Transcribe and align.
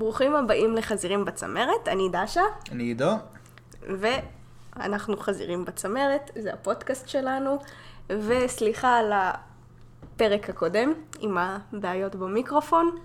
ברוכים 0.00 0.34
הבאים 0.36 0.76
לחזירים 0.76 1.24
בצמרת, 1.24 1.88
אני 1.88 2.08
דשה, 2.12 2.42
אני 2.72 2.84
עידו. 2.84 3.12
ואנחנו 3.82 5.16
חזירים 5.16 5.64
בצמרת, 5.64 6.30
זה 6.38 6.52
הפודקאסט 6.52 7.08
שלנו, 7.08 7.58
וסליחה 8.10 8.96
על 8.96 9.12
הפרק 9.12 10.50
הקודם 10.50 10.92
עם 11.20 11.36
הבעיות 11.38 12.14
במיקרופון. 12.16 12.98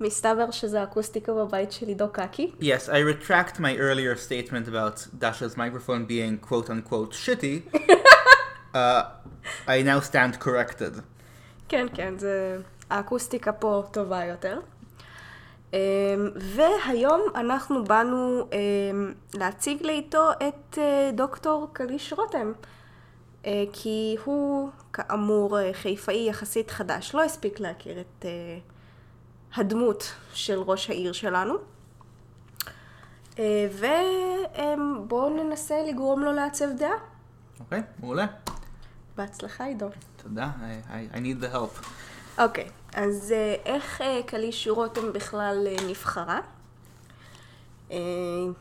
מסתבר 0.00 0.50
שזה 0.50 0.80
האקוסטיקה 0.80 1.32
בבית 1.32 1.72
של 1.72 1.86
עידו 1.86 2.08
קקי. 2.12 2.52
Yes, 2.60 2.88
I 2.88 2.98
retract 3.12 3.56
my 3.58 3.76
earlier 3.78 4.16
statement 4.16 4.68
about 4.68 5.06
Dasha's 5.20 5.56
microphone 5.56 6.06
being 6.06 6.48
quote 6.48 6.70
unquote 6.70 7.12
shitty. 7.12 7.74
uh, 8.74 9.02
I 9.66 9.82
now 9.82 10.00
stand 10.10 10.40
corrected. 10.44 11.00
כן, 11.68 11.86
כן, 11.94 12.18
זה... 12.18 12.58
האקוסטיקה 12.90 13.52
פה 13.52 13.82
טובה 13.92 14.24
יותר. 14.24 14.60
אמ, 15.72 15.78
והיום 16.36 17.20
אנחנו 17.34 17.84
באנו 17.84 18.48
אמ, 18.52 19.12
להציג 19.34 19.82
לאיתו 19.82 20.30
את 20.32 20.78
אה, 20.78 21.10
דוקטור 21.14 21.68
קליש 21.72 22.12
רותם. 22.12 22.52
אה, 23.46 23.64
כי 23.72 24.16
הוא, 24.24 24.70
כאמור, 24.92 25.58
אה, 25.58 25.70
חיפאי 25.72 26.28
יחסית 26.28 26.70
חדש, 26.70 27.14
לא 27.14 27.24
הספיק 27.24 27.60
להכיר 27.60 28.00
את 28.00 28.24
הדמות 29.54 30.12
של 30.32 30.58
ראש 30.58 30.90
העיר 30.90 31.12
שלנו. 31.12 31.54
ובואו 33.78 35.30
ננסה 35.30 35.74
לגרום 35.88 36.20
לו 36.20 36.32
לעצב 36.32 36.66
דעה. 36.78 36.90
אוקיי, 37.60 37.78
okay, 37.80 37.82
מעולה. 38.00 38.26
בהצלחה, 39.16 39.64
עידו. 39.64 39.88
תודה, 40.16 40.50
I, 40.88 41.14
I 41.14 41.18
need 41.18 41.44
the 41.44 41.54
help. 41.54 41.86
אוקיי, 42.38 42.64
okay, 42.64 42.98
אז 42.98 43.34
איך 43.64 44.02
קליש 44.26 44.68
רותם 44.68 45.12
בכלל 45.12 45.66
נבחרה? 45.88 46.40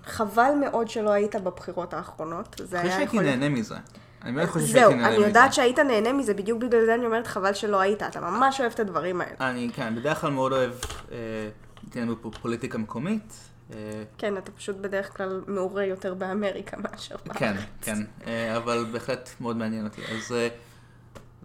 חבל 0.05 0.51
מאוד 0.59 0.87
שלא 0.89 1.11
היית 1.11 1.35
בבחירות 1.35 1.93
האחרונות. 1.93 2.61
אני 2.61 2.67
חושב 2.67 2.89
שהייתי 2.89 3.19
נהנה 3.19 3.49
מזה. 3.49 3.75
אני 4.23 4.31
באמת 4.31 4.49
חושב 4.49 4.65
שהייתי 4.65 4.95
נהנה 4.95 5.07
מזה. 5.07 5.13
זהו, 5.13 5.21
אני 5.21 5.27
יודעת 5.27 5.53
שהיית 5.53 5.79
נהנה 5.79 6.13
מזה, 6.13 6.33
בדיוק 6.33 6.63
בגלל 6.63 6.85
זה 6.85 6.95
אני 6.95 7.05
אומרת 7.05 7.27
חבל 7.27 7.53
שלא 7.53 7.79
היית, 7.79 8.03
אתה 8.03 8.19
ממש 8.19 8.61
אוהב 8.61 8.71
את 8.71 8.79
הדברים 8.79 9.21
האלה. 9.21 9.35
אני, 9.39 9.69
כן, 9.73 9.95
בדרך 9.95 10.21
כלל 10.21 10.31
מאוד 10.31 10.51
אוהב, 10.51 10.71
הייתי 11.83 12.01
לנו 12.01 12.21
פה 12.21 12.31
פוליטיקה 12.41 12.77
מקומית. 12.77 13.33
כן, 14.17 14.37
אתה 14.37 14.51
פשוט 14.51 14.75
בדרך 14.75 15.17
כלל 15.17 15.41
מעורה 15.47 15.85
יותר 15.85 16.13
באמריקה 16.13 16.77
מאשר 16.77 17.15
בארץ. 17.25 17.37
כן, 17.39 17.55
כן, 17.81 17.97
אבל 18.57 18.85
בהחלט 18.91 19.29
מאוד 19.41 19.57
מעניין 19.57 19.85
אותי. 19.85 20.01
אז 20.01 20.35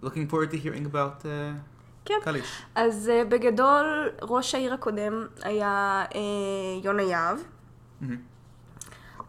looking 0.03 0.31
forward 0.31 0.51
to 0.51 0.55
hearing 0.65 0.93
about 0.93 1.25
כן. 2.07 2.19
קליש. 2.23 2.61
אז 2.75 3.11
בגדול, 3.29 4.09
ראש 4.21 4.55
העיר 4.55 4.73
הקודם 4.73 5.27
היה 5.43 6.03
יונה 6.83 7.01
יהב. 7.01 7.37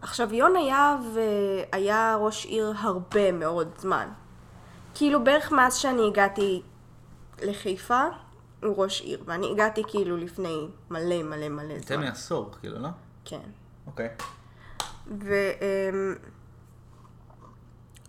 עכשיו, 0.01 0.33
יונה 0.33 0.59
יהב 0.59 0.99
היה 1.71 2.15
ראש 2.19 2.45
עיר 2.45 2.73
הרבה 2.77 3.31
מאוד 3.31 3.69
זמן. 3.77 4.07
כאילו 4.95 5.23
בערך 5.23 5.51
מאז 5.51 5.75
שאני 5.75 6.07
הגעתי 6.07 6.61
לחיפה, 7.41 8.01
הוא 8.63 8.83
ראש 8.83 9.01
עיר, 9.01 9.23
ואני 9.25 9.51
הגעתי 9.51 9.83
כאילו 9.87 10.17
לפני 10.17 10.67
מלא 10.89 11.23
מלא 11.23 11.49
מלא 11.49 11.65
זמן. 11.67 11.75
יותר 11.75 11.97
מעשור, 11.97 12.51
כאילו, 12.59 12.79
לא? 12.79 12.89
כן. 13.25 13.49
אוקיי. 13.87 14.09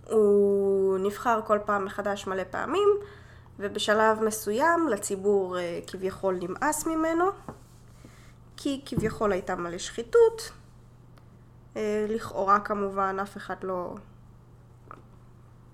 והוא 0.08 0.98
נבחר 0.98 1.41
כל 1.46 1.58
פעם 1.64 1.84
מחדש 1.84 2.26
מלא 2.26 2.42
פעמים, 2.50 2.88
ובשלב 3.61 4.22
מסוים 4.22 4.89
לציבור 4.89 5.56
כביכול 5.86 6.39
נמאס 6.42 6.86
ממנו, 6.86 7.25
כי 8.56 8.83
כביכול 8.86 9.33
הייתה 9.33 9.56
מלא 9.56 9.78
שחיתות. 9.78 10.50
לכאורה 12.08 12.61
כמובן, 12.61 13.16
אף 13.22 13.36
אחד 13.36 13.55
לא, 13.62 13.94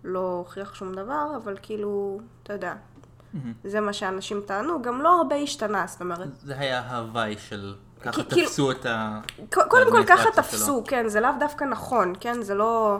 לא 0.05 0.35
הוכיח 0.39 0.75
שום 0.75 0.95
דבר, 0.95 1.27
אבל 1.37 1.57
כאילו, 1.63 2.21
אתה 2.43 2.53
יודע, 2.53 2.75
mm-hmm. 2.75 3.39
זה 3.65 3.81
מה 3.81 3.93
שאנשים 3.93 4.43
טענו, 4.47 4.83
גם 4.83 5.03
לא 5.03 5.17
הרבה 5.17 5.37
השתנה, 5.37 5.87
זאת 5.87 6.01
אומרת. 6.01 6.29
זה 6.39 6.59
היה 6.59 6.81
ההוואי 6.81 7.39
של 7.39 7.75
ככה 8.01 8.23
תפסו 8.23 8.71
את 8.71 8.87
ה... 8.87 9.21
קודם 9.51 9.91
כל 9.91 10.05
ככה 10.07 10.31
תפסו, 10.31 10.85
כן, 10.87 11.09
זה 11.09 11.21
לאו 11.21 11.31
דווקא 11.41 11.65
נכון, 11.65 12.13
כן, 12.21 12.43
זה 12.43 12.55
לא... 12.55 12.99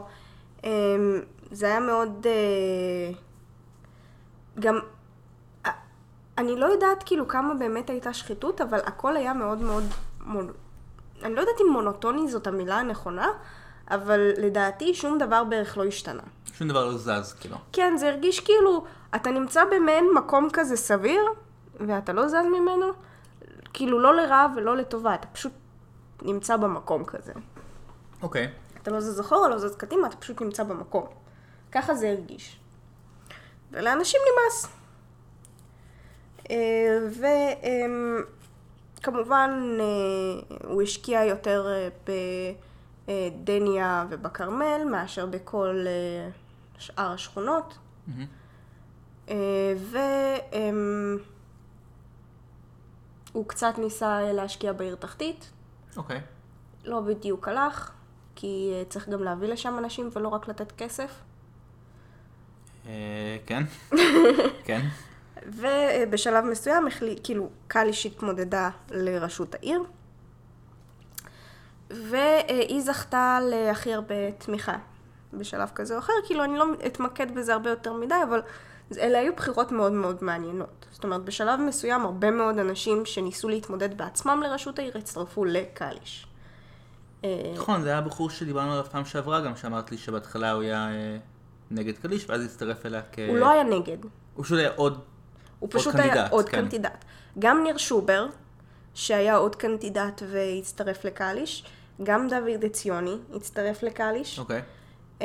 זה 1.51 1.67
היה 1.67 1.81
מאוד... 1.81 2.27
גם... 4.61 4.79
אני 6.39 6.57
לא 6.57 6.67
יודעת 6.67 7.03
כאילו 7.03 7.29
כמה 7.29 7.55
באמת 7.55 7.91
הייתה 7.91 8.13
שחיתות, 8.13 8.61
אבל 8.61 8.79
הכל 8.79 9.17
היה 9.17 9.35
מאוד 9.35 9.59
מאוד... 9.59 9.85
אני 11.23 11.35
לא 11.35 11.41
יודעת 11.41 11.61
אם 11.61 11.73
מונוטוני 11.73 12.29
זאת 12.29 12.47
המילה 12.47 12.79
הנכונה, 12.79 13.29
אבל 13.91 14.21
לדעתי 14.39 14.95
שום 14.95 15.19
דבר 15.19 15.45
בערך 15.45 15.79
לא 15.79 15.85
השתנה. 15.85 16.23
שום 16.53 16.69
דבר 16.69 16.87
לא 16.87 16.99
זז, 16.99 17.33
כאילו. 17.41 17.57
כן, 17.73 17.97
זה 17.97 18.09
הרגיש 18.09 18.41
כאילו, 18.41 18.85
אתה 19.15 19.31
נמצא 19.31 19.65
במעין 19.65 20.09
מקום 20.15 20.49
כזה 20.53 20.77
סביר, 20.77 21.23
ואתה 21.81 22.13
לא 22.13 22.29
זז 22.29 22.35
ממנו, 22.35 22.87
כאילו 23.73 24.01
לא 24.01 24.15
לרע 24.15 24.47
ולא 24.57 24.77
לטובה, 24.77 25.15
אתה 25.15 25.27
פשוט 25.27 25.53
נמצא 26.23 26.57
במקום 26.57 27.05
כזה. 27.05 27.33
אוקיי. 28.23 28.47
Okay. 28.47 28.79
אתה 28.83 28.91
לא 28.91 29.01
זז 29.01 29.21
אחורה, 29.21 29.49
לא 29.49 29.59
זז 29.59 29.77
קדימה, 29.77 30.07
אתה 30.07 30.17
פשוט 30.17 30.43
נמצא 30.43 30.63
במקום. 30.63 31.07
ככה 31.73 31.95
זה 31.95 32.11
הרגיש. 32.11 32.61
ולאנשים 33.71 34.21
נמאס. 34.33 34.69
וכמובן 39.01 39.79
הוא 40.65 40.83
השקיע 40.83 41.25
יותר 41.25 41.69
בדניה 43.07 44.07
ובכרמל 44.11 44.85
מאשר 44.91 45.27
בכל 45.27 45.87
שאר 46.79 47.13
השכונות. 47.13 47.79
Mm-hmm. 48.09 49.31
והוא 53.33 53.47
קצת 53.47 53.75
ניסה 53.79 54.33
להשקיע 54.33 54.73
בעיר 54.73 54.95
תחתית. 54.95 55.51
אוקיי. 55.97 56.17
Okay. 56.17 56.21
לא 56.85 57.01
בדיוק 57.01 57.49
הלך, 57.49 57.91
כי 58.35 58.73
צריך 58.89 59.09
גם 59.09 59.23
להביא 59.23 59.49
לשם 59.49 59.79
אנשים 59.79 60.09
ולא 60.13 60.29
רק 60.29 60.49
לתת 60.49 60.73
כסף. 60.73 61.13
כן, 63.47 63.63
כן. 64.67 64.81
ובשלב 65.47 66.45
מסוים, 66.45 66.89
כאילו, 67.23 67.49
קליש 67.69 68.07
התמודדה 68.07 68.71
לראשות 68.91 69.55
העיר, 69.55 69.83
והיא 71.91 72.81
זכתה 72.81 73.39
להכי 73.43 73.95
הרבה 73.95 74.33
תמיכה 74.39 74.77
בשלב 75.33 75.71
כזה 75.75 75.95
או 75.95 75.99
אחר, 75.99 76.13
כאילו 76.27 76.45
אני 76.45 76.59
לא 76.59 76.65
אתמקד 76.87 77.35
בזה 77.35 77.53
הרבה 77.53 77.71
יותר 77.71 77.93
מדי, 77.93 78.15
אבל 78.29 78.43
אלה 78.99 79.19
היו 79.19 79.37
בחירות 79.37 79.73
מאוד 79.73 79.93
מאוד 79.93 80.25
מעניינות. 80.25 80.87
זאת 80.93 81.05
אומרת, 81.05 81.25
בשלב 81.25 81.61
מסוים 81.61 82.05
הרבה 82.05 82.31
מאוד 82.31 82.59
אנשים 82.59 83.07
שניסו 83.07 83.49
להתמודד 83.49 83.99
בעצמם 83.99 84.43
לראשות 84.45 84.79
העיר 84.79 84.99
הצטרפו 84.99 85.45
לקליש. 85.45 86.27
נכון, 87.55 87.83
זה 87.83 87.89
היה 87.89 88.01
בחור 88.01 88.31
שדיברנו 88.31 88.73
עליו 88.73 88.85
פעם 88.85 89.05
שעברה 89.05 89.41
גם, 89.41 89.57
שאמרת 89.57 89.91
לי 89.91 89.99
שבהתחלה 89.99 90.53
הוא 90.53 90.63
היה 90.63 90.89
נגד 91.71 91.99
קליש, 91.99 92.31
ואז 92.31 92.45
הצטרף 92.45 92.87
אליה 92.87 93.03
כ... 93.13 93.19
הוא 93.29 93.37
לא 93.37 93.51
היה 93.51 93.63
נגד. 93.63 93.99
הוא 94.35 94.45
פשוט 94.45 94.59
היה 94.59 94.71
עוד 94.77 95.01
הוא 95.59 95.69
פשוט 95.73 95.95
עוד 95.95 95.97
היה 95.97 96.15
קנדידט, 96.15 96.33
עוד 96.33 96.49
כן. 96.49 96.61
קנדידט. 96.61 97.05
גם 97.39 97.63
ניר 97.63 97.77
שובר, 97.77 98.27
שהיה 98.95 99.37
עוד 99.37 99.57
קנדידט 99.57 100.23
והצטרף 100.31 101.05
לקליש, 101.05 101.65
גם 102.03 102.29
דוד 102.29 102.65
עציוני 102.65 103.17
הצטרף 103.35 103.83
לקליש. 103.83 104.39
אוקיי. 104.39 104.63
Um, 105.21 105.25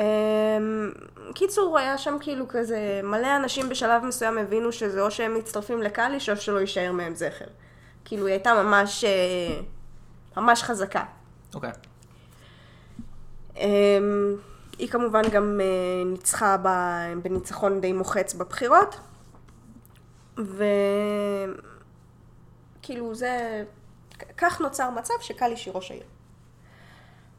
קיצור, 1.34 1.78
היה 1.78 1.98
שם 1.98 2.16
כאילו 2.20 2.48
כזה, 2.48 3.00
מלא 3.04 3.36
אנשים 3.36 3.68
בשלב 3.68 4.04
מסוים 4.04 4.38
הבינו 4.38 4.72
שזה 4.72 5.02
או 5.02 5.10
שהם 5.10 5.34
מצטרפים 5.34 5.82
לקליש 5.82 6.28
או 6.28 6.36
שלא 6.36 6.58
יישאר 6.58 6.92
מהם 6.92 7.14
זכר. 7.14 7.44
כאילו, 8.04 8.26
היא 8.26 8.32
הייתה 8.32 8.62
ממש, 8.62 9.04
אה, 9.04 9.60
ממש 10.36 10.62
חזקה. 10.62 11.04
אוקיי. 11.54 11.70
Okay. 11.70 13.56
Um, 13.56 13.60
היא 14.78 14.88
כמובן 14.88 15.22
גם 15.32 15.60
uh, 15.60 15.64
ניצחה 16.08 16.56
בניצחון 17.22 17.80
די 17.80 17.92
מוחץ 17.92 18.34
בבחירות. 18.34 18.96
וכאילו 22.78 23.14
זה, 23.14 23.64
כך 24.36 24.60
נוצר 24.60 24.90
מצב 24.90 25.14
שקליש 25.20 25.66
היא 25.66 25.74
ראש 25.74 25.90
העיר. 25.90 26.04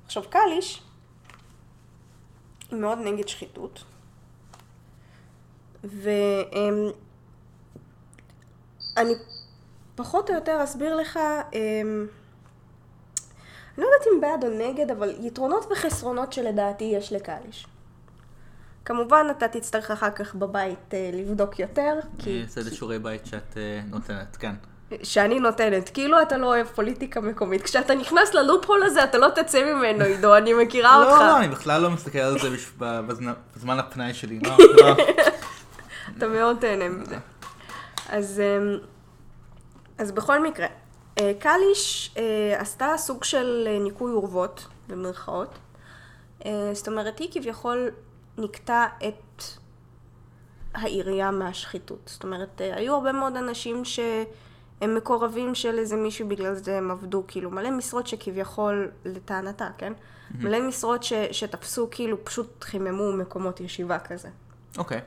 עכשיו 0.05 0.23
קליש 0.29 0.83
היא 2.71 2.79
מאוד 2.79 2.97
נגד 2.97 3.27
שחיתות, 3.27 3.83
ואני 5.83 6.91
פחות 9.95 10.29
או 10.29 10.35
יותר 10.35 10.63
אסביר 10.63 10.95
לך, 10.95 11.19
אני 13.77 13.85
לא 13.85 13.91
יודעת 13.93 14.07
אם 14.13 14.21
בעד 14.21 14.43
או 14.43 14.69
נגד, 14.69 14.91
אבל 14.91 15.13
יתרונות 15.19 15.67
וחסרונות 15.71 16.33
שלדעתי 16.33 16.83
יש 16.83 17.13
לקליש. 17.13 17.67
כמובן, 18.85 19.27
אתה 19.31 19.47
תצטרך 19.47 19.91
אחר 19.91 20.09
כך 20.11 20.35
בבית 20.35 20.79
uh, 20.91 21.15
לבדוק 21.15 21.59
יותר, 21.59 21.93
כי... 22.19 22.29
אני 22.31 22.43
אעשה 22.43 22.61
את 22.61 22.73
שיעורי 22.73 22.99
בית 22.99 23.25
שאת 23.25 23.53
uh, 23.53 23.57
נותנת, 23.91 24.35
כן. 24.39 24.53
שאני 25.03 25.39
נותנת. 25.39 25.89
כאילו 25.89 26.21
אתה 26.21 26.37
לא 26.37 26.45
אוהב 26.47 26.67
פוליטיקה 26.67 27.21
מקומית. 27.21 27.61
כשאתה 27.61 27.95
נכנס 27.95 28.33
ללופ 28.33 28.65
הול 28.65 28.83
הזה, 28.83 29.03
אתה 29.03 29.17
לא 29.17 29.27
תצא 29.35 29.63
ממנו, 29.73 30.03
עידו, 30.05 30.37
אני 30.37 30.53
מכירה 30.53 30.97
אותך. 30.97 31.19
לא, 31.21 31.27
לא, 31.27 31.37
אני 31.37 31.47
בכלל 31.47 31.81
לא 31.81 31.89
מסתכל 31.89 32.19
על 32.19 32.39
זה 32.39 32.49
בש- 32.49 32.71
בזמן- 32.77 33.33
בזמן 33.55 33.79
הפנאי 33.79 34.13
שלי. 34.13 34.39
לא, 34.39 34.57
לא. 34.81 34.95
אתה 36.17 36.27
מאוד 36.27 36.57
תהנה 36.59 36.89
מזה. 36.89 37.15
אז, 38.09 38.39
אמ, 38.39 38.77
אז 39.97 40.11
בכל 40.11 40.43
מקרה, 40.43 40.65
אה, 40.65 40.71
קליש 41.39 42.15
אה, 42.17 42.55
עשתה 42.61 42.93
סוג 42.97 43.23
של 43.23 43.67
אה, 43.67 43.79
ניקוי 43.79 44.11
אורוות, 44.11 44.67
במרכאות. 44.87 45.49
אה, 46.45 46.69
זאת 46.73 46.87
אומרת, 46.87 47.19
היא 47.19 47.29
כביכול 47.31 47.89
נקטה 48.37 48.87
את 49.07 49.43
העירייה 50.73 51.31
מהשחיתות. 51.31 51.99
זאת 52.05 52.23
אומרת, 52.23 52.61
אה, 52.61 52.75
היו 52.75 52.95
הרבה 52.95 53.11
מאוד 53.11 53.35
אנשים 53.35 53.85
שהם 53.85 54.95
מקורבים 54.95 55.55
של 55.55 55.79
איזה 55.79 55.95
מישהו, 55.95 56.27
בגלל 56.27 56.55
זה 56.55 56.77
הם 56.77 56.91
עבדו, 56.91 57.23
כאילו, 57.27 57.51
מלא 57.51 57.71
משרות 57.71 58.07
שכביכול, 58.07 58.91
לטענתה, 59.05 59.67
כן? 59.77 59.93
מלא 60.39 60.67
משרות 60.67 61.03
ש, 61.03 61.13
שתפסו, 61.31 61.87
כאילו, 61.91 62.25
פשוט 62.25 62.63
חיממו 62.63 63.13
מקומות 63.13 63.59
ישיבה 63.61 63.99
כזה. 63.99 64.29
אוקיי. 64.77 65.01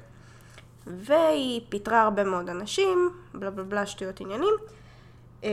והיא 0.87 1.61
פיטרה 1.69 2.03
הרבה 2.03 2.25
מאוד 2.25 2.49
אנשים, 2.49 3.11
בלה 3.35 3.51
בלה 3.51 3.65
בלה, 3.65 3.87
שטויות 3.87 4.21
עניינים. 4.21 4.55
אה, 5.45 5.51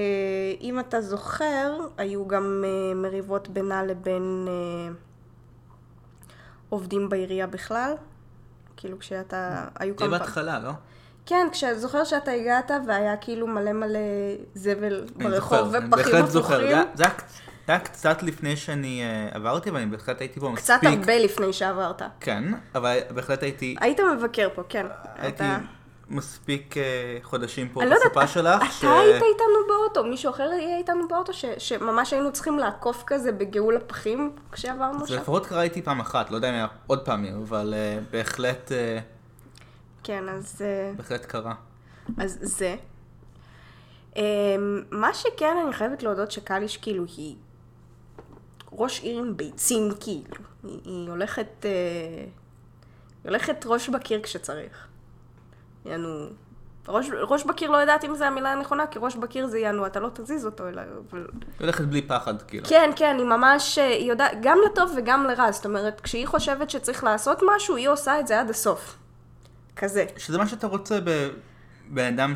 אם 0.62 0.80
אתה 0.80 1.02
זוכר, 1.02 1.72
היו 1.98 2.28
גם 2.28 2.64
אה, 2.66 2.96
מריבות 2.96 3.48
בינה 3.48 3.84
לבין 3.84 4.48
אה, 4.48 4.94
עובדים 6.70 7.10
בעירייה 7.10 7.48
בכלל. 7.48 7.94
כאילו 8.78 9.00
כשאתה, 9.00 9.66
היו 9.80 9.94
זה 9.94 9.98
כמה 9.98 10.08
פעמים. 10.08 10.20
בהתחלה, 10.20 10.60
לא? 10.60 10.72
כן, 11.26 11.48
כשאתה 11.52 11.80
זוכר 11.80 12.04
שאתה 12.04 12.32
הגעת 12.32 12.72
והיה 12.88 13.18
כאילו 13.18 13.48
מלא 13.48 13.72
מלא 13.74 14.00
זבל 14.56 15.06
ברחוב 15.16 15.58
אני 15.76 15.88
ופחים 15.88 15.90
בהחלט 15.90 16.30
זוכר. 16.30 16.54
הפוכים. 16.54 16.70
זה 16.70 16.76
היה- 16.76 16.84
זה 16.94 17.04
היה 17.04 17.14
קצ- 17.18 17.22
זה 17.68 17.72
היה 17.72 17.80
קצת 17.80 18.24
לפני 18.24 18.56
שאני 18.56 19.02
עברתי, 19.32 19.70
ואני 19.72 19.86
בהחלט 19.86 20.22
הייתי 20.22 20.40
פה 20.40 20.52
קצת 20.56 20.74
מספיק. 20.84 21.00
הרבה 21.00 21.20
לפני 21.20 21.54
שעברת. 21.54 22.02
כן, 22.20 22.44
אבל 22.76 22.98
בהחלט 23.16 23.44
הייתי 23.44 23.76
היית 23.82 24.00
מבקר 24.18 24.48
פה, 24.56 24.62
כן. 24.70 24.86
הייתי 25.18 25.44
מספיק 26.14 26.78
אה, 26.78 26.84
חודשים 27.24 27.70
פה 27.70 27.80
לא 27.84 27.86
יודעת, 27.86 28.02
בסופה 28.06 28.28
שלך. 28.28 28.62
אתה 28.80 29.00
היית 29.00 29.16
איתנו 29.16 29.68
באוטו, 29.68 30.04
מישהו 30.04 30.32
אחר 30.32 30.44
יהיה 30.44 30.78
איתנו 30.78 31.08
באוטו, 31.08 31.34
ש- 31.34 31.46
שממש 31.58 32.14
היינו 32.14 32.32
צריכים 32.34 32.60
לעקוף 32.60 33.04
כזה 33.08 33.32
בגאול 33.32 33.78
הפחים 33.78 34.36
כשעברנו 34.52 35.00
זה 35.00 35.08
שם? 35.08 35.22
לפחות 35.22 35.46
קרה 35.46 35.62
איתי 35.64 35.82
פעם 35.82 36.00
אחת, 36.00 36.32
לא 36.32 36.36
יודע 36.36 36.50
אם 36.50 36.54
היה 36.54 36.68
עוד 36.88 37.06
פעמים, 37.06 37.42
אבל 37.42 37.74
אה, 37.78 38.00
בהחלט, 38.12 38.72
אה, 38.72 39.00
כן, 40.04 40.30
אז, 40.30 40.62
אה, 40.62 40.92
בהחלט 40.98 41.26
קרה. 41.26 41.54
אז 42.18 42.38
זה. 42.42 42.76
אה, 44.18 44.56
מה 44.92 45.14
שכן, 45.14 45.56
אני 45.66 45.74
חייבת 45.74 46.04
להודות 46.04 46.32
שקליש 46.32 46.78
כאילו 46.78 47.04
היא 47.18 47.36
ראש 48.72 49.00
עיר 49.00 49.20
עם 49.20 49.38
ביצים 49.38 49.90
כאילו. 50.00 50.24
היא, 50.64 50.80
היא 50.86 51.10
הולכת, 51.10 51.66
אה, 51.66 51.70
היא 53.24 53.30
הולכת 53.30 53.64
ראש 53.66 53.90
בקיר 53.90 54.22
כשצריך. 54.24 54.88
יענו, 55.86 56.28
ראש, 56.88 57.10
ראש 57.28 57.44
בקיר 57.44 57.72
לא 57.72 57.78
יודעת 57.78 58.04
אם 58.06 58.16
זו 58.16 58.26
המילה 58.26 58.52
הנכונה, 58.52 58.88
כי 58.88 59.00
ראש 59.02 59.16
בקיר 59.16 59.48
זה 59.48 59.60
יענו, 59.60 59.86
אתה 59.86 60.00
לא 60.00 60.10
תזיז 60.14 60.46
אותו, 60.46 60.68
אלא... 60.68 60.82
אבל... 61.12 61.20
היא 61.20 61.28
הולכת 61.60 61.84
בלי 61.84 62.02
פחד, 62.02 62.42
כאילו. 62.42 62.66
כן, 62.68 62.90
כן, 62.96 63.16
היא 63.18 63.26
ממש, 63.26 63.78
היא 63.78 64.10
יודעת, 64.10 64.32
גם 64.42 64.58
לטוב 64.66 64.94
וגם 64.98 65.26
לרע, 65.26 65.52
זאת 65.52 65.66
אומרת, 65.66 66.02
כשהיא 66.02 66.28
חושבת 66.28 66.70
שצריך 66.70 67.04
לעשות 67.04 67.40
משהו, 67.56 67.76
היא 67.76 67.90
עושה 67.90 68.20
את 68.20 68.28
זה 68.28 68.40
עד 68.40 68.50
הסוף. 68.50 68.98
כזה. 69.76 70.06
שזה 70.18 70.38
מה 70.38 70.48
שאתה 70.48 70.68
רוצה 70.68 71.00
בבן 71.02 72.14
אדם 72.14 72.34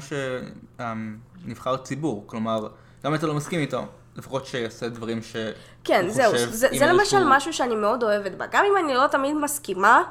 שנבחר 1.43 1.77
ציבור, 1.77 2.23
כלומר, 2.27 2.67
גם 3.03 3.11
אם 3.11 3.15
אתה 3.15 3.27
לא 3.27 3.33
מסכים 3.33 3.59
איתו, 3.59 3.85
לפחות 4.15 4.45
שיעשה 4.45 4.89
דברים 4.89 5.21
ש... 5.21 5.35
כן, 5.83 6.09
זהו, 6.09 6.31
חושב 6.31 6.49
זה, 6.49 6.67
זה 6.77 6.85
למשל 6.85 7.23
משהו 7.25 7.53
שאני 7.53 7.75
מאוד 7.75 8.03
אוהבת 8.03 8.31
בה. 8.31 8.45
גם 8.51 8.65
אם 8.71 8.85
אני 8.85 8.93
לא 8.93 9.07
תמיד 9.07 9.35
מסכימה, 9.35 10.03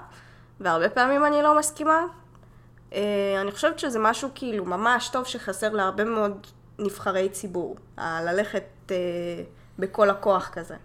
והרבה 0.60 0.88
פעמים 0.88 1.24
אני 1.24 1.42
לא 1.42 1.58
מסכימה, 1.58 2.00
אני 3.40 3.52
חושבת 3.52 3.78
שזה 3.78 3.98
משהו 3.98 4.28
כאילו 4.34 4.64
ממש 4.64 5.08
טוב 5.08 5.24
שחסר 5.24 5.72
להרבה 5.72 6.04
מאוד 6.04 6.46
נבחרי 6.78 7.28
ציבור. 7.28 7.76
ה- 7.96 8.22
ללכת 8.22 8.64
אה, 8.90 8.96
בכל 9.78 10.10
הכוח 10.10 10.48
כזה. 10.52 10.76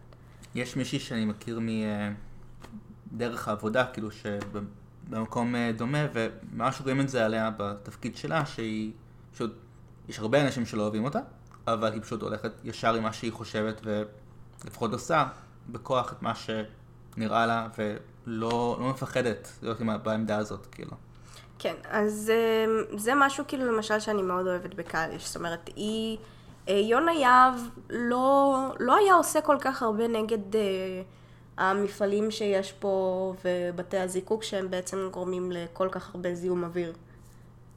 יש 0.55 0.75
מישהי 0.75 0.99
שאני 0.99 1.25
מכיר 1.25 1.59
מדרך 3.11 3.47
העבודה, 3.47 3.85
כאילו 3.93 4.09
שבמקום 4.11 5.55
אה, 5.55 5.71
דומה, 5.75 5.97
וממש 6.13 6.81
רואים 6.81 7.01
את 7.01 7.09
זה 7.09 7.25
עליה 7.25 7.49
בתפקיד 7.57 8.17
שלה, 8.17 8.45
שהיא 8.45 8.91
פשוט, 9.33 9.53
יש 10.09 10.19
הרבה 10.19 10.41
אנשים 10.45 10.65
שלא 10.65 10.81
אוהבים 10.81 11.05
אותה, 11.05 11.19
אבל 11.67 11.93
היא 11.93 12.01
פשוט 12.01 12.21
הולכת 12.21 12.51
ישר 12.63 12.93
עם 12.95 13.03
מה 13.03 13.13
שהיא 13.13 13.31
חושבת, 13.33 13.81
ולפחות 14.63 14.93
עושה 14.93 15.27
בכוח 15.69 16.13
את 16.13 16.21
מה 16.21 16.33
שנראה 16.35 17.45
לה, 17.45 17.67
ולא 17.77 18.77
לא 18.79 18.89
מפחדת 18.89 19.51
להיות 19.61 19.79
עם 19.79 19.89
בעמדה 20.03 20.37
הזאת, 20.37 20.65
כאילו. 20.71 20.91
כן, 21.61 21.75
אז 21.89 22.31
אה, 22.33 22.97
זה 22.97 23.11
משהו 23.15 23.43
כאילו 23.47 23.73
למשל 23.73 23.99
שאני 23.99 24.21
מאוד 24.21 24.47
אוהבת 24.47 24.73
בקאליש. 24.73 25.27
זאת 25.27 25.35
אומרת, 25.35 25.69
היא... 25.75 26.17
אה, 26.69 26.73
יונה 26.73 27.13
יהב 27.13 27.53
לא, 27.89 28.55
לא 28.79 28.95
היה 28.95 29.13
עושה 29.13 29.41
כל 29.41 29.57
כך 29.59 29.83
הרבה 29.83 30.07
נגד 30.07 30.55
אה, 30.55 30.61
המפעלים 31.57 32.31
שיש 32.31 32.71
פה 32.71 33.33
ובתי 33.45 33.97
הזיקוק 33.97 34.43
שהם 34.43 34.69
בעצם 34.69 35.09
גורמים 35.11 35.51
לכל 35.51 35.87
כך 35.91 36.15
הרבה 36.15 36.35
זיהום 36.35 36.63
אוויר 36.63 36.93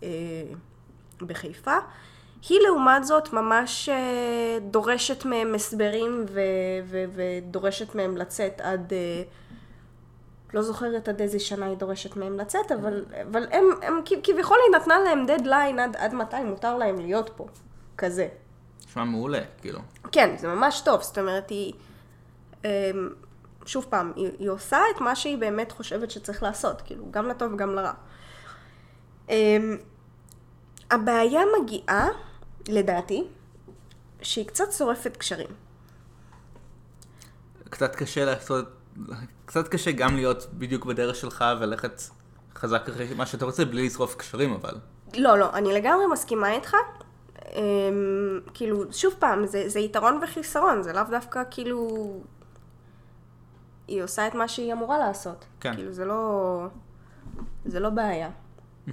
אה, 0.03 0.09
בחיפה. 1.21 1.77
היא 2.49 2.61
לעומת 2.61 3.05
זאת 3.05 3.33
ממש 3.33 3.89
אה, 3.89 4.59
דורשת 4.71 5.25
מהם 5.25 5.55
הסברים 5.55 6.25
ו- 6.29 6.41
ו- 6.85 7.05
ודורשת 7.15 7.95
מהם 7.95 8.17
לצאת 8.17 8.61
עד... 8.61 8.93
אה, 8.93 9.23
לא 10.55 10.63
זוכרת 10.63 11.09
עד 11.09 11.21
איזה 11.21 11.41
שנה 11.41 11.67
היא 11.67 11.77
דורשת 11.77 12.17
מהם 12.17 12.39
לצאת, 12.39 12.73
אבל, 12.73 13.05
אבל 13.31 13.47
הם, 13.51 13.65
הם 13.83 14.01
כביכול 14.23 14.57
היא 14.67 14.81
נתנה 14.81 14.99
להם 14.99 15.27
דדליין 15.27 15.79
עד, 15.79 15.97
עד 15.97 16.15
מתי 16.15 16.37
מותר 16.45 16.77
להם 16.77 16.99
להיות 17.01 17.31
פה, 17.37 17.47
כזה. 17.99 18.29
נשמע 18.87 19.05
מעולה, 19.05 19.41
כאילו. 19.61 19.81
כן, 20.13 20.37
זה 20.39 20.49
ממש 20.49 20.81
טוב, 20.81 21.03
זאת 21.03 21.19
אומרת, 21.19 21.51
היא... 21.51 21.73
אמ, 22.65 22.69
שוב 23.67 23.87
פעם, 23.91 24.13
היא, 24.17 24.31
היא 24.39 24.51
עושה 24.51 24.79
את 24.95 25.01
מה 25.01 25.17
שהיא 25.17 25.39
באמת 25.39 25.73
חושבת 25.73 26.11
שצריך 26.11 26.43
לעשות, 26.43 26.81
כאילו, 26.81 27.05
גם 27.11 27.29
לטוב 27.29 27.53
וגם 27.53 27.75
לרע. 27.75 27.93
אמ, 29.29 29.77
הבעיה 30.91 31.41
מגיעה, 31.61 32.09
לדעתי, 32.69 33.25
שהיא 34.23 34.47
קצת 34.47 34.73
שורפת 34.73 35.17
קשרים. 35.17 35.51
קצת 37.71 37.97
קשה 37.97 38.25
לעשות, 38.25 38.69
קצת 39.45 39.69
קשה 39.69 39.93
גם 39.93 40.17
להיות 40.17 40.47
בדיוק 40.53 40.85
בדרך 40.85 41.17
שלך 41.17 41.45
וללכת 41.61 42.03
חזק 42.55 42.89
אחרי 42.89 43.15
מה 43.17 43.27
שאתה 43.27 43.45
רוצה 43.45 43.65
בלי 43.65 43.87
לשרוף 43.87 44.15
קשרים, 44.15 44.53
אבל. 44.53 44.75
לא, 45.17 45.39
לא, 45.39 45.53
אני 45.55 45.73
לגמרי 45.73 46.07
מסכימה 46.13 46.53
איתך. 46.53 46.75
אמ, 47.53 47.61
כאילו, 48.55 48.93
שוב 48.93 49.15
פעם, 49.19 49.47
זה, 49.47 49.69
זה 49.69 49.81
יתרון 49.81 50.21
וחיסרון, 50.23 50.83
זה 50.83 50.93
לאו 50.93 51.03
דווקא 51.11 51.43
כאילו... 51.51 51.89
היא 53.89 54.03
עושה 54.03 54.27
את 54.27 54.35
מה 54.35 54.49
שהיא 54.49 54.73
אמורה 54.73 54.99
לעשות. 54.99 55.45
כן. 55.61 55.75
כאילו, 55.75 55.93
זה 55.93 56.05
לא... 56.05 56.67
זה 57.65 57.81
לא 57.81 57.91
בעיה. 57.91 58.31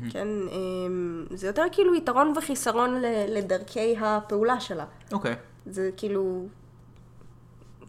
כן, 0.10 0.27
אמ, 0.51 1.25
זה 1.34 1.48
יותר 1.48 1.63
כאילו 1.72 1.96
יתרון 1.96 2.34
וחיסרון 2.38 3.01
ל- 3.01 3.38
לדרכי 3.38 3.96
הפעולה 4.01 4.60
שלה. 4.60 4.86
אוקיי. 5.12 5.36
זה 5.65 5.89
כאילו... 5.98 6.46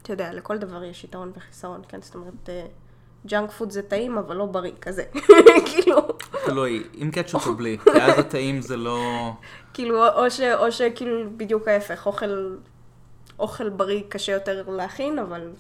אתה 0.03 0.13
יודע, 0.13 0.33
לכל 0.33 0.59
דבר 0.59 0.85
יש 0.85 1.05
יתרון 1.05 1.33
וחיסרון, 1.37 1.83
כן? 1.89 2.03
זאת 2.03 2.15
אומרת, 2.15 2.49
ג'אנק 3.27 3.51
פוד 3.51 3.71
זה 3.71 3.83
טעים, 3.83 4.19
אבל 4.19 4.37
לא 4.37 4.47
בריא, 4.47 4.73
כזה. 4.81 5.05
כאילו... 5.67 5.97
תלוי, 6.47 6.83
עם 6.93 7.11
קטשופ 7.11 7.47
או 7.47 7.55
בלי, 7.59 7.79
כי 7.85 8.03
אז 8.03 8.19
הטעים 8.19 8.61
זה 8.61 8.77
לא... 8.77 9.31
כאילו, 9.75 10.09
או, 10.09 10.31
ש, 10.31 10.41
או 10.41 10.73
שכאילו 10.73 11.31
בדיוק 11.37 11.69
ההפך, 11.69 12.07
אוכל, 12.07 12.57
אוכל 13.39 13.69
בריא 13.69 14.03
קשה 14.09 14.33
יותר 14.33 14.71
להכין, 14.71 15.19
אבל 15.19 15.51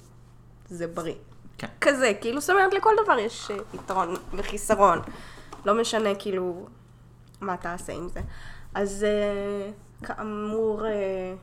זה 0.69 0.87
בריא. 0.87 1.15
כן. 1.59 1.67
כזה, 1.81 2.13
כאילו, 2.21 2.41
זאת 2.41 2.51
אומרת, 2.51 2.75
לכל 2.75 2.95
דבר 3.05 3.19
יש 3.19 3.51
אה, 3.51 3.57
יתרון 3.75 4.15
וחיסרון. 4.33 4.99
לא 5.65 5.75
משנה, 5.75 6.15
כאילו, 6.15 6.67
מה 7.41 7.57
תעשה 7.57 7.93
עם 7.93 8.09
זה. 8.09 8.21
אז 8.75 9.05
אה, 9.05 9.71
כאמור, 10.07 10.87
אה, 10.87 11.35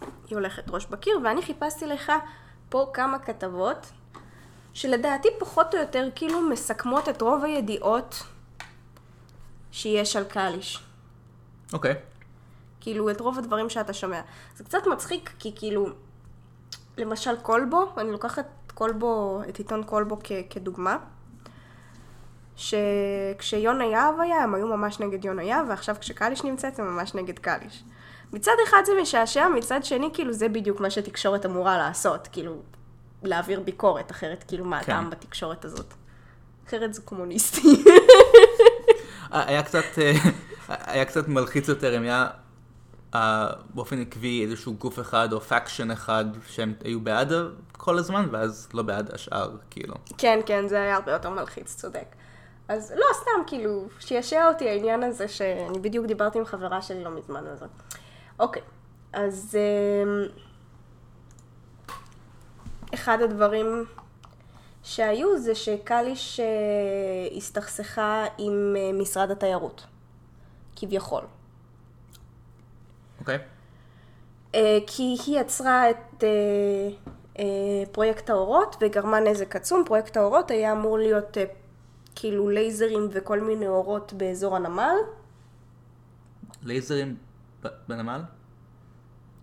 היא 0.00 0.36
הולכת 0.36 0.70
ראש 0.70 0.86
בקיר, 0.86 1.18
ואני 1.24 1.42
חיפשתי 1.42 1.86
לך 1.86 2.12
פה 2.68 2.90
כמה 2.94 3.18
כתבות, 3.18 3.86
שלדעתי 4.74 5.28
פחות 5.38 5.74
או 5.74 5.78
יותר 5.80 6.08
כאילו 6.14 6.40
מסכמות 6.40 7.08
את 7.08 7.22
רוב 7.22 7.44
הידיעות 7.44 8.22
שיש 9.72 10.16
על 10.16 10.24
קליש. 10.24 10.84
אוקיי. 11.72 11.94
כאילו, 12.80 13.10
את 13.10 13.20
רוב 13.20 13.38
הדברים 13.38 13.70
שאתה 13.70 13.92
שומע. 13.92 14.20
זה 14.56 14.64
קצת 14.64 14.86
מצחיק, 14.92 15.30
כי 15.38 15.52
כאילו, 15.56 15.88
למשל 16.96 17.36
קולבו, 17.42 17.92
אני 17.96 18.12
לוקחת 18.12 18.46
קולבו, 18.74 19.42
את 19.48 19.56
עיתון 19.58 19.82
קולבו 19.82 20.18
כ- 20.24 20.32
כדוגמה. 20.50 20.96
שכשיונה 22.56 23.84
יהב 23.84 24.20
היה, 24.20 24.42
הם 24.42 24.54
היו 24.54 24.66
ממש 24.66 25.00
נגד 25.00 25.24
יונה 25.24 25.42
יהב, 25.42 25.66
ועכשיו 25.68 25.96
כשקליש 26.00 26.44
נמצאת, 26.44 26.78
הם 26.78 26.96
ממש 26.96 27.14
נגד 27.14 27.38
קליש. 27.38 27.84
מצד 28.32 28.52
אחד 28.68 28.82
זה 28.86 28.92
משעשע, 29.02 29.48
מצד 29.48 29.84
שני, 29.84 30.10
כאילו, 30.14 30.32
זה 30.32 30.48
בדיוק 30.48 30.80
מה 30.80 30.90
שתקשורת 30.90 31.46
אמורה 31.46 31.78
לעשות, 31.78 32.28
כאילו, 32.32 32.62
להעביר 33.22 33.60
ביקורת, 33.60 34.10
אחרת, 34.10 34.44
כאילו, 34.48 34.64
מה 34.64 34.82
כן. 34.82 34.92
הטעם 34.92 35.10
בתקשורת 35.10 35.64
הזאת? 35.64 35.94
אחרת 36.66 36.94
זה 36.94 37.02
קומוניסטי. 37.02 37.60
היה 39.30 39.62
קצת, 39.62 39.84
אה, 39.98 40.12
היה 40.68 41.04
קצת 41.04 41.28
מלחיץ 41.28 41.68
יותר 41.68 41.96
אם 41.96 42.02
היה 42.02 42.26
אה, 43.14 43.50
באופן 43.74 44.00
עקבי 44.00 44.44
איזשהו 44.44 44.74
גוף 44.74 45.00
אחד 45.00 45.32
או 45.32 45.40
faction 45.40 45.90
אחד 45.90 46.24
שהם 46.48 46.74
היו 46.84 47.00
בעד 47.00 47.32
כל 47.72 47.98
הזמן 47.98 48.28
ואז 48.30 48.68
לא 48.74 48.82
בעד 48.82 49.10
השאר, 49.14 49.56
כאילו. 49.70 49.94
כן, 50.18 50.40
כן, 50.46 50.68
זה 50.68 50.82
היה 50.82 50.94
הרבה 50.94 51.12
יותר 51.12 51.30
מלחיץ, 51.30 51.74
צודק. 51.76 52.06
אז 52.68 52.92
לא, 52.96 53.06
סתם, 53.14 53.46
כאילו, 53.46 53.88
שעשע 53.98 54.48
אותי 54.48 54.68
העניין 54.68 55.02
הזה, 55.02 55.28
שאני 55.28 55.78
בדיוק 55.78 56.06
דיברתי 56.06 56.38
עם 56.38 56.44
חברה 56.44 56.82
שלי 56.82 57.04
לא 57.04 57.10
מזמן 57.10 57.46
על 57.46 57.56
זה. 57.56 57.66
אוקיי, 58.38 58.62
אז 59.12 59.58
אמ, 59.58 60.26
אחד 62.94 63.18
הדברים 63.22 63.84
שהיו 64.82 65.38
זה 65.38 65.54
שקליש 65.54 66.40
אה, 66.40 67.36
הסתכסכה 67.36 68.24
עם 68.38 68.74
אה, 68.78 68.92
משרד 68.92 69.30
התיירות, 69.30 69.86
כביכול. 70.76 71.24
אוקיי? 73.20 73.38
אה, 74.54 74.78
כי 74.86 75.02
היא 75.02 75.40
יצרה 75.40 75.90
את 75.90 76.24
פרויקט 77.92 78.30
האורות 78.30 78.76
וגרמה 78.80 79.20
נזק 79.20 79.56
עצום. 79.56 79.82
פרויקט 79.86 80.16
האורות 80.16 80.50
היה 80.50 80.72
אמור 80.72 80.98
להיות 80.98 81.36
כאילו 82.14 82.48
לייזרים 82.48 83.08
וכל 83.10 83.40
מיני 83.40 83.68
אורות 83.68 84.12
באזור 84.12 84.56
הנמל. 84.56 84.94
לייזרים 86.62 87.16
בנמל? 87.88 88.22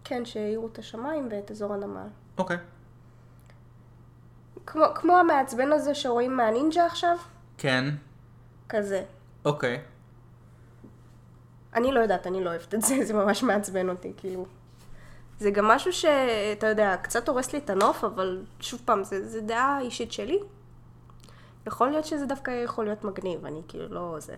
כן, 0.03 0.25
שהאירו 0.25 0.67
את 0.67 0.79
השמיים 0.79 1.27
ואת 1.31 1.51
אזור 1.51 1.73
הנמל. 1.73 2.07
אוקיי. 2.37 2.57
כמו, 4.65 4.85
כמו 4.95 5.17
המעצבן 5.17 5.71
הזה 5.71 5.95
שרואים 5.95 6.37
מהנינג'ה 6.37 6.85
עכשיו, 6.85 7.17
כן, 7.57 7.85
כזה. 8.69 9.03
אוקיי. 9.45 9.81
אני 11.75 11.91
לא 11.91 11.99
יודעת, 11.99 12.27
אני 12.27 12.43
לא 12.43 12.49
אוהבת 12.49 12.73
את 12.73 12.81
זה, 12.81 12.95
זה 13.07 13.13
ממש 13.13 13.43
מעצבן 13.43 13.89
אותי, 13.89 14.13
כאילו. 14.17 14.45
זה 15.39 15.51
גם 15.51 15.67
משהו 15.67 15.93
שאתה 15.93 16.67
יודע, 16.67 16.95
קצת 17.01 17.29
הורס 17.29 17.53
לי 17.53 17.59
את 17.59 17.69
הנוף, 17.69 18.03
אבל 18.03 18.43
שוב 18.59 18.81
פעם, 18.85 19.03
זה, 19.03 19.27
זה 19.27 19.41
דעה 19.41 19.79
אישית 19.79 20.11
שלי. 20.11 20.39
יכול 21.67 21.89
להיות 21.89 22.05
שזה 22.05 22.25
דווקא 22.25 22.51
יכול 22.51 22.85
להיות 22.85 23.03
מגניב, 23.03 23.45
אני 23.45 23.61
כאילו 23.67 23.87
לא 23.87 24.17
זה. 24.19 24.35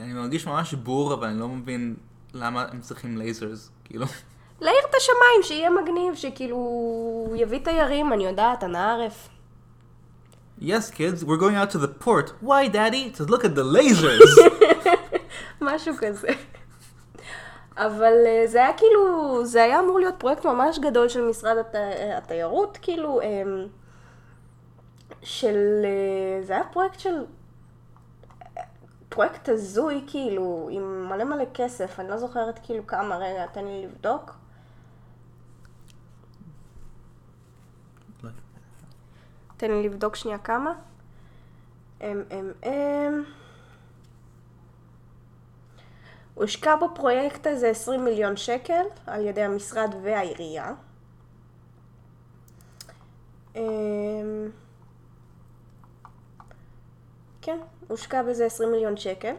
אני 0.00 0.12
מרגיש 0.12 0.46
ממש 0.46 0.74
בור, 0.74 1.14
אבל 1.14 1.26
אני 1.26 1.40
לא 1.40 1.48
מבין 1.48 1.96
למה 2.34 2.66
הם 2.72 2.80
צריכים 2.80 3.16
lasers, 3.16 3.70
כאילו. 3.84 4.06
להאיר 4.60 4.80
את 4.90 4.94
השמיים, 4.94 5.42
שיהיה 5.42 5.70
מגניב, 5.70 6.14
שכאילו 6.14 7.32
יביא 7.36 7.58
תיירים, 7.58 8.12
אני 8.12 8.26
יודעת, 8.26 8.64
אנא 8.64 8.78
ערף. 8.78 9.28
Yes, 10.60 10.90
kids, 10.90 11.22
we're 11.22 11.36
going 11.36 11.54
out 11.54 11.70
to 11.70 11.78
the 11.78 12.04
port. 12.04 12.32
Why, 12.42 12.68
daddy? 12.68 13.10
To 13.18 13.24
look 13.24 13.44
at 13.44 13.54
the 13.54 13.64
lasers. 13.76 14.32
משהו 15.60 15.94
כזה. 15.98 16.28
אבל 17.76 18.12
אה, 18.26 18.46
זה 18.46 18.58
היה 18.58 18.72
כאילו, 18.76 19.40
זה 19.44 19.62
היה 19.62 19.80
אמור 19.80 19.98
להיות 19.98 20.14
פרויקט 20.18 20.46
ממש 20.46 20.78
גדול 20.78 21.08
של 21.08 21.22
משרד 21.22 21.58
הת... 21.58 21.74
התיירות, 22.16 22.78
כאילו, 22.82 23.20
אמ, 23.22 23.66
של, 25.22 25.56
אה, 25.84 26.42
זה 26.42 26.52
היה 26.52 26.64
פרויקט 26.64 27.00
של, 27.00 27.14
פרויקט 29.08 29.48
הזוי, 29.48 30.04
כאילו, 30.06 30.68
עם 30.72 31.08
מלא 31.08 31.24
מלא 31.24 31.44
כסף, 31.54 32.00
אני 32.00 32.08
לא 32.08 32.18
זוכרת 32.18 32.60
כאילו 32.62 32.86
כמה, 32.86 33.16
רגע, 33.16 33.46
תן 33.46 33.64
לי 33.64 33.82
לבדוק. 33.86 34.32
תן 39.56 39.70
לי 39.70 39.82
לבדוק 39.82 40.16
שנייה 40.16 40.38
כמה. 40.38 40.72
אמ, 42.00 42.22
אמ, 42.30 42.52
אמ. 42.64 43.22
הושקע 46.34 46.76
בפרויקט 46.76 47.46
הזה 47.46 47.68
20 47.68 48.04
מיליון 48.04 48.36
שקל 48.36 48.82
על 49.06 49.26
ידי 49.26 49.42
המשרד 49.42 49.94
והעירייה. 50.02 50.72
אמ, 53.56 54.50
כן, 57.46 57.58
הושקע 57.88 58.22
בזה 58.22 58.46
20 58.46 58.72
מיליון 58.72 58.96
שקל. 58.96 59.34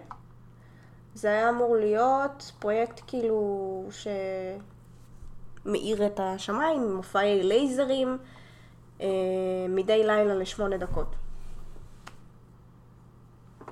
זה 1.14 1.28
היה 1.28 1.50
אמור 1.50 1.76
להיות 1.76 2.52
פרויקט 2.60 3.02
כאילו 3.08 3.90
שמאיר 5.66 6.06
את 6.06 6.20
השמיים, 6.20 6.96
מופעי 6.96 7.44
לייזרים, 7.44 8.18
אה, 9.02 9.08
מדי 9.70 10.04
לילה 10.04 10.36
לשמונה 10.36 10.78
דקות. 10.78 11.16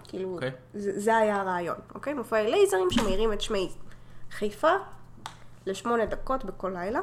כאילו, 0.03 0.33
אוקיי. 0.33 0.51
זה, 0.73 0.99
זה 0.99 1.17
היה 1.17 1.41
הרעיון, 1.41 1.77
אוקיי? 1.95 2.13
מופעי 2.13 2.51
לייזרים 2.51 2.87
שמאירים 2.91 3.33
את 3.33 3.41
שמי 3.41 3.69
חיפה 4.31 4.73
לשמונה 5.65 6.05
דקות 6.05 6.45
בכל 6.45 6.69
לילה. 6.73 6.99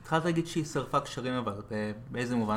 התחלת 0.00 0.24
להגיד 0.24 0.46
שהיא 0.46 0.64
שרפה 0.64 1.00
קשרים 1.00 1.34
אבל, 1.34 1.62
ב- 1.70 1.92
באיזה 2.10 2.36
מובן? 2.36 2.54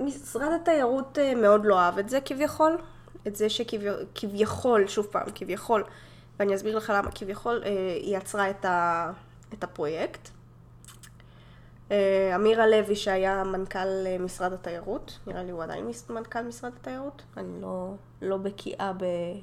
משרד 0.00 0.52
התיירות 0.52 1.18
אה, 1.18 1.34
מאוד 1.34 1.64
לא 1.64 1.80
אהב 1.80 1.98
את 1.98 2.08
זה 2.08 2.20
כביכול, 2.20 2.78
את 3.26 3.36
זה 3.36 3.48
שכביכול, 3.48 4.86
שוב 4.86 5.06
פעם, 5.06 5.26
כביכול, 5.34 5.84
ואני 6.38 6.54
אסביר 6.54 6.76
לך 6.76 6.92
למה 6.96 7.10
כביכול, 7.10 7.62
אה, 7.64 7.70
היא 8.02 8.16
יצרה 8.16 8.50
את, 8.50 8.64
ה, 8.64 9.10
את 9.52 9.64
הפרויקט. 9.64 10.28
אה, 11.90 12.32
אמיר 12.34 12.62
הלוי 12.62 12.96
שהיה 12.96 13.44
מנכ"ל 13.44 14.18
משרד 14.20 14.52
התיירות, 14.52 15.18
נראה 15.26 15.42
לי 15.42 15.50
הוא 15.50 15.62
עדיין 15.62 15.90
מנכ"ל 16.10 16.42
משרד 16.42 16.72
התיירות, 16.80 17.22
אני 17.36 17.62
לא, 17.62 17.94
לא 18.22 18.36
בקיאה 18.36 18.92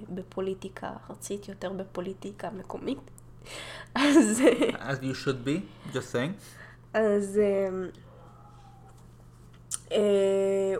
בפוליטיקה 0.09 0.91
ארצית, 1.09 1.49
יותר 1.49 1.73
בפוליטיקה 1.73 2.49
מקומית. 2.49 2.99
אז... 3.95 4.41
As 4.71 5.03
you 5.03 5.13
should 5.25 5.47
be, 5.47 5.61
just 5.93 6.11
saying. 6.11 6.33
אז 6.93 7.39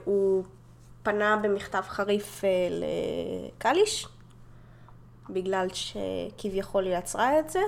הוא 0.06 0.44
פנה 1.06 1.38
במכתב 1.38 1.84
חריף 1.88 2.44
אה, 2.44 2.50
לקליש, 3.58 4.08
בגלל 5.30 5.68
שכביכול 5.74 6.86
היא 6.86 6.98
יצרה 6.98 7.40
את 7.40 7.50
זה. 7.50 7.60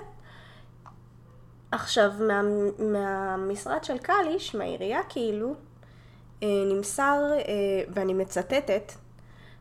עכשיו, 1.71 2.11
מה, 2.19 2.41
מהמשרד 2.79 3.83
של 3.83 3.97
קליש, 3.97 4.55
מהעירייה 4.55 4.99
כאילו, 5.09 5.53
אה, 6.43 6.47
נמסר, 6.65 7.21
אה, 7.33 7.43
ואני 7.93 8.13
מצטטת, 8.13 8.91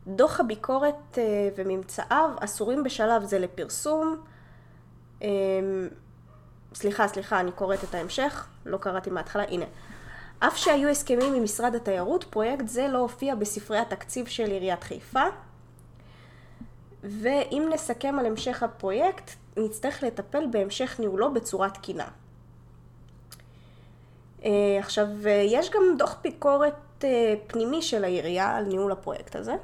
דוח 0.07 0.39
הביקורת 0.39 1.17
אה, 1.17 1.49
וממצאיו 1.55 2.29
אסורים 2.39 2.83
בשלב 2.83 3.23
זה 3.23 3.39
לפרסום. 3.39 4.23
אה, 5.23 5.27
סליחה, 6.73 7.07
סליחה, 7.07 7.39
אני 7.39 7.51
קוראת 7.51 7.83
את 7.83 7.95
ההמשך, 7.95 8.47
לא 8.65 8.77
קראתי 8.77 9.09
מההתחלה, 9.09 9.43
הנה. 9.43 9.65
אף 10.39 10.57
שהיו 10.57 10.89
הסכמים 10.89 11.33
עם 11.33 11.43
משרד 11.43 11.75
התיירות, 11.75 12.23
פרויקט 12.23 12.67
זה 12.67 12.87
לא 12.87 12.97
הופיע 12.97 13.35
בספרי 13.35 13.77
התקציב 13.77 14.27
של 14.27 14.51
עיריית 14.51 14.83
חיפה. 14.83 15.23
ואם 17.03 17.69
נסכם 17.73 18.19
על 18.19 18.25
המשך 18.25 18.63
הפרויקט, 18.63 19.31
נצטרך 19.57 20.03
לטפל 20.03 20.47
בהמשך 20.51 20.99
ניהולו 20.99 21.33
בצורה 21.33 21.69
תקינה. 21.69 22.07
אה, 24.45 24.49
עכשיו, 24.79 25.07
יש 25.27 25.69
גם 25.69 25.81
דוח 25.97 26.17
ביקורת 26.21 26.73
אה, 27.03 27.33
פנימי 27.47 27.81
של 27.81 28.03
העירייה 28.03 28.55
על 28.55 28.65
ניהול 28.65 28.91
הפרויקט 28.91 29.35
הזה. 29.35 29.55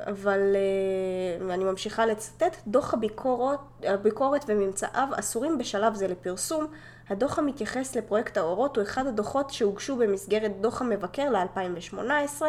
אבל 0.00 0.40
אה, 0.56 1.54
אני 1.54 1.64
ממשיכה 1.64 2.06
לצטט, 2.06 2.56
דוח 2.66 2.94
הביקורת, 2.94 3.58
הביקורת 3.82 4.44
וממצאיו 4.48 5.08
אסורים 5.18 5.58
בשלב 5.58 5.94
זה 5.94 6.08
לפרסום. 6.08 6.66
הדוח 7.10 7.38
המתייחס 7.38 7.96
לפרויקט 7.96 8.36
האורות 8.36 8.76
הוא 8.76 8.84
אחד 8.84 9.06
הדוחות 9.06 9.50
שהוגשו 9.50 9.96
במסגרת 9.96 10.60
דוח 10.60 10.80
המבקר 10.82 11.30
ל-2018, 11.30 12.42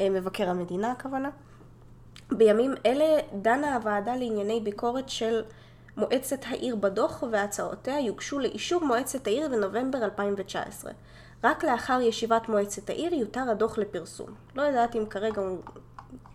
אה, 0.00 0.10
מבקר 0.10 0.48
המדינה 0.48 0.92
הכוונה. 0.92 1.30
בימים 2.30 2.74
אלה 2.86 3.20
דנה 3.34 3.74
הוועדה 3.74 4.16
לענייני 4.16 4.60
ביקורת 4.60 5.08
של 5.08 5.42
מועצת 5.96 6.44
העיר 6.46 6.76
בדוח 6.76 7.24
והצעותיה 7.30 8.00
יוגשו 8.00 8.38
לאישור 8.38 8.84
מועצת 8.84 9.26
העיר 9.26 9.48
בנובמבר 9.48 10.04
2019. 10.04 10.92
רק 11.44 11.64
לאחר 11.64 12.00
ישיבת 12.00 12.48
מועצת 12.48 12.90
העיר 12.90 13.14
יותר 13.14 13.50
הדוח 13.50 13.78
לפרסום. 13.78 14.28
לא 14.56 14.62
יודעת 14.62 14.96
אם 14.96 15.06
כרגע 15.06 15.42
הוא 15.42 15.58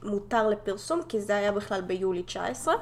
מותר 0.04 0.50
לפרסום, 0.50 1.01
כי 1.10 1.22
זה 1.22 1.36
היה 1.36 1.51
בכלל 1.51 1.82
ביולי 1.82 2.24
19. 2.24 2.74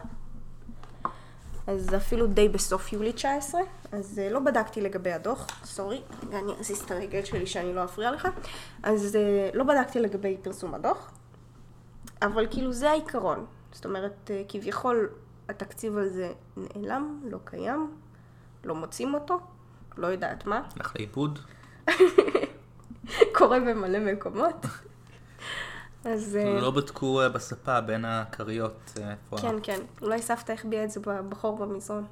אז 1.67 1.95
אפילו 1.95 2.27
די 2.27 2.50
בסוף 2.50 2.93
יולי 2.93 3.13
19, 3.13 3.62
אז 3.91 4.19
אה, 4.19 4.29
לא 4.29 4.39
בדקתי 4.39 4.81
לגבי 4.81 5.12
הדוח, 5.12 5.48
סורי, 5.63 6.01
רגע 6.27 6.39
אני 6.39 6.51
אזיז 6.60 6.81
את 6.81 6.91
הרגל 6.91 7.25
שלי 7.25 7.48
שאני 7.48 7.74
לא 7.74 7.84
אפריע 7.84 8.12
לך, 8.12 8.27
אז 8.84 9.15
אה, 9.15 9.50
לא 9.53 9.63
בדקתי 9.63 10.00
לגבי 10.00 10.38
פרסום 10.41 10.74
הדוח, 10.74 11.12
אבל 12.22 12.48
כאילו 12.51 12.74
זה 12.74 12.89
העיקרון, 12.89 13.45
זאת 13.72 13.86
אומרת, 13.86 14.31
אה, 14.31 14.41
כביכול 14.48 15.10
התקציב 15.50 15.98
הזה 15.98 16.34
נעלם, 16.57 17.22
לא 17.24 17.38
קיים, 17.45 17.91
לא 18.63 18.75
מוצאים 18.75 19.13
אותו, 19.13 19.39
לא 19.98 20.07
יודעת 20.07 20.45
מה, 20.45 20.62
הלך 20.75 20.93
לאיבוד. 21.00 21.39
קורה 23.38 23.60
במלא 23.60 24.00
מקומות. 24.00 24.65
אז... 26.05 26.38
אה, 26.41 26.62
לא 26.62 26.71
בדקו 26.71 27.21
אה, 27.21 27.29
בספה 27.29 27.81
בין 27.81 28.05
הכריות. 28.05 28.93
אה, 28.97 29.38
כן, 29.41 29.55
כן. 29.63 29.79
אולי 30.01 30.21
סבתא 30.21 30.51
החביאה 30.51 30.83
את 30.83 30.91
זה 30.91 31.00
בחור 31.29 31.57
במזרון. 31.57 32.05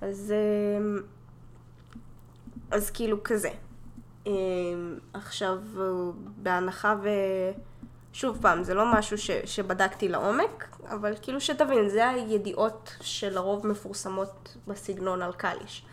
אז... 0.00 0.34
אמ, 0.78 0.98
אז 2.70 2.90
כאילו 2.90 3.22
כזה. 3.22 3.50
אמ, 4.26 4.32
עכשיו, 5.12 5.58
בהנחה 6.36 6.94
ו... 7.02 7.08
שוב 8.12 8.38
פעם, 8.40 8.64
זה 8.64 8.74
לא 8.74 8.92
משהו 8.92 9.18
ש, 9.18 9.30
שבדקתי 9.30 10.08
לעומק, 10.08 10.76
אבל 10.88 11.14
כאילו 11.22 11.40
שתבין, 11.40 11.88
זה 11.88 12.08
הידיעות 12.08 12.96
שלרוב 13.00 13.66
מפורסמות 13.66 14.56
בסגנון 14.66 15.22
על 15.22 15.32
קליש. 15.32 15.84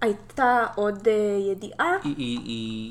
הייתה 0.00 0.66
עוד 0.74 1.08
אה, 1.08 1.12
ידיעה, 1.52 1.92
היא- 2.04 2.16
היא 2.16 2.38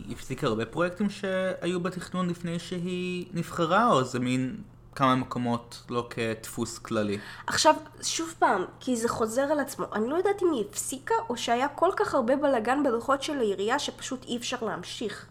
היא 0.08 0.16
הפסיקה 0.16 0.48
הרבה 0.48 0.66
פרויקטים 0.66 1.10
שהיו 1.10 1.80
בתכנון 1.80 2.30
לפני 2.30 2.60
שהיא 2.60 3.26
נבחרה, 3.34 3.92
או 3.92 4.04
זה 4.04 4.20
מין 4.20 4.58
כמה 4.96 5.16
מקומות 5.16 5.84
לא 5.90 6.08
כדפוס 6.10 6.78
כללי? 6.78 7.18
עכשיו, 7.48 7.76
שוב 8.04 8.34
פעם, 8.40 8.66
כי 8.80 8.96
זה 8.96 9.10
חוזר 9.10 9.42
על 9.42 9.60
עצמו. 9.60 9.86
אני 9.94 10.10
לא 10.10 10.16
יודעת 10.16 10.42
אם 10.44 10.52
היא 10.54 10.64
הפסיקה, 10.70 11.14
או 11.30 11.38
שהיה 11.38 11.68
כל 11.68 11.90
כך 11.96 12.14
הרבה 12.16 12.36
בלאגן 12.36 12.84
בדוחות 12.84 13.24
של 13.24 13.38
העירייה, 13.38 13.80
שפשוט 13.80 14.26
אי 14.26 14.38
אפשר 14.38 14.58
להמשיך. 14.62 15.26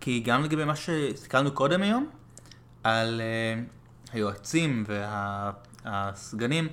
כי 0.00 0.20
גם 0.20 0.44
לגבי 0.44 0.64
מה 0.64 0.76
שהסתכלנו 0.76 1.50
קודם 1.52 1.82
היום, 1.82 2.06
על 2.84 3.20
uh, 3.20 4.12
היועצים 4.14 4.84
והסגנים, 5.84 6.68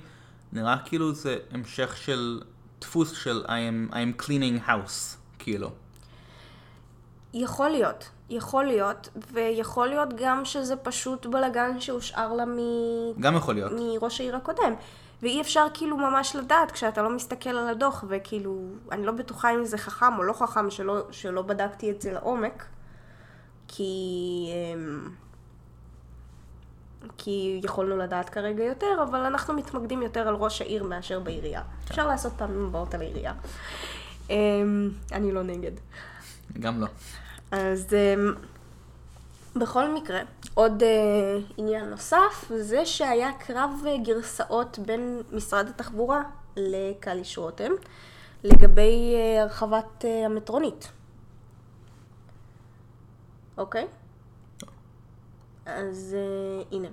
נראה 0.52 0.76
כאילו 0.84 1.14
זה 1.14 1.38
המשך 1.50 1.96
של 1.96 2.40
דפוס 2.80 3.12
של 3.12 3.44
I 3.46 3.48
am, 3.48 3.92
I 3.92 3.96
am 3.96 4.22
cleaning 4.22 4.68
house, 4.68 5.16
כאילו. 5.38 5.70
יכול 7.34 7.70
להיות, 7.70 8.08
יכול 8.30 8.64
להיות, 8.64 9.08
ויכול 9.32 9.88
להיות 9.88 10.08
גם 10.16 10.44
שזה 10.44 10.76
פשוט 10.76 11.26
בלאגן 11.26 11.80
שהושאר 11.80 12.32
לה 12.32 12.44
מ... 12.44 12.58
גם 13.20 13.36
יכול 13.36 13.54
להיות. 13.54 13.72
מראש 13.76 14.20
העיר 14.20 14.36
הקודם. 14.36 14.74
ואי 15.22 15.40
אפשר 15.40 15.66
כאילו 15.74 15.96
ממש 15.96 16.36
לדעת 16.36 16.70
כשאתה 16.70 17.02
לא 17.02 17.10
מסתכל 17.10 17.50
על 17.50 17.68
הדוח, 17.68 18.04
וכאילו, 18.08 18.58
אני 18.92 19.06
לא 19.06 19.12
בטוחה 19.12 19.54
אם 19.54 19.64
זה 19.64 19.78
חכם 19.78 20.18
או 20.18 20.22
לא 20.22 20.32
חכם 20.32 20.70
שלא, 20.70 21.02
שלא 21.10 21.42
בדקתי 21.42 21.90
את 21.90 22.02
זה 22.02 22.12
לעומק, 22.12 22.64
כי... 23.68 23.92
אמ, 24.74 25.10
כי 27.18 27.60
יכולנו 27.64 27.96
לדעת 27.96 28.28
כרגע 28.28 28.64
יותר, 28.64 29.02
אבל 29.10 29.18
אנחנו 29.18 29.54
מתמקדים 29.54 30.02
יותר 30.02 30.28
על 30.28 30.34
ראש 30.34 30.60
העיר 30.60 30.84
מאשר 30.84 31.20
בעירייה. 31.20 31.62
אפשר 31.90 32.06
לעשות 32.06 32.32
פעמים 32.36 32.66
הבאות 32.66 32.94
על 32.94 33.00
העירייה. 33.00 33.32
אמ, 34.30 34.90
אני 35.12 35.32
לא 35.32 35.42
נגד. 35.42 35.72
גם 36.60 36.80
לא. 36.80 36.86
אז 37.50 37.86
um, 37.88 38.38
בכל 39.58 39.94
מקרה, 39.94 40.20
עוד 40.54 40.82
uh, 40.82 41.52
עניין 41.56 41.90
נוסף, 41.90 42.52
זה 42.56 42.86
שהיה 42.86 43.30
קרב 43.38 43.70
גרסאות 44.02 44.78
בין 44.78 45.22
משרד 45.32 45.68
התחבורה 45.68 46.22
לקליש 46.56 47.38
רותם 47.38 47.70
לגבי 48.44 49.14
uh, 49.14 49.40
הרחבת 49.42 50.04
uh, 50.04 50.26
המטרונית. 50.26 50.88
אוקיי? 53.58 53.86
אז 55.76 56.16
uh, 56.16 56.74
הנה. 56.74 56.88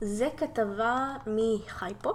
זה 0.00 0.28
כתבה 0.36 1.16
מחייפו. 1.26 2.12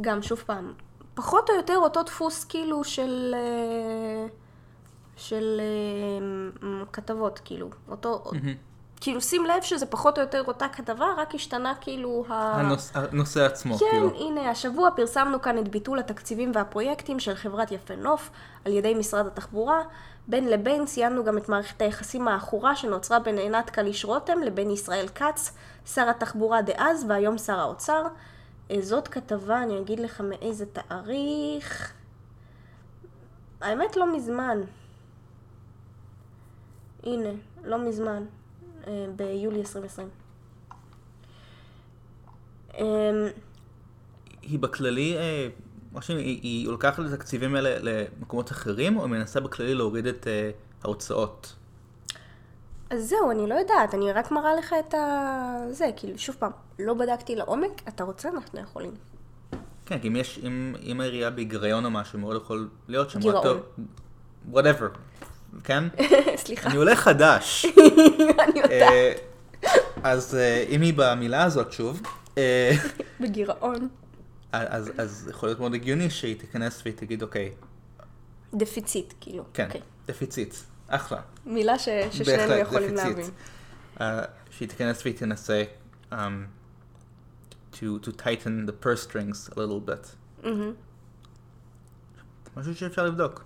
גם, 0.00 0.22
שוב 0.22 0.42
פעם, 0.46 0.72
פחות 1.14 1.50
או 1.50 1.54
יותר 1.54 1.76
אותו 1.76 2.02
דפוס 2.02 2.44
כאילו 2.44 2.84
של... 2.84 3.34
אה, 3.34 4.26
של 5.16 5.60
אה, 5.60 6.84
כתבות, 6.92 7.40
כאילו. 7.44 7.70
אותו... 7.88 8.30
כאילו, 9.00 9.20
שים 9.20 9.46
לב 9.46 9.62
שזה 9.62 9.86
פחות 9.86 10.18
או 10.18 10.22
יותר 10.22 10.42
אותה 10.46 10.68
כתבה, 10.68 11.06
רק 11.16 11.34
השתנה 11.34 11.72
כאילו 11.80 12.24
ה... 12.28 12.60
הנוס, 12.60 12.92
הנושא 12.94 13.44
עצמו, 13.44 13.78
כן, 13.78 13.86
כאילו. 13.90 14.10
הנה, 14.16 14.50
השבוע 14.50 14.90
פרסמנו 14.96 15.42
כאן 15.42 15.58
את 15.58 15.68
ביטול 15.68 15.98
התקציבים 15.98 16.52
והפרויקטים 16.54 17.20
של 17.20 17.34
חברת 17.34 17.72
יפה 17.72 17.96
נוף 17.96 18.30
על 18.64 18.72
ידי 18.72 18.94
משרד 18.94 19.26
התחבורה. 19.26 19.82
בין 20.28 20.48
לבין 20.48 20.86
ציינו 20.86 21.24
גם 21.24 21.38
את 21.38 21.48
מערכת 21.48 21.82
היחסים 21.82 22.28
העכורה 22.28 22.76
שנוצרה 22.76 23.18
בין 23.18 23.38
עינת 23.38 23.70
קליש 23.70 24.04
רותם 24.04 24.38
לבין 24.38 24.70
ישראל 24.70 25.08
כץ, 25.08 25.56
שר 25.86 26.08
התחבורה 26.08 26.62
דאז 26.62 27.04
והיום 27.08 27.38
שר 27.38 27.58
האוצר. 27.58 28.02
אה, 28.70 28.76
זאת 28.80 29.08
כתבה, 29.08 29.62
אני 29.62 29.78
אגיד 29.78 30.00
לך 30.00 30.20
מאיזה 30.20 30.66
תאריך. 30.66 31.92
האמת 33.60 33.96
לא 33.96 34.16
מזמן. 34.16 34.60
הנה, 37.02 37.30
לא 37.64 37.88
מזמן. 37.88 38.24
אה, 38.86 39.06
ביולי 39.16 39.58
2020. 39.58 40.08
אמ, 42.78 42.84
היא 44.42 44.58
בכללי, 44.58 45.16
מה 45.92 46.02
שהיא- 46.02 46.40
היא, 46.42 46.68
לוקחת 46.68 47.00
את 47.00 47.12
התקציבים 47.12 47.54
האלה 47.54 47.70
למקומות 47.80 48.50
אחרים, 48.50 48.96
או 48.98 49.08
מנסה 49.08 49.40
בכללי 49.40 49.74
להוריד 49.74 50.06
את 50.06 50.26
אה, 50.26 50.50
ההוצאות? 50.84 51.54
אז 52.90 53.08
זהו, 53.08 53.30
אני 53.30 53.46
לא 53.48 53.54
יודעת, 53.54 53.94
אני 53.94 54.12
רק 54.12 54.30
מראה 54.30 54.54
לך 54.54 54.74
את 54.88 54.94
ה... 54.94 55.56
זה, 55.70 55.86
כאילו, 55.96 56.18
שוב 56.18 56.36
פעם, 56.38 56.50
לא 56.78 56.94
בדקתי 56.94 57.36
לעומק, 57.36 57.82
אתה 57.88 58.04
רוצה, 58.04 58.28
אנחנו 58.28 58.60
יכולים. 58.60 58.90
כן, 59.86 59.98
כי 59.98 60.08
אם 60.08 60.16
יש, 60.16 60.40
אם, 60.46 60.74
אם 60.82 61.00
העירייה 61.00 61.30
בהיגיון 61.30 61.84
או 61.84 61.90
משהו, 61.90 62.18
מאוד 62.18 62.36
יכול 62.36 62.68
להיות 62.88 63.10
שם. 63.10 63.20
גירעון. 63.20 63.60
whatever, 64.52 64.98
כן? 65.64 65.84
סליחה, 66.44 66.68
אני 66.68 66.76
עולה 66.78 66.96
חדש. 66.96 67.66
אני 68.48 68.60
יודעת, 68.60 68.70
אה, 68.70 69.12
אז 70.02 70.34
אה, 70.34 70.64
אם 70.68 70.80
היא 70.80 70.92
במילה 70.96 71.44
הזאת 71.44 71.72
שוב, 71.72 72.02
בגירעון. 73.20 73.88
אז, 74.52 74.90
אז 74.98 75.28
יכול 75.30 75.48
להיות 75.48 75.60
מאוד 75.60 75.74
הגיוני 75.74 76.10
שהיא 76.10 76.40
תיכנס 76.40 76.82
והיא 76.84 76.96
תגיד, 76.96 77.22
אוקיי, 77.22 77.54
דפיציט, 78.54 79.14
כאילו. 79.20 79.44
כן, 79.54 79.66
אוקיי. 79.66 79.80
דפיציט, 80.06 80.54
אחלה. 80.88 81.20
מילה 81.46 81.78
ש... 81.78 81.88
ששנינו 82.10 82.38
בהחלט, 82.38 82.66
יכולים 82.66 82.94
דפיציט. 82.94 83.16
להבין. 83.16 83.30
אה, 84.00 84.22
שהיא 84.50 84.68
תיכנס 84.68 85.02
והיא 85.02 85.16
תנסה 85.16 85.64
um, 86.12 86.14
to, 87.72 87.76
to 87.76 88.08
tighten 88.08 88.68
the 88.68 88.84
purse 88.84 89.10
strings 89.10 89.52
a 89.52 89.54
little 89.54 89.88
bit. 89.88 90.06
מהמם. 90.42 90.72
משהו 92.56 92.74
שאפשר 92.74 93.04
לבדוק. 93.04 93.44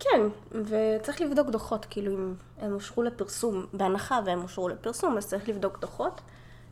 כן, 0.00 0.20
וצריך 0.52 1.20
לבדוק 1.20 1.48
דוחות, 1.48 1.86
כאילו 1.90 2.12
אם 2.14 2.34
הם 2.58 2.72
אושרו 2.72 3.02
לפרסום, 3.02 3.66
בהנחה 3.72 4.20
והם 4.26 4.42
אושרו 4.42 4.68
לפרסום, 4.68 5.16
אז 5.16 5.26
צריך 5.26 5.48
לבדוק 5.48 5.78
דוחות, 5.80 6.20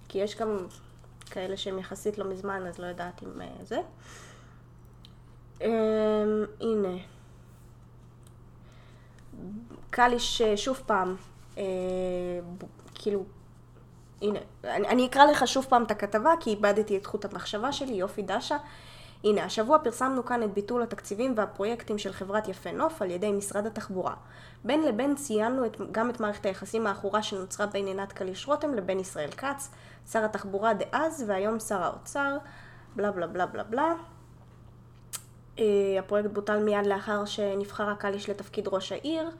כי 0.08 0.18
יש 0.18 0.36
גם 0.36 0.66
כאלה 1.28 1.56
שהם 1.56 1.78
יחסית 1.78 2.18
לא 2.18 2.24
מזמן, 2.24 2.66
אז 2.66 2.78
לא 2.78 2.86
יודעת 2.86 3.22
אם 3.22 3.40
אה, 3.40 3.46
זה. 3.64 3.80
אמ, 5.60 6.44
הנה. 6.60 6.98
קליש, 9.90 10.42
שוב 10.42 10.82
פעם, 10.86 11.16
אה, 11.58 11.62
כאילו, 12.94 13.24
הנה, 14.22 14.38
אני, 14.64 14.88
אני 14.88 15.06
אקרא 15.06 15.24
לך 15.24 15.48
שוב 15.48 15.66
פעם 15.68 15.82
את 15.82 15.90
הכתבה, 15.90 16.32
כי 16.40 16.50
איבדתי 16.50 16.96
את 16.96 17.06
חוט 17.06 17.24
המחשבה 17.24 17.72
שלי, 17.72 17.92
יופי 17.92 18.22
דשה. 18.22 18.56
הנה, 19.24 19.44
השבוע 19.44 19.78
פרסמנו 19.78 20.24
כאן 20.24 20.42
את 20.42 20.54
ביטול 20.54 20.82
התקציבים 20.82 21.34
והפרויקטים 21.36 21.98
של 21.98 22.12
חברת 22.12 22.48
יפה 22.48 22.72
נוף 22.72 23.02
על 23.02 23.10
ידי 23.10 23.32
משרד 23.32 23.66
התחבורה. 23.66 24.14
בין 24.66 24.82
לבין 24.82 25.14
ציינו 25.14 25.66
את, 25.66 25.76
גם 25.92 26.10
את 26.10 26.20
מערכת 26.20 26.46
היחסים 26.46 26.86
העכורה 26.86 27.22
שנוצרה 27.22 27.66
בין 27.66 27.86
עינת 27.86 28.12
קליש 28.12 28.48
רותם 28.48 28.74
לבין 28.74 29.00
ישראל 29.00 29.30
כץ, 29.30 29.70
שר 30.10 30.24
התחבורה 30.24 30.74
דאז 30.74 31.24
והיום 31.26 31.60
שר 31.60 31.82
האוצר, 31.82 32.36
בלה 32.96 33.12
בלה 33.12 33.26
בלה 33.26 33.46
בלה 33.46 33.64
בלה. 33.64 33.94
Uh, 35.56 35.60
הפרויקט 35.98 36.30
בוטל 36.30 36.62
מיד 36.62 36.86
לאחר 36.86 37.24
שנבחרה 37.24 37.96
קליש 37.96 38.30
לתפקיד 38.30 38.68
ראש 38.68 38.92
העיר. 38.92 39.30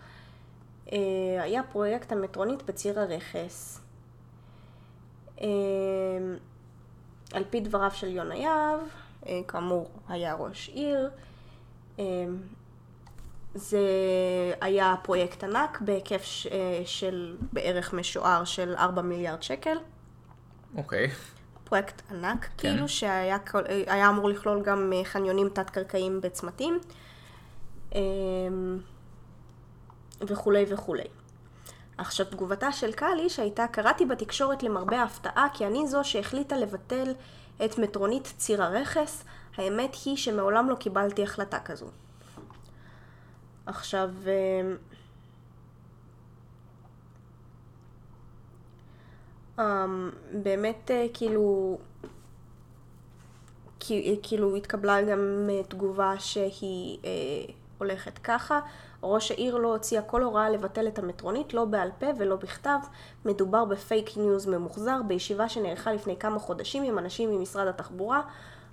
Uh, 0.86 0.90
היה 1.38 1.62
פרויקט 1.62 2.12
המטרונית 2.12 2.62
בציר 2.62 3.00
הרכס. 3.00 3.80
Uh, 5.36 5.42
על 7.32 7.44
פי 7.50 7.60
דבריו 7.60 7.90
של 7.90 8.08
יונה 8.08 8.36
יהב, 8.36 8.80
כאמור 9.48 9.90
היה 10.08 10.34
ראש 10.34 10.68
עיר, 10.68 11.10
זה 13.56 13.80
היה 14.60 14.94
פרויקט 15.02 15.44
ענק 15.44 15.80
בהיקף 15.80 16.22
ש- 16.22 16.46
אה, 16.46 16.82
של 16.84 17.36
בערך 17.52 17.92
משוער 17.92 18.44
של 18.44 18.74
4 18.78 19.02
מיליארד 19.02 19.42
שקל. 19.42 19.76
אוקיי. 20.76 21.10
פרויקט 21.64 22.02
ענק, 22.10 22.40
כן. 22.42 22.48
כאילו 22.70 22.88
שהיה 22.88 23.38
היה 23.86 24.08
אמור 24.08 24.28
לכלול 24.28 24.62
גם 24.62 24.92
אה, 24.92 25.04
חניונים 25.04 25.48
תת-קרקעיים 25.48 26.20
בצמתים, 26.20 26.78
אמ, 27.94 28.78
וכולי 30.20 30.64
וכולי. 30.68 31.04
עכשיו, 31.98 32.26
תגובתה 32.26 32.72
של 32.72 32.92
קליש 32.92 33.38
הייתה, 33.38 33.66
קראתי 33.66 34.06
בתקשורת 34.06 34.62
למרבה 34.62 35.00
ההפתעה 35.00 35.46
כי 35.54 35.66
אני 35.66 35.86
זו 35.86 36.00
שהחליטה 36.04 36.56
לבטל 36.56 37.14
את 37.64 37.78
מטרונית 37.78 38.32
ציר 38.36 38.62
הרכס, 38.62 39.24
האמת 39.56 39.96
היא 40.04 40.16
שמעולם 40.16 40.70
לא 40.70 40.74
קיבלתי 40.74 41.22
החלטה 41.22 41.58
כזו. 41.60 41.86
עכשיו, 43.66 44.10
אמ, 49.58 50.10
באמת 50.42 50.90
אה, 50.90 51.06
כאילו, 51.14 51.78
כי- 53.80 54.20
כאילו 54.22 54.56
התקבלה 54.56 55.02
גם 55.02 55.18
אה, 55.50 55.62
תגובה 55.68 56.14
שהיא 56.18 56.98
אה, 57.04 57.10
הולכת 57.78 58.18
ככה, 58.18 58.60
ראש 59.02 59.30
העיר 59.30 59.56
לא 59.56 59.72
הוציאה 59.72 60.02
כל 60.02 60.22
הוראה 60.22 60.50
לבטל 60.50 60.88
את 60.88 60.98
המטרונית, 60.98 61.54
לא 61.54 61.64
בעל 61.64 61.90
פה 61.98 62.06
ולא 62.18 62.36
בכתב, 62.36 62.78
מדובר 63.24 63.64
בפייק 63.64 64.16
ניוז 64.16 64.46
ממוחזר, 64.46 65.00
בישיבה 65.06 65.48
שנערכה 65.48 65.92
לפני 65.92 66.16
כמה 66.16 66.38
חודשים 66.38 66.82
עם 66.82 66.98
אנשים 66.98 67.30
ממשרד 67.30 67.66
התחבורה, 67.66 68.20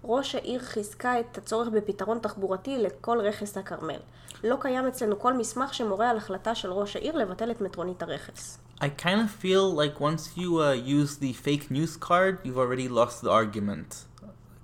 ראש 0.03 0.35
העיר 0.35 0.61
חיזקה 0.61 1.19
את 1.19 1.37
הצורך 1.37 1.67
בפתרון 1.67 2.19
תחבורתי 2.19 2.77
לכל 2.77 3.19
רכס 3.21 3.57
הכרמל. 3.57 3.99
לא 4.43 4.57
קיים 4.59 4.87
אצלנו 4.87 5.19
כל 5.19 5.33
מסמך 5.33 5.73
שמורה 5.73 6.09
על 6.09 6.17
החלטה 6.17 6.55
של 6.55 6.71
ראש 6.71 6.95
העיר 6.95 7.15
לבטל 7.15 7.51
את 7.51 7.61
מטרונית 7.61 8.03
הרכס. 8.03 8.59
I 8.81 8.85
kind 8.85 9.19
of 9.25 9.43
feel 9.43 9.75
like 9.81 10.01
once 10.01 10.37
you 10.37 10.59
uh, 10.59 10.73
use 10.73 11.17
the 11.17 11.33
fake 11.45 11.71
news 11.71 11.97
card, 11.97 12.35
you've 12.43 12.57
already 12.57 12.89
lost 12.89 13.25
the 13.25 13.29
argument. 13.29 13.95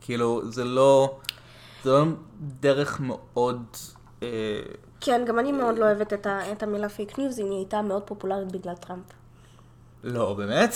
כאילו, 0.02 0.52
זה 0.52 0.64
לא... 0.64 1.18
זה 1.84 1.90
לא 1.90 2.06
דרך 2.40 3.00
מאוד... 3.00 3.66
אה, 4.24 4.28
כן, 5.02 5.26
גם 5.28 5.40
אני 5.40 5.52
מאוד 5.52 5.78
לא 5.78 5.86
אוהבת 5.86 6.14
את, 6.14 6.26
ה, 6.26 6.52
את 6.52 6.64
המילה 6.64 6.90
fake 6.90 7.20
news, 7.20 7.40
היא 7.40 7.48
נהייתה 7.48 7.82
מאוד 7.82 8.04
פופולרית 8.04 8.52
בגלל 8.52 8.76
טראמפ. 8.76 9.06
לא, 10.04 10.34
באמת? 10.34 10.74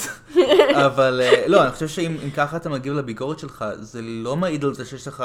אבל 0.86 1.22
אה, 1.24 1.44
לא, 1.48 1.64
אני 1.64 1.72
חושב 1.72 1.88
שאם 1.88 2.18
אם 2.24 2.30
ככה 2.32 2.58
אתה 2.58 2.70
מגיב 2.70 2.94
לביקורת 2.94 3.40
שלך, 3.40 3.66
זה 3.80 4.02
לא 4.02 4.36
מעיד 4.36 4.64
על 4.66 4.74
זה 4.74 4.86
שיש 4.86 5.08
לך 5.08 5.24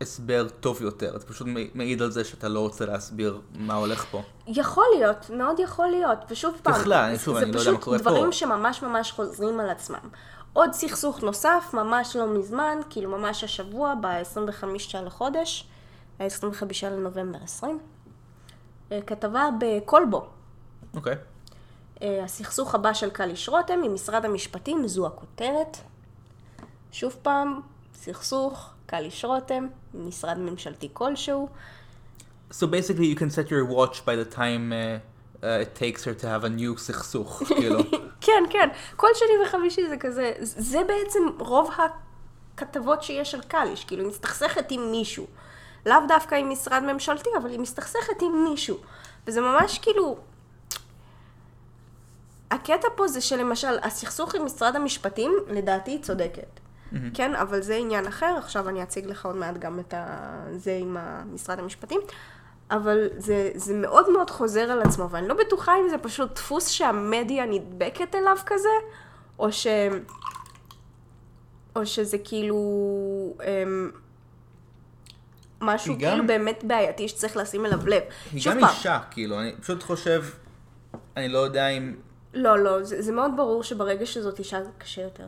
הסבר 0.00 0.46
טוב 0.60 0.82
יותר. 0.82 1.18
זה 1.18 1.26
פשוט 1.26 1.46
מעיד- 1.74 2.02
על 2.02 2.10
זה 2.10 2.24
שאתה 2.24 2.48
לא 2.48 2.60
רוצה 2.60 2.86
להסביר 2.86 3.40
מה 3.54 3.74
הולך 3.74 4.04
פה. 4.10 4.22
יכול 4.46 4.84
להיות, 4.96 5.30
מאוד 5.30 5.58
יכול 5.60 5.86
להיות, 5.88 6.18
ושוב 6.30 6.54
פעם, 6.62 6.74
בכלל, 6.74 7.16
שוב, 7.18 7.36
אני 7.36 7.52
לא 7.52 7.58
יודע 7.58 7.72
מה 7.72 7.78
קורה 7.78 7.98
זה 7.98 8.04
פשוט 8.04 8.12
דברים 8.12 8.30
פה. 8.30 8.36
שממש 8.36 8.82
ממש 8.82 9.12
חוזרים 9.12 9.60
על 9.60 9.70
עצמם. 9.70 9.98
עוד 10.52 10.72
סכסוך 10.72 11.22
נוסף, 11.22 11.64
ממש 11.72 12.16
לא 12.16 12.26
מזמן, 12.26 12.78
כאילו 12.90 13.10
ממש 13.18 13.44
השבוע, 13.44 13.94
ב-25 14.00 14.64
לחודש, 15.04 15.66
ה-25 16.20 16.62
לנובמבר 16.90 17.38
20, 17.44 17.78
אה, 18.92 19.00
כתבה 19.06 19.48
בקולבו. 19.60 20.26
אוקיי. 20.96 21.12
אה, 21.12 21.18
הסכסוך 22.24 22.74
הבא 22.74 22.92
של 22.92 23.10
קליש 23.10 23.48
רותם 23.48 23.80
עם 23.84 23.94
משרד 23.94 24.24
המשפטים, 24.24 24.88
זו 24.88 25.06
הכותרת. 25.06 25.76
שוב 26.92 27.16
פעם, 27.22 27.60
סכסוך, 27.94 28.70
קליש 28.86 29.24
רותם, 29.24 29.66
משרד 29.94 30.38
ממשלתי 30.38 30.88
כלשהו. 30.92 31.48
So 32.50 32.66
basically 32.66 33.06
you 33.12 33.16
can 33.16 33.30
set 33.30 33.50
your 33.50 33.64
watch 33.64 34.04
by 34.04 34.14
the 34.14 34.36
time 34.36 34.72
uh, 34.72 35.44
uh, 35.44 35.64
it 35.64 35.74
takes 35.74 36.04
her 36.04 36.14
to 36.14 36.26
have 36.26 36.44
a 36.44 36.60
new 36.60 36.78
סכסוך, 36.78 37.42
כאילו. 37.46 37.80
כן, 38.26 38.42
כן, 38.50 38.68
כל 38.96 39.08
שני 39.14 39.46
וחמישי 39.46 39.88
זה 39.88 39.96
כזה, 39.96 40.32
זה 40.40 40.78
בעצם 40.86 41.20
רוב 41.38 41.70
הכתבות 42.54 43.02
שיש 43.02 43.34
על 43.34 43.40
קליש, 43.40 43.84
כאילו 43.84 44.02
היא 44.02 44.10
מסתכסכת 44.10 44.70
עם 44.70 44.90
מישהו. 44.90 45.26
לאו 45.86 45.98
דווקא 46.08 46.34
עם 46.34 46.50
משרד 46.50 46.82
ממשלתי, 46.82 47.30
אבל 47.42 47.50
היא 47.50 47.60
מסתכסכת 47.60 48.22
עם 48.22 48.44
מישהו. 48.44 48.76
וזה 49.26 49.40
ממש 49.40 49.78
כאילו... 49.78 50.16
הקטע 52.64 52.88
פה 52.96 53.08
זה 53.08 53.20
שלמשל, 53.20 53.78
הסכסוך 53.82 54.34
עם 54.34 54.44
משרד 54.44 54.76
המשפטים, 54.76 55.32
לדעתי 55.48 55.90
היא 55.90 56.02
צודקת. 56.02 56.60
כן, 57.14 57.34
אבל 57.34 57.62
זה 57.62 57.76
עניין 57.76 58.06
אחר, 58.06 58.34
עכשיו 58.38 58.68
אני 58.68 58.82
אציג 58.82 59.06
לך 59.06 59.26
עוד 59.26 59.36
מעט 59.36 59.58
גם 59.58 59.80
את 59.80 59.94
ה... 59.94 60.06
זה 60.56 60.76
עם 60.80 60.96
משרד 61.34 61.58
המשפטים. 61.58 62.00
אבל 62.70 63.08
זה, 63.18 63.50
זה 63.54 63.74
מאוד 63.74 64.10
מאוד 64.12 64.30
חוזר 64.30 64.60
על 64.70 64.82
עצמו, 64.82 65.10
ואני 65.10 65.28
לא 65.28 65.34
בטוחה 65.34 65.72
אם 65.84 65.88
זה 65.88 65.98
פשוט 65.98 66.34
דפוס 66.34 66.68
שהמדיה 66.68 67.46
נדבקת 67.46 68.14
אליו 68.14 68.36
כזה, 68.46 68.68
או 69.38 69.52
ש... 69.52 69.66
או 71.76 71.86
שזה 71.86 72.16
כאילו... 72.24 72.56
אמ, 73.42 73.90
משהו 75.60 75.92
היא 75.92 76.00
גם- 76.00 76.10
כאילו 76.10 76.26
באמת 76.26 76.64
בעייתי 76.66 77.08
שצריך 77.08 77.36
לשים 77.36 77.66
אליו 77.66 77.86
לב. 77.86 78.02
היא 78.32 78.42
גם 78.46 78.60
פעם, 78.60 78.68
אישה, 78.70 78.98
כאילו, 79.10 79.40
אני 79.40 79.52
פשוט 79.60 79.82
חושב, 79.82 80.24
אני 81.16 81.28
לא 81.28 81.38
יודע 81.38 81.68
אם... 81.68 81.94
לא, 82.34 82.58
לא, 82.58 82.82
זה, 82.82 83.02
זה 83.02 83.12
מאוד 83.12 83.30
ברור 83.36 83.62
שברגע 83.62 84.06
שזאת 84.06 84.38
אישה 84.38 84.62
זה 84.64 84.70
קשה 84.78 85.02
יותר. 85.02 85.26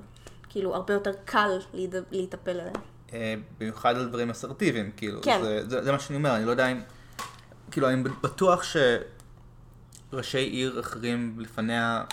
כאילו, 0.48 0.74
הרבה 0.74 0.94
יותר 0.94 1.12
קל 1.24 1.50
להיד- 1.74 1.94
להיטפל 2.10 2.50
אליה. 2.60 2.72
אה, 3.12 3.34
במיוחד 3.58 3.96
על 3.96 4.08
דברים 4.08 4.30
אסרטיביים, 4.30 4.90
כאילו. 4.96 5.20
כן. 5.22 5.38
זה, 5.42 5.68
זה, 5.68 5.84
זה 5.84 5.92
מה 5.92 5.98
שאני 5.98 6.16
אומר, 6.16 6.36
אני 6.36 6.44
לא 6.44 6.50
יודע 6.50 6.66
אם... 6.66 6.80
כאילו, 7.70 7.88
אני 7.88 8.02
בטוח 8.22 8.62
שראשי 10.12 10.38
עיר 10.38 10.80
אחרים 10.80 11.34
לפניה 11.40 12.04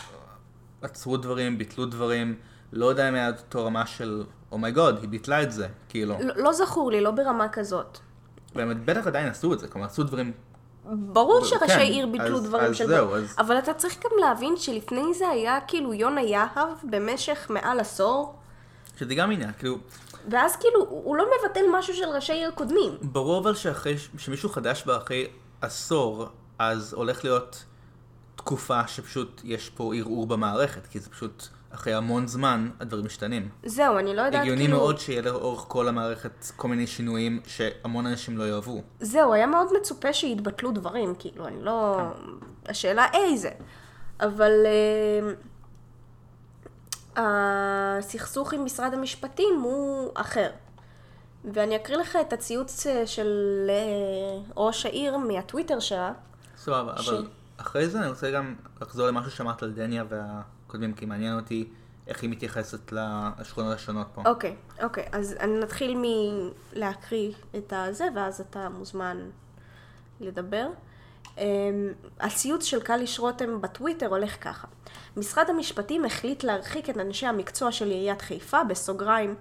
עצרו 0.81 1.17
דברים, 1.17 1.57
ביטלו 1.57 1.85
דברים, 1.85 2.35
לא 2.73 2.85
יודע 2.85 3.09
אם 3.09 3.15
היה 3.15 3.29
אותו 3.29 3.65
רמה 3.65 3.85
של, 3.85 4.23
אומייגוד, 4.51 4.97
היא 5.01 5.09
ביטלה 5.09 5.43
את 5.43 5.51
זה, 5.51 5.67
כאילו. 5.89 6.17
לא, 6.21 6.33
לא 6.43 6.53
זכור 6.53 6.91
לי, 6.91 7.01
לא 7.01 7.11
ברמה 7.11 7.49
כזאת. 7.49 7.97
והם 8.55 8.85
בטח 8.85 9.07
עדיין 9.07 9.27
עשו 9.27 9.53
את 9.53 9.59
זה, 9.59 9.67
כלומר, 9.67 9.87
עשו 9.87 10.03
דברים... 10.03 10.31
ברור 10.85 11.41
ב- 11.41 11.45
שראשי 11.45 11.73
כן, 11.73 11.79
עיר 11.79 12.05
ביטלו 12.05 12.37
אז- 12.37 12.43
דברים 12.43 12.69
אז 12.69 12.75
של... 12.75 12.87
זהו, 12.87 13.15
אז- 13.15 13.35
אבל 13.37 13.57
אתה 13.59 13.73
צריך 13.73 13.97
גם 14.03 14.11
להבין 14.19 14.57
שלפני 14.57 15.13
זה 15.13 15.29
היה 15.29 15.59
כאילו 15.67 15.93
יונה 15.93 16.21
יהב 16.21 16.69
במשך 16.83 17.45
מעל 17.49 17.79
עשור, 17.79 18.35
שזה 18.99 19.15
גם 19.15 19.31
עניין, 19.31 19.51
כאילו, 19.59 19.77
ואז 20.29 20.55
כאילו 20.55 20.85
הוא 20.89 21.15
לא 21.17 21.25
מבטל 21.39 21.61
משהו 21.73 21.93
של 21.93 22.05
ראשי 22.05 22.33
עיר 22.33 22.51
קודמים. 22.51 22.91
ברור 23.01 23.39
אבל 23.43 23.55
שאחרי, 23.55 23.95
שמישהו 24.17 24.49
חדש 24.49 24.83
בא 24.85 24.97
אחרי 24.97 25.27
עשור, 25.61 26.25
אז 26.59 26.93
הולך 26.93 27.23
להיות 27.23 27.63
תקופה 28.35 28.87
שפשוט 28.87 29.41
יש 29.43 29.69
פה 29.69 29.95
ערעור 29.95 30.27
במערכת, 30.27 30.87
כי 30.87 30.99
זה 30.99 31.09
פשוט, 31.09 31.47
אחרי 31.75 31.93
המון 31.93 32.27
זמן, 32.27 32.69
הדברים 32.79 33.05
משתנים. 33.05 33.49
זהו, 33.65 33.97
אני 33.97 34.15
לא 34.15 34.21
יודעת 34.21 34.41
הגיוני 34.41 34.63
כאילו... 34.63 34.77
מאוד 34.77 34.99
שיהיה 34.99 35.21
לאורך 35.21 35.65
כל 35.67 35.87
המערכת 35.87 36.45
כל 36.55 36.67
מיני 36.67 36.87
שינויים 36.87 37.41
שהמון 37.45 38.05
אנשים 38.05 38.37
לא 38.37 38.43
יאהבו. 38.43 38.81
זהו, 38.99 39.33
היה 39.33 39.47
מאוד 39.47 39.67
מצופה 39.79 40.13
שיתבטלו 40.13 40.71
דברים, 40.71 41.15
כאילו, 41.19 41.47
אני 41.47 41.63
לא... 41.63 42.01
השאלה 42.65 43.05
איזה. 43.13 43.49
אבל 44.19 44.51
אה, 44.65 45.33
הסכסוך 47.97 48.53
עם 48.53 48.65
משרד 48.65 48.93
המשפטים 48.93 49.61
הוא 49.63 50.11
אחר. 50.15 50.49
ואני 51.53 51.75
אקריא 51.75 51.97
לך 51.97 52.17
את 52.21 52.33
הציוץ 52.33 52.87
אה, 52.87 53.07
של 53.07 53.27
אה, 53.69 54.41
ראש 54.57 54.85
העיר 54.85 55.17
מהטוויטר 55.17 55.79
שלה. 55.79 56.11
סבבה, 56.57 56.93
ש- 57.01 57.09
אבל 57.09 57.27
אחרי 57.57 57.87
זה 57.87 57.99
אני 57.99 58.07
רוצה 58.07 58.31
גם 58.31 58.55
לחזור 58.81 59.07
למשהו 59.07 59.31
שאמרת 59.31 59.63
על 59.63 59.71
דניה 59.71 60.03
והקודמים, 60.73 60.93
כי 60.93 61.05
מעניין 61.05 61.35
אותי 61.35 61.69
איך 62.07 62.21
היא 62.21 62.29
מתייחסת 62.29 62.93
לשכונות 63.39 63.75
השונות 63.75 64.07
פה. 64.13 64.21
אוקיי, 64.25 64.55
אוקיי, 64.83 65.05
אז 65.11 65.35
אני 65.39 65.59
נתחיל 65.59 65.97
מלהקריא 65.97 67.31
את 67.57 67.73
הזה, 67.75 68.07
ואז 68.15 68.41
אתה 68.41 68.69
מוזמן 68.69 69.29
לדבר. 70.19 70.67
אמ, 71.37 71.43
הציוץ 72.19 72.63
של 72.63 72.81
קליש 72.81 73.19
רותם 73.19 73.61
בטוויטר 73.61 74.07
הולך 74.07 74.43
ככה: 74.43 74.67
משרד 75.17 75.49
המשפטים 75.49 76.05
החליט 76.05 76.43
להרחיק 76.43 76.89
את 76.89 76.97
אנשי 76.97 77.25
המקצוע 77.25 77.71
של 77.71 77.89
עיריית 77.89 78.21
חיפה, 78.21 78.63
בסוגריים, 78.63 79.35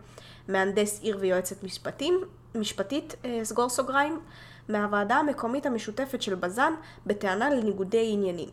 מהנדס 0.48 1.00
עיר 1.02 1.18
ויועצת 1.20 1.64
משפטים, 1.64 2.14
משפטית, 2.54 3.14
אה, 3.24 3.40
סגור 3.42 3.68
סוגריים, 3.68 4.20
מהוועדה 4.68 5.16
המקומית 5.16 5.66
המשותפת 5.66 6.22
של 6.22 6.34
בז"ן, 6.34 6.72
בטענה 7.06 7.50
לניגודי 7.50 8.10
עניינים. 8.12 8.48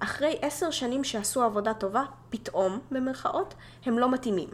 אחרי 0.00 0.38
עשר 0.42 0.70
שנים 0.70 1.04
שעשו 1.04 1.42
עבודה 1.42 1.74
טובה, 1.74 2.02
פתאום, 2.30 2.78
במרכאות, 2.90 3.54
הם 3.84 3.98
לא 3.98 4.10
מתאימים. 4.10 4.48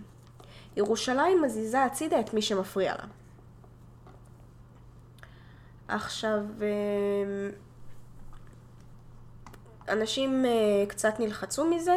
ירושלים 0.77 1.43
מזיזה 1.43 1.85
הצידה 1.85 2.21
את 2.21 2.35
מי 2.35 2.43
שמפריע 2.43 2.95
לה. 2.95 3.05
עכשיו, 5.89 6.39
אמ, 6.61 7.51
אנשים 9.89 10.45
אה, 10.45 10.87
קצת 10.89 11.21
נלחצו 11.21 11.65
מזה, 11.65 11.97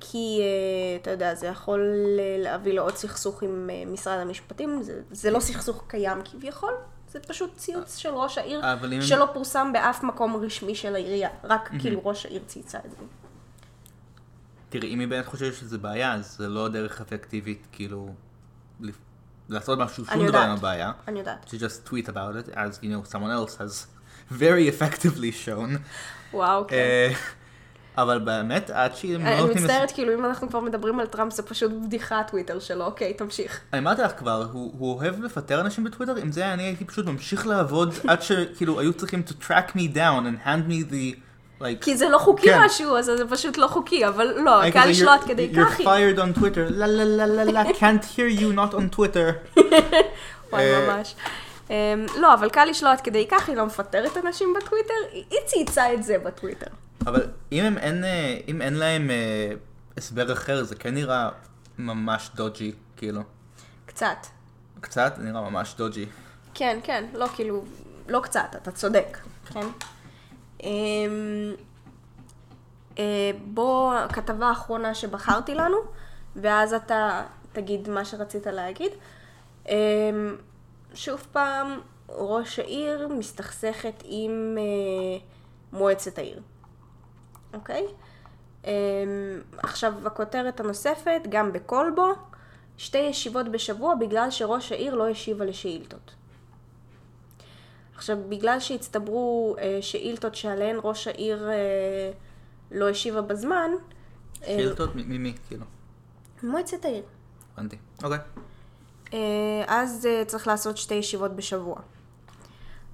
כי 0.00 0.40
אה, 0.40 0.96
אתה 1.02 1.10
יודע, 1.10 1.34
זה 1.34 1.46
יכול 1.46 1.80
אה, 2.18 2.36
להביא 2.38 2.72
לעוד 2.72 2.96
סכסוך 2.96 3.42
עם 3.42 3.70
משרד 3.86 4.18
המשפטים, 4.18 4.82
זה, 4.82 5.00
זה 5.10 5.30
לא 5.30 5.40
סכסוך 5.40 5.84
קיים 5.88 6.18
כביכול, 6.24 6.74
זה 7.16 7.28
פשוט 7.28 7.56
ציוץ 7.56 7.96
של 7.96 8.08
ראש 8.08 8.38
העיר, 8.38 8.60
אם- 8.92 9.02
שלא 9.02 9.28
פורסם 9.32 9.70
באף 9.72 10.02
מקום 10.02 10.36
רשמי 10.36 10.74
של 10.74 10.94
העירייה, 10.94 11.28
רק 11.44 11.70
כאילו 11.80 12.00
ראש 12.06 12.26
העיר 12.26 12.42
צייצה 12.46 12.78
את 12.78 12.90
זה. 12.90 12.96
תראי, 14.68 14.94
אם 14.94 15.00
היא 15.00 15.08
באמת 15.08 15.26
חושבת 15.26 15.54
שזה 15.54 15.78
בעיה, 15.78 16.12
אז 16.14 16.36
זה 16.36 16.48
לא 16.48 16.68
דרך 16.68 17.00
אפקטיבית, 17.00 17.66
כאילו, 17.72 18.08
לעשות 19.48 19.78
משהו, 19.78 20.04
שום 20.04 20.26
דבר 20.26 20.38
עם. 20.38 20.50
הבעיה. 20.50 20.92
אני 21.08 21.18
יודעת. 21.18 21.44
To 21.44 21.56
just 21.56 21.88
tweet 21.90 22.08
about 22.08 22.48
it, 22.48 22.54
as 22.54 22.82
you 22.82 22.86
know, 22.86 23.12
someone 23.12 23.30
else 23.50 23.56
has 23.58 23.86
very 24.40 24.68
effectively 24.80 25.46
shown. 25.46 25.78
וואו, 26.32 26.66
כן. 26.68 27.12
אבל 27.98 28.18
באמת, 28.18 28.70
עד 28.70 28.96
שהיא... 28.96 29.16
אני 29.16 29.42
מצטערת, 29.54 29.90
כאילו, 29.90 30.14
אם 30.14 30.24
אנחנו 30.24 30.48
כבר 30.48 30.60
מדברים 30.60 31.00
על 31.00 31.06
טראמפ, 31.06 31.32
זה 31.32 31.42
פשוט 31.42 31.72
בדיחה 31.72 32.20
הטוויטר 32.20 32.58
שלו, 32.58 32.84
אוקיי, 32.84 33.14
תמשיך. 33.14 33.60
אני 33.72 33.80
אמרתי 33.80 34.02
לך 34.02 34.12
כבר, 34.18 34.46
הוא, 34.52 34.72
הוא 34.78 34.94
אוהב 34.94 35.24
לפטר 35.24 35.60
אנשים 35.60 35.84
בטוויטר, 35.84 36.22
אם 36.22 36.32
זה 36.32 36.40
היה 36.40 36.54
אני 36.54 36.62
הייתי 36.62 36.84
פשוט 36.84 37.06
ממשיך 37.06 37.46
לעבוד 37.46 37.94
עד 38.08 38.22
שכאילו 38.22 38.80
היו 38.80 38.92
צריכים 38.92 39.22
to 39.28 39.44
track 39.44 39.70
me 39.70 39.94
down 39.94 40.22
and 40.26 40.46
hand 40.46 40.70
me 40.70 40.92
the, 40.92 41.16
like... 41.60 41.84
כי 41.84 41.96
זה 41.96 42.08
לא 42.08 42.18
חוקי 42.18 42.46
כן. 42.46 42.60
משהו, 42.64 42.96
אז 42.96 43.04
זה 43.04 43.28
פשוט 43.30 43.58
לא 43.58 43.66
חוקי, 43.66 44.06
אבל 44.08 44.34
לא, 44.36 44.62
I 44.62 44.72
קל 44.72 44.80
כזה, 44.80 44.90
לשלוט 44.90 45.22
"You're- 45.22 45.28
כדי 45.28 45.50
You're 45.52 45.70
כך. 45.70 45.80
fired 45.80 46.18
on 46.18 46.38
Twitter, 46.40 46.70
la 46.70 46.86
la 46.86 47.04
la 47.18 47.26
la 47.26 47.52
la, 47.52 47.72
can't 47.80 48.04
hear 48.16 48.40
you 48.40 48.56
not 48.56 48.74
on 48.74 48.96
Twitter. 48.98 49.56
וואי, 50.52 50.74
אה, 50.74 50.96
ממש. 50.96 51.14
אמ, 51.70 51.74
לא, 52.18 52.34
אבל 52.34 52.50
קל 52.50 52.64
לשלוט 52.64 52.98
כדי 53.04 53.26
כך, 53.30 53.48
היא 53.48 53.56
לא 53.56 53.66
מפטרת 53.66 54.16
אנשים 54.26 54.54
בטוויטר, 54.56 54.94
היא 55.12 55.38
צייצה 55.46 55.94
את 55.94 56.02
זה 56.02 56.16
בטוויטר. 56.24 56.70
אבל 57.00 57.26
אם 57.52 57.64
הם 57.64 57.78
אין, 57.78 58.04
אה, 58.04 58.38
אם 58.48 58.62
אין 58.62 58.74
להם 58.74 59.10
אה, 59.10 59.52
הסבר 59.96 60.32
אחר, 60.32 60.64
זה 60.64 60.76
כן 60.76 60.94
נראה 60.94 61.28
ממש 61.78 62.30
דודג'י, 62.34 62.72
כאילו. 62.96 63.20
קצת. 63.86 64.26
קצת, 64.80 65.14
זה 65.16 65.22
נראה 65.22 65.50
ממש 65.50 65.74
דודג'י. 65.78 66.06
כן, 66.54 66.78
כן, 66.82 67.04
לא 67.14 67.26
כאילו, 67.34 67.64
לא 68.08 68.20
קצת, 68.20 68.56
אתה 68.62 68.72
צודק, 68.72 69.18
כן? 69.52 69.66
אמ, 70.62 71.54
אה, 72.98 73.30
בוא, 73.44 73.94
הכתבה 73.94 74.46
האחרונה 74.48 74.94
שבחרתי 74.94 75.54
לנו, 75.54 75.76
ואז 76.36 76.74
אתה 76.74 77.22
תגיד 77.52 77.88
מה 77.88 78.04
שרצית 78.04 78.46
להגיד. 78.46 78.92
אמ, 79.68 80.36
שוב 80.94 81.26
פעם, 81.32 81.80
ראש 82.08 82.58
העיר 82.58 83.08
מסתכסכת 83.08 84.02
עם 84.04 84.56
אה, 84.58 85.18
מועצת 85.72 86.18
העיר, 86.18 86.40
אוקיי? 87.54 87.86
אמ, 88.64 88.70
עכשיו, 89.58 89.92
הכותרת 90.06 90.60
הנוספת, 90.60 91.20
גם 91.28 91.52
בקולבו, 91.52 92.12
שתי 92.78 92.98
ישיבות 92.98 93.48
בשבוע 93.48 93.94
בגלל 93.94 94.30
שראש 94.30 94.72
העיר 94.72 94.94
לא 94.94 95.08
השיבה 95.08 95.44
לשאילתות. 95.44 96.14
עכשיו, 97.94 98.16
בגלל 98.28 98.60
שהצטברו 98.60 99.56
אה, 99.58 99.78
שאילתות 99.80 100.34
שעליהן 100.34 100.76
ראש 100.82 101.08
העיר 101.08 101.50
אה, 101.50 101.54
לא 102.70 102.88
השיבה 102.88 103.20
בזמן, 103.20 103.70
אה, 104.42 104.46
שאילתות 104.46 104.94
מ- 104.96 104.98
ממי, 105.10 105.34
כאילו. 105.48 105.64
מועצת 106.42 106.84
העיר. 106.84 107.02
הבנתי. 107.54 107.76
אוקיי. 108.02 108.18
אה, 109.14 109.18
אז 109.66 110.06
אה, 110.06 110.24
צריך 110.24 110.46
לעשות 110.46 110.76
שתי 110.76 110.94
ישיבות 110.94 111.36
בשבוע. 111.36 111.76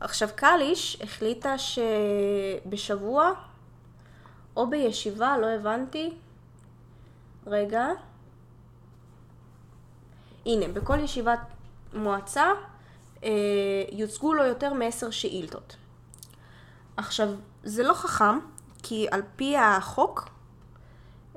עכשיו, 0.00 0.28
קליש 0.36 0.98
החליטה 1.02 1.54
שבשבוע, 1.58 3.32
או 4.56 4.70
בישיבה, 4.70 5.38
לא 5.38 5.46
הבנתי, 5.46 6.14
רגע, 7.46 7.86
הנה, 10.46 10.68
בכל 10.68 11.00
ישיבת 11.00 11.40
מועצה 11.94 12.46
אה, 13.24 13.30
יוצגו 13.92 14.34
לו 14.34 14.44
יותר 14.44 14.72
מעשר 14.72 15.10
שאילתות. 15.10 15.76
עכשיו, 16.96 17.28
זה 17.64 17.82
לא 17.82 17.94
חכם, 17.94 18.38
כי 18.82 19.06
על 19.10 19.22
פי 19.36 19.56
החוק 19.56 20.28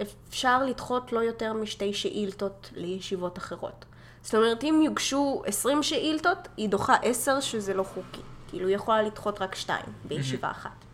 אפשר 0.01 0.63
לדחות 0.63 1.12
לא 1.12 1.19
יותר 1.19 1.54
משתי 1.54 1.93
שאילתות 1.93 2.69
לישיבות 2.75 3.38
אחרות. 3.38 3.86
זאת 4.21 4.36
אומרת, 4.36 4.63
אם 4.63 4.82
יוגשו 4.86 5.43
20 5.45 5.84
שאילתות, 5.84 6.47
היא 6.58 6.69
דוחה 6.69 6.95
10 6.95 7.39
שזה 7.39 7.73
לא 7.73 7.84
חוקי. 7.84 8.21
כאילו, 8.47 8.67
היא 8.67 8.75
יכולה 8.75 9.01
לדחות 9.01 9.41
רק 9.41 9.56
שתיים 9.56 9.86
בישיבה 10.06 10.51
אחת. 10.51 10.85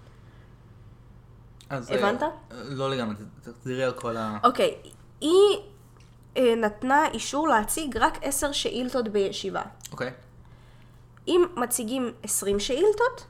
אז, 1.72 1.92
אה, 1.92 1.96
הבנת? 2.00 2.24
לא 2.52 2.90
לגמרי, 2.90 3.16
ת- 3.16 3.50
תחזרי 3.50 3.84
על 3.84 3.92
כל 3.94 4.18
ה... 4.18 4.38
אוקיי, 4.44 4.76
היא 5.22 5.58
אה, 6.38 6.56
נתנה 6.56 7.08
אישור 7.14 7.48
להציג 7.48 7.98
רק 7.98 8.18
10 8.22 8.52
שאילתות 8.52 9.08
בישיבה. 9.08 9.62
אוקיי. 9.92 10.12
אם 11.28 11.46
מציגים 11.58 12.12
20 12.24 12.60
שאילתות, 12.60 13.26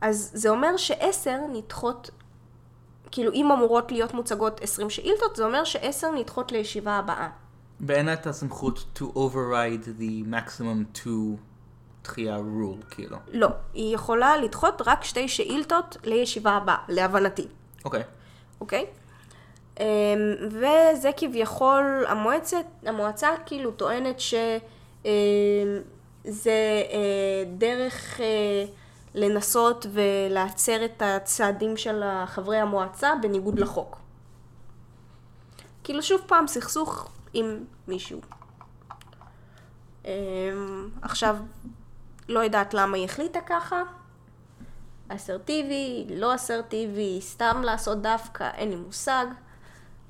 אז 0.00 0.30
זה 0.34 0.48
אומר 0.48 0.76
ש-10 0.76 1.30
נדחות, 1.52 2.10
כאילו 3.10 3.32
אם 3.32 3.52
אמורות 3.52 3.92
להיות 3.92 4.14
מוצגות 4.14 4.60
20 4.62 4.90
שאילתות, 4.90 5.36
זה 5.36 5.44
אומר 5.44 5.64
ש-10 5.64 6.06
נדחות 6.14 6.52
לישיבה 6.52 6.92
הבאה. 6.92 7.28
ואין 7.80 8.06
לה 8.06 8.12
את 8.12 8.26
הסמכות 8.26 8.84
to 8.98 9.02
override 9.02 9.86
the 10.00 10.32
maximum 10.34 10.98
to 11.04 11.08
דחייה 12.04 12.36
rule, 12.36 12.84
כאילו. 12.94 13.16
לא, 13.32 13.48
היא 13.74 13.94
יכולה 13.94 14.36
לדחות 14.36 14.82
רק 14.86 15.04
שתי 15.04 15.28
שאילתות 15.28 15.96
לישיבה 16.04 16.50
הבאה, 16.52 16.76
להבנתי, 16.88 17.46
אוקיי. 17.84 18.02
אוקיי? 18.60 18.86
אמ, 19.80 19.84
וזה 20.46 21.10
כביכול, 21.16 22.04
המועצת, 22.08 22.64
המועצה 22.86 23.28
כאילו 23.46 23.70
טוענת 23.70 24.20
שזה 24.20 24.60
אה, 26.92 27.44
דרך 27.56 28.20
אה, 28.20 28.64
לנסות 29.14 29.86
ולעצר 29.92 30.84
את 30.84 31.02
הצעדים 31.04 31.76
של 31.76 32.02
חברי 32.26 32.56
המועצה 32.56 33.10
בניגוד 33.22 33.58
לחוק. 33.58 33.96
כאילו 35.84 36.02
שוב 36.02 36.20
פעם 36.26 36.46
סכסוך 36.46 37.10
עם 37.34 37.64
מישהו. 37.88 38.20
אמ, 40.04 40.88
עכשיו, 41.02 41.36
לא 42.28 42.40
יודעת 42.40 42.74
למה 42.74 42.96
היא 42.96 43.04
החליטה 43.04 43.40
ככה. 43.40 43.82
אסרטיבי, 45.14 46.06
לא 46.16 46.34
אסרטיבי, 46.34 47.18
סתם 47.20 47.62
לעשות 47.64 48.02
דווקא, 48.02 48.50
אין 48.54 48.68
לי 48.68 48.76
מושג. 48.76 49.26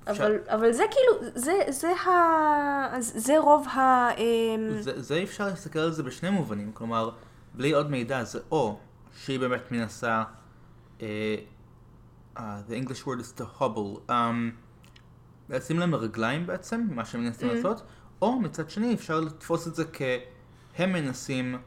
אבל, 0.07 0.39
אבל 0.47 0.73
זה 0.73 0.85
כאילו, 0.91 1.31
זה, 1.35 1.53
זה, 1.69 1.89
ה... 1.89 3.01
זה 3.01 3.39
רוב 3.39 3.67
ה... 3.69 4.09
אמ, 4.19 4.81
זה, 4.81 5.03
זה 5.03 5.23
אפשר 5.23 5.47
להסתכל 5.47 5.79
על 5.79 5.93
זה 5.93 6.03
בשני 6.03 6.31
מובנים, 6.31 6.73
כלומר, 6.75 7.11
בלי 7.55 7.73
עוד 7.73 7.91
מידע 7.91 8.25
זה 8.25 8.41
או 8.51 8.79
שהיא 9.17 9.41
באמת 9.41 9.73
מנסה, 9.73 10.23
אה, 11.03 11.37
uh, 12.37 12.41
the 12.41 12.73
English 12.73 13.03
word 13.03 13.21
is 13.21 13.41
to 13.41 13.61
hobble, 13.61 14.11
um, 14.11 14.13
לשים 15.49 15.79
להם 15.79 15.95
רגליים 15.95 16.47
בעצם, 16.47 16.87
מה 16.91 17.05
שהם 17.05 17.25
מנסים 17.25 17.51
Mm. 17.51 17.53
לעשות, 17.53 17.83
או 18.23 18.41
מצד 18.41 18.71
שני 18.71 18.95
אפשר 18.95 19.21
לתפוס 19.21 19.69
את 19.69 19.75
זה 19.75 19.85
כהם 19.85 20.93
מנסים 20.93 21.59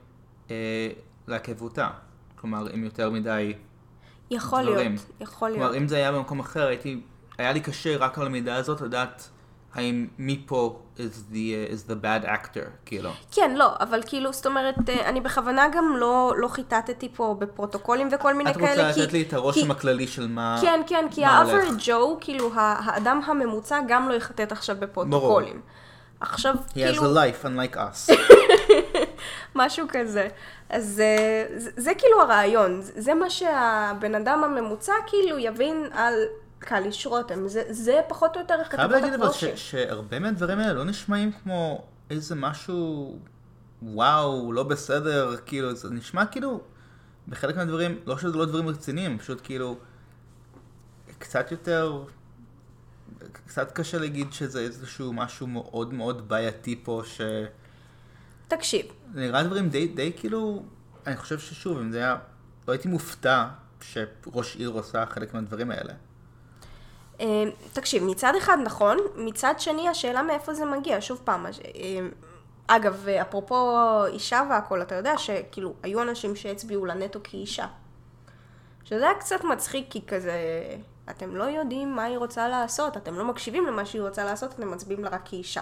אה, 0.52 0.90
לעכב 1.28 1.62
אותה, 1.62 1.90
כלומר, 2.46 2.68
עם 2.74 2.84
יותר 2.84 3.10
מדי, 3.10 3.54
יכול 4.32 4.62
דברים. 4.64 4.92
להיות, 4.92 5.06
יכול 5.22 5.50
להיות. 5.50 5.62
כלומר, 5.62 5.78
אם 5.78 5.88
זה 5.88 5.96
היה 5.96 6.12
במקום 6.12 6.40
אחר, 6.40 6.68
הייתי, 6.68 7.02
היה 7.38 7.54
לי 7.54 7.60
קשה 7.60 7.98
רק 7.98 8.20
על 8.20 8.26
המידע 8.26 8.56
הזאת 8.56 8.82
לדעת 8.82 9.30
האם 9.74 10.08
מפה 10.20 10.80
is 10.98 11.34
the, 11.34 11.74
is 11.74 11.90
the 11.90 11.96
bad 12.04 12.26
actor, 12.28 12.66
כאילו. 12.86 13.10
כן, 13.32 13.56
לא, 13.56 13.74
אבל 13.80 14.02
כאילו, 14.06 14.34
זאת 14.34 14.46
אומרת, 14.46 14.76
אה, 14.90 15.10
אני 15.10 15.22
בכוונה 15.22 15.68
גם 15.74 15.98
לא, 15.98 16.34
לא 16.38 16.48
חיטטתי 16.48 17.10
פה 17.16 17.36
בפרוטוקולים 17.40 18.10
וכל 18.12 18.34
מיני 18.34 18.52
את 18.52 18.56
רוצה 18.56 18.68
כאלה, 18.68 18.90
לתת 18.90 19.14
לי 19.14 19.22
את 19.22 19.34
הרושם 19.34 19.72
הכללי 19.72 20.08
של 20.08 20.28
מה... 20.28 20.58
כן, 20.62 20.82
כן, 20.88 21.06
כי 21.12 21.22
מה 21.22 21.42
הולך? 21.42 21.54
ה-average 21.54 21.82
Joe, 21.82 22.22
כאילו, 22.22 22.52
האדם 22.56 23.22
הממוצע 23.26 23.80
גם 23.88 24.10
לא 24.10 24.14
יחטט 24.14 24.52
עכשיו 24.52 24.76
בפרוטוקולים. 24.80 25.62
עכשיו, 26.20 26.56
He 26.56 26.72
has 26.72 26.74
כאילו, 26.74 27.04
a 27.04 27.16
life 27.16 27.46
unlike 27.46 27.76
us. 27.78 28.16
משהו 29.56 29.88
כזה. 29.90 30.28
אז 30.70 31.00
אה, 31.00 31.46
זה, 31.58 31.70
זה 31.78 31.92
כאילו 31.98 32.22
הרעיון, 32.22 32.82
זה 32.82 33.02
זה 33.02 33.14
מה 33.14 33.30
שהבן 33.30 34.16
אדם 34.16 34.44
הממוצע 34.44 34.94
כאילו 35.08 35.40
יבין 35.40 35.88
על 35.94 36.14
קליש 36.60 37.06
רותם, 37.06 37.48
זה, 37.48 37.64
זה 37.70 38.02
פחות 38.08 38.36
או 38.36 38.42
יותר 38.42 38.56
איך 38.60 38.68
חייב 38.68 38.82
כתבות 38.82 39.02
להגיד 39.02 39.14
אבל 39.14 39.32
ש-. 39.32 39.46
שהרבה 39.56 40.20
מהדברים 40.20 40.60
האלה 40.60 40.74
לא 40.74 40.84
נשמעים 40.84 41.32
כמו 41.32 41.84
איזה 42.10 42.36
משהו 42.36 43.16
וואו, 43.84 44.54
לא 44.54 44.64
בסדר, 44.64 45.36
כאילו, 45.46 45.76
זה 45.76 45.90
נשמע 45.90 46.26
כאילו, 46.26 46.62
בחלק 47.28 47.56
מהדברים, 47.56 48.00
לא 48.06 48.18
שזה 48.18 48.38
לא 48.38 48.46
דברים 48.46 48.68
רציניים, 48.68 49.18
פשוט 49.18 49.42
כאילו, 49.44 49.78
קצת 51.20 51.52
יותר, 51.52 52.04
קצת 53.32 53.72
קשה 53.72 53.98
להגיד 54.00 54.34
שזה 54.34 54.60
איזשהו 54.60 55.14
משהו 55.14 55.48
מאוד 55.48 55.94
מאוד 55.94 56.30
בעייתי 56.30 56.80
פה, 56.84 57.02
ש... 57.06 57.22
תקשיב, 58.48 58.86
נראה 59.14 59.44
דברים 59.44 59.70
די, 59.70 59.88
די 59.88 60.12
כאילו, 60.16 60.64
אני 61.08 61.18
חושב 61.18 61.40
ששוב, 61.40 61.78
אם 61.78 61.92
זה 61.92 61.98
היה, 61.98 62.18
לא 62.68 62.74
הייתי 62.74 62.88
מופתע 62.88 63.46
שראש 63.82 64.56
עיר 64.56 64.70
עושה 64.70 65.06
חלק 65.06 65.34
מהדברים 65.34 65.72
האלה. 65.72 65.94
אה, 67.20 67.44
תקשיב, 67.74 68.04
מצד 68.04 68.34
אחד 68.38 68.58
נכון, 68.64 68.98
מצד 69.16 69.54
שני 69.58 69.90
השאלה 69.90 70.22
מאיפה 70.22 70.54
זה 70.54 70.66
מגיע, 70.66 70.98
שוב 71.02 71.22
פעם, 71.24 71.46
אה, 71.46 71.52
אגב, 72.68 73.08
אפרופו 73.08 73.78
אישה 74.06 74.44
והכל, 74.50 74.82
אתה 74.82 74.96
יודע 74.96 75.18
שכאילו, 75.18 75.74
היו 75.84 76.02
אנשים 76.02 76.36
שהצביעו 76.36 76.86
לנטו 76.86 77.20
כאישה. 77.24 77.68
שזה 78.84 79.10
היה 79.10 79.20
קצת 79.20 79.44
מצחיק, 79.44 79.88
כי 79.90 80.02
כזה, 80.08 80.34
אתם 81.10 81.36
לא 81.36 81.44
יודעים 81.44 81.96
מה 81.96 82.04
היא 82.04 82.18
רוצה 82.18 82.48
לעשות, 82.48 82.98
אתם 82.98 83.16
לא 83.16 83.26
מקשיבים 83.26 83.66
למה 83.66 83.86
שהיא 83.86 84.02
רוצה 84.02 84.24
לעשות, 84.24 84.54
אתם 84.54 84.72
מצביעים 84.72 85.04
לה 85.04 85.10
רק 85.10 85.22
כאישה. 85.26 85.62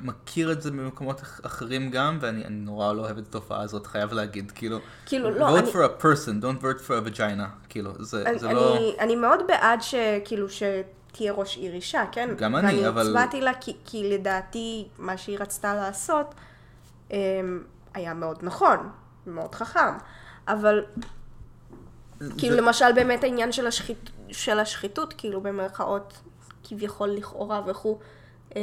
מכיר 0.00 0.52
את 0.52 0.62
זה 0.62 0.70
במקומות 0.70 1.20
אח- 1.20 1.40
אחרים 1.46 1.90
גם, 1.90 2.18
ואני 2.20 2.44
אני 2.44 2.54
נורא 2.56 2.92
לא 2.92 3.02
אוהב 3.02 3.18
את 3.18 3.26
התופעה 3.26 3.62
הזאת, 3.62 3.86
חייב 3.86 4.12
להגיד, 4.12 4.50
כאילו, 4.54 4.78
כאילו, 5.06 5.30
לא, 5.30 5.48
vote 5.48 5.58
אני- 5.58 5.70
for 5.72 5.74
a 5.74 6.02
person, 6.02 6.42
don't 6.44 6.62
vote 6.62 6.86
for 6.86 6.90
a 6.90 7.16
vagina, 7.16 7.66
כאילו, 7.68 7.90
זה, 8.04 8.22
אני, 8.26 8.38
זה 8.38 8.48
לא... 8.52 8.76
אני, 8.76 8.96
אני 9.00 9.16
מאוד 9.16 9.40
בעד 9.48 9.78
שכאילו 9.82 10.46
שתהיה 10.50 11.32
ראש 11.32 11.56
עיר 11.56 11.72
אישה, 11.74 12.04
כן? 12.12 12.28
גם 12.38 12.56
אני, 12.56 12.88
אבל- 12.88 12.98
ואני 12.98 13.08
הצבעתי 13.08 13.40
לה 13.40 13.52
כי, 13.60 13.76
כי 13.84 14.10
לדעתי 14.18 14.88
מה 14.98 15.16
שהיא 15.16 15.38
רצתה 15.38 15.74
לעשות 15.74 16.34
אמ, 17.10 17.62
היה 17.94 18.14
מאוד 18.14 18.38
נכון, 18.42 18.76
מאוד 19.26 19.54
חכם, 19.54 19.92
אבל 20.48 20.84
כאילו 22.38 22.54
זה- 22.54 22.60
למשל 22.60 22.92
באמת 22.94 23.24
העניין 23.24 23.52
של, 23.52 23.66
השחית, 23.66 24.10
של 24.32 24.58
השחיתות, 24.58 25.14
כאילו 25.18 25.40
במרכאות 25.40 26.14
כביכול 26.68 27.08
לכאורה 27.10 27.62
וכו', 27.66 27.98
אה, 28.56 28.60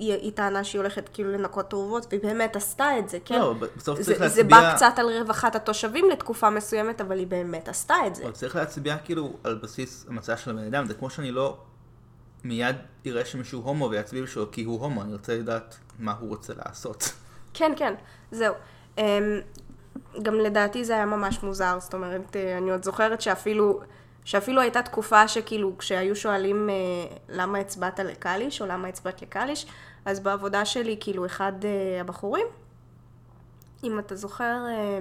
היא, 0.00 0.12
היא 0.12 0.32
טענה 0.32 0.64
שהיא 0.64 0.80
הולכת 0.80 1.10
כאילו 1.12 1.32
לנקות 1.32 1.70
תרופות, 1.70 2.06
והיא 2.10 2.20
באמת 2.22 2.56
עשתה 2.56 2.98
את 2.98 3.08
זה, 3.08 3.18
כן? 3.24 3.38
לא, 3.38 3.54
בסוף 3.76 4.00
זה, 4.00 4.04
צריך 4.04 4.18
זה 4.18 4.42
להצביע... 4.42 4.60
בא 4.60 4.74
קצת 4.74 4.94
על 4.96 5.06
רווחת 5.20 5.54
התושבים 5.56 6.10
לתקופה 6.10 6.50
מסוימת, 6.50 7.00
אבל 7.00 7.18
היא 7.18 7.26
באמת 7.26 7.68
עשתה 7.68 7.94
את 8.06 8.14
זה. 8.14 8.22
אבל 8.24 8.32
צריך 8.32 8.56
להצביע 8.56 8.98
כאילו 8.98 9.32
על 9.44 9.54
בסיס 9.54 10.06
המצע 10.08 10.36
של 10.36 10.50
הבן 10.50 10.64
אדם, 10.64 10.86
זה 10.86 10.94
כמו 10.94 11.10
שאני 11.10 11.30
לא 11.30 11.56
מיד 12.44 12.76
אראה 13.06 13.24
שמישהו 13.24 13.60
הומו 13.60 13.90
ויצביע 13.90 14.22
בשבילו 14.22 14.50
כי 14.50 14.64
הוא 14.64 14.80
הומו, 14.80 15.02
אני 15.02 15.12
רוצה 15.12 15.38
לדעת 15.38 15.76
מה 15.98 16.14
הוא 16.20 16.28
רוצה 16.28 16.52
לעשות. 16.56 17.12
כן, 17.54 17.72
כן, 17.76 17.94
זהו. 18.30 18.54
אמ, 18.98 19.40
גם 20.22 20.34
לדעתי 20.34 20.84
זה 20.84 20.94
היה 20.94 21.06
ממש 21.06 21.42
מוזר, 21.42 21.76
זאת 21.80 21.94
אומרת, 21.94 22.36
אה, 22.36 22.58
אני 22.58 22.70
עוד 22.70 22.84
זוכרת 22.84 23.20
שאפילו, 23.20 23.80
שאפילו 24.24 24.60
הייתה 24.60 24.82
תקופה 24.82 25.28
שכאילו, 25.28 25.78
כשהיו 25.78 26.16
שואלים 26.16 26.70
אה, 26.70 26.74
למה 27.28 27.58
הצבעת 27.58 28.00
לקליש, 28.00 28.62
או 28.62 28.66
למה 28.66 28.88
הצבעת 28.88 29.22
לקליש, 29.22 29.66
אז 30.04 30.20
בעבודה 30.20 30.64
שלי, 30.64 30.96
כאילו, 31.00 31.26
אחד 31.26 31.52
אה, 31.64 32.00
הבחורים, 32.00 32.46
אם 33.84 33.98
אתה 33.98 34.16
זוכר 34.16 34.64
אה, 34.68 34.98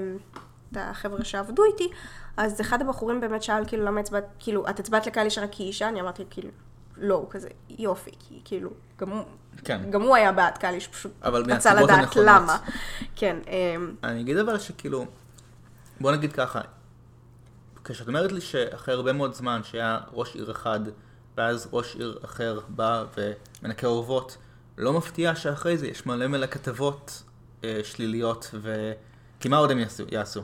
את 0.71 0.77
החבר'ה 0.77 1.23
שעבדו 1.23 1.63
איתי, 1.63 1.89
אז 2.38 2.62
אחד 2.62 2.81
הבחורים 2.81 3.21
באמת 3.21 3.43
שאל, 3.43 3.65
כאילו, 3.67 3.85
למה 3.85 3.99
הצבעת, 3.99 4.25
כאילו, 4.39 4.69
את 4.69 4.79
הצבעת 4.79 5.07
לקליש 5.07 5.38
רק 5.38 5.49
כי 5.51 5.63
אישה? 5.63 5.89
אני 5.89 6.01
אמרתי, 6.01 6.23
כאילו, 6.29 6.49
לא, 6.97 7.15
הוא 7.15 7.29
כזה, 7.29 7.49
יופי, 7.69 8.12
כי 8.19 8.41
כאילו, 8.45 8.69
גם 8.99 9.09
הוא, 9.09 9.23
כן. 9.63 9.91
גם 9.91 10.01
הוא 10.01 10.15
היה 10.15 10.31
בעד 10.31 10.57
קליש, 10.57 10.88
פשוט 10.88 11.12
אבל 11.23 11.53
רצה 11.53 11.73
לדעת 11.73 11.89
הנכונות. 11.89 12.27
למה. 12.27 12.57
כן, 13.15 13.38
אמ, 13.47 13.95
אני 14.03 14.21
אגיד 14.21 14.38
אבל 14.38 14.59
שכאילו, 14.59 15.05
בוא 15.99 16.12
נגיד 16.12 16.33
ככה, 16.33 16.62
כשאת 17.83 18.07
אומרת 18.07 18.31
לי 18.31 18.41
שאחרי 18.41 18.93
הרבה 18.93 19.13
מאוד 19.13 19.33
זמן 19.33 19.62
שהיה 19.63 19.99
ראש 20.13 20.35
עיר 20.35 20.51
אחד, 20.51 20.79
ואז 21.38 21.69
ראש 21.71 21.95
עיר 21.95 22.19
אחר 22.25 22.59
בא 22.67 23.03
ומנקה 23.17 23.88
אורוות, 23.88 24.38
לא 24.79 24.93
מפתיע 24.93 25.35
שאחרי 25.35 25.77
זה 25.77 25.87
יש 25.87 26.05
מלא 26.05 26.27
מלא 26.27 26.45
כתבות 26.47 27.23
אה, 27.63 27.79
שליליות, 27.83 28.49
ו... 28.53 28.91
כי 29.39 29.49
מה 29.49 29.57
עוד 29.57 29.71
הם 29.71 29.79
יעשו? 29.79 30.03
יעשו? 30.11 30.41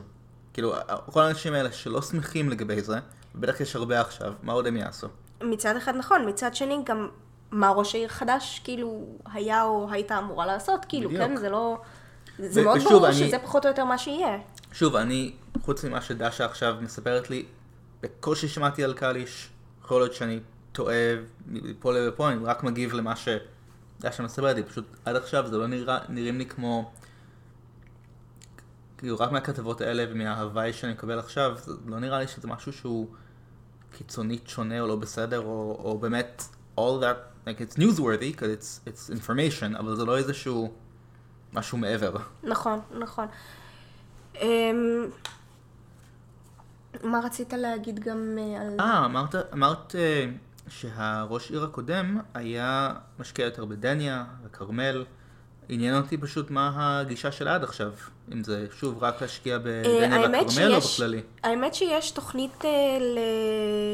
כאילו, 0.52 0.74
כל 1.12 1.22
האנשים 1.22 1.52
האלה 1.54 1.72
שלא 1.72 2.02
שמחים 2.02 2.48
לגבי 2.50 2.82
זה, 2.82 2.98
ובטח 3.34 3.60
יש 3.60 3.76
הרבה 3.76 4.00
עכשיו, 4.00 4.32
מה 4.42 4.52
עוד 4.52 4.66
הם 4.66 4.76
יעשו? 4.76 5.06
מצד 5.42 5.76
אחד 5.76 5.96
נכון, 5.96 6.28
מצד 6.28 6.54
שני 6.54 6.78
גם 6.84 7.08
מה 7.50 7.70
ראש 7.70 7.94
העיר 7.94 8.08
חדש 8.08 8.60
כאילו 8.64 9.06
היה 9.32 9.62
או 9.64 9.88
הייתה 9.90 10.18
אמורה 10.18 10.46
לעשות, 10.46 10.84
כאילו, 10.88 11.10
בדיוק. 11.10 11.24
כן, 11.24 11.36
זה 11.36 11.48
לא... 11.50 11.78
זה 12.38 12.60
ו- 12.60 12.64
מאוד 12.64 12.76
ושוב, 12.76 12.92
ברור 12.92 13.06
אני- 13.06 13.14
שזה 13.14 13.38
פחות 13.38 13.64
או 13.64 13.70
יותר 13.70 13.84
מה 13.84 13.98
שיהיה. 13.98 14.38
שוב, 14.72 14.96
אני, 14.96 15.32
חוץ 15.62 15.84
ממה 15.84 16.00
שדשה 16.00 16.44
עכשיו 16.44 16.74
מספרת 16.80 17.30
לי, 17.30 17.44
בקושי 18.02 18.48
שמעתי 18.48 18.84
על 18.84 18.94
קליש, 18.94 19.48
יכול 19.84 20.00
להיות 20.00 20.14
שאני 20.14 20.40
טועה 20.72 20.94
מפה 21.46 21.92
לפה, 21.92 22.28
אני 22.28 22.44
רק 22.44 22.62
מגיב 22.62 22.92
למה 22.94 23.14
שדשה 23.98 24.22
מספרת 24.22 24.56
לי, 24.56 24.62
פשוט 24.62 24.84
עד 25.04 25.16
עכשיו 25.16 25.48
זה 25.48 25.58
לא 25.58 25.66
נראה, 25.66 25.98
נראים 26.08 26.38
לי 26.38 26.46
כמו, 26.46 26.90
כאילו 28.98 29.18
רק 29.18 29.32
מהכתבות 29.32 29.80
האלה 29.80 30.04
ומההוואי 30.10 30.72
שאני 30.72 30.92
מקבל 30.92 31.18
עכשיו, 31.18 31.56
זה 31.64 31.72
לא 31.86 31.98
נראה 31.98 32.18
לי 32.18 32.28
שזה 32.28 32.48
משהו 32.48 32.72
שהוא 32.72 33.06
קיצונית 33.92 34.48
שונה 34.48 34.80
או 34.80 34.86
לא 34.86 34.96
בסדר, 34.96 35.40
או, 35.40 35.80
או 35.84 35.98
באמת, 35.98 36.42
all 36.78 37.02
that, 37.02 37.46
like 37.46 37.60
it's 37.60 37.78
newsworthy, 37.78 38.36
because 38.36 38.60
it's, 38.60 38.88
it's 38.88 39.10
information, 39.10 39.78
אבל 39.78 39.96
זה 39.96 40.04
לא 40.04 40.16
איזשהו 40.16 40.72
משהו 41.52 41.78
מעבר. 41.78 42.16
נכון, 42.42 42.80
נכון. 42.98 43.26
אמ, 44.40 45.06
מה 47.02 47.20
רצית 47.24 47.52
להגיד 47.52 48.00
גם 48.00 48.38
אה, 48.38 48.60
על... 48.60 48.80
אה, 48.80 49.04
אמרת, 49.04 49.34
אמרת 49.52 49.94
אה, 49.94 50.26
שהראש 50.68 51.50
עיר 51.50 51.64
הקודם 51.64 52.18
היה 52.34 52.94
משקיע 53.18 53.44
יותר 53.44 53.64
בדניה 53.64 54.24
וכרמל. 54.44 55.04
עניין 55.68 55.96
אותי 55.96 56.16
פשוט 56.16 56.50
מה 56.50 56.72
הגישה 56.76 57.32
שלה 57.32 57.54
עד 57.54 57.64
עכשיו. 57.64 57.92
אם 58.32 58.44
זה 58.44 58.66
שוב 58.78 59.02
רק 59.02 59.22
להשקיע 59.22 59.58
בדניה 59.58 60.16
אה, 60.16 60.22
האמת 60.22 60.46
והכרמל 60.46 60.74
או 60.74 60.80
בכללי. 60.80 61.22
האמת 61.42 61.74
שיש 61.74 62.10
תוכנית 62.10 62.64
אה, 62.64 62.98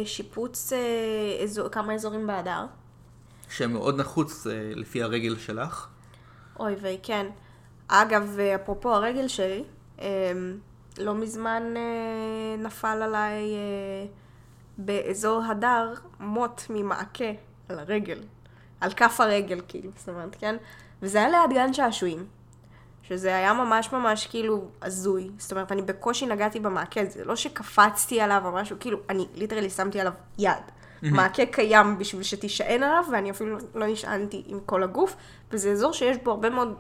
לשיפוץ 0.03 0.73
אה, 0.73 1.69
כמה 1.69 1.95
אזורים 1.95 2.27
בהדר. 2.27 2.65
שמאוד 3.51 4.01
נחוץ 4.01 4.47
לפי 4.75 5.03
הרגל 5.03 5.37
שלך. 5.39 5.87
אוי 6.59 6.75
ויי, 6.81 6.99
כן. 7.03 7.27
אגב, 7.89 8.39
אפרופו 8.55 8.95
הרגל 8.95 9.29
שלי, 9.29 9.65
לא 10.99 11.15
מזמן 11.15 11.63
נפל 12.59 13.03
עליי 13.03 13.43
באזור 14.85 15.43
הדר 15.45 15.95
מוט 16.21 16.63
ממעקה 16.71 17.31
על 17.69 17.79
הרגל. 17.79 18.19
על 18.81 18.93
כף 18.93 19.21
הרגל, 19.21 19.61
כאילו, 19.69 19.91
זאת 19.97 20.09
אומרת, 20.09 20.37
כן? 20.39 20.57
וזה 21.03 21.19
היה 21.19 21.29
ליד 21.29 21.55
גן 21.55 21.73
שעשועים. 21.73 22.27
שזה 23.03 23.37
היה 23.37 23.53
ממש 23.53 23.93
ממש 23.93 24.27
כאילו 24.27 24.65
הזוי. 24.83 25.31
זאת 25.39 25.53
אומרת, 25.53 25.73
אני 25.73 25.83
בקושי 25.83 26.27
נגעתי 26.27 26.61
במעקה, 26.61 27.05
זה 27.05 27.25
לא 27.25 27.37
שקפצתי 27.37 28.21
עליו 28.21 28.43
או 28.45 28.53
משהו, 28.53 28.77
כאילו, 28.81 28.99
אני 29.09 29.27
ליטרלי 29.35 29.71
שמתי 29.71 30.01
עליו 30.01 30.13
יד. 30.39 30.53
מעקה 31.03 31.47
קיים 31.47 31.99
בשביל 31.99 32.23
שתישען 32.23 32.83
עליו, 32.83 33.05
ואני 33.13 33.31
אפילו 33.31 33.59
לא 33.75 33.87
נשענתי 33.87 34.43
עם 34.47 34.61
כל 34.67 34.83
הגוף, 34.83 35.17
וזה 35.51 35.71
אזור 35.71 35.93
שיש 35.93 36.17
בו 36.17 36.31
הרבה 36.31 36.51
מאוד 36.51 36.75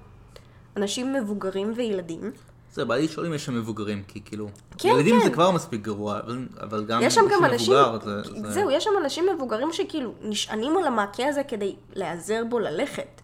אנשים 0.76 1.12
מבוגרים 1.12 1.72
וילדים. 1.76 2.32
זה 2.72 2.84
בא 2.84 2.94
לי 2.94 3.02
לשאול 3.02 3.26
אם 3.26 3.34
יש 3.34 3.44
שם 3.44 3.54
מבוגרים, 3.54 4.02
כי 4.08 4.20
כאילו, 4.24 4.48
כן, 4.78 4.88
ילדים 4.88 5.18
כן. 5.18 5.24
זה 5.24 5.30
כבר 5.30 5.50
מספיק 5.50 5.80
גרוע, 5.82 6.20
אבל, 6.20 6.46
אבל 6.60 6.84
גם 6.84 7.02
יש 7.02 7.14
שם 7.14 7.24
גם 7.32 7.44
אנשים, 7.44 7.74
מבוגר, 7.74 7.98
זה, 8.04 8.22
זה... 8.22 8.50
זהו, 8.50 8.70
יש 8.70 8.84
שם 8.84 8.90
אנשים 9.04 9.26
מבוגרים 9.34 9.72
שכאילו 9.72 10.14
נשענים 10.22 10.76
על 10.76 10.86
המעקה 10.86 11.28
הזה 11.28 11.42
כדי 11.42 11.76
להיעזר 11.94 12.42
בו 12.48 12.58
ללכת. 12.58 13.20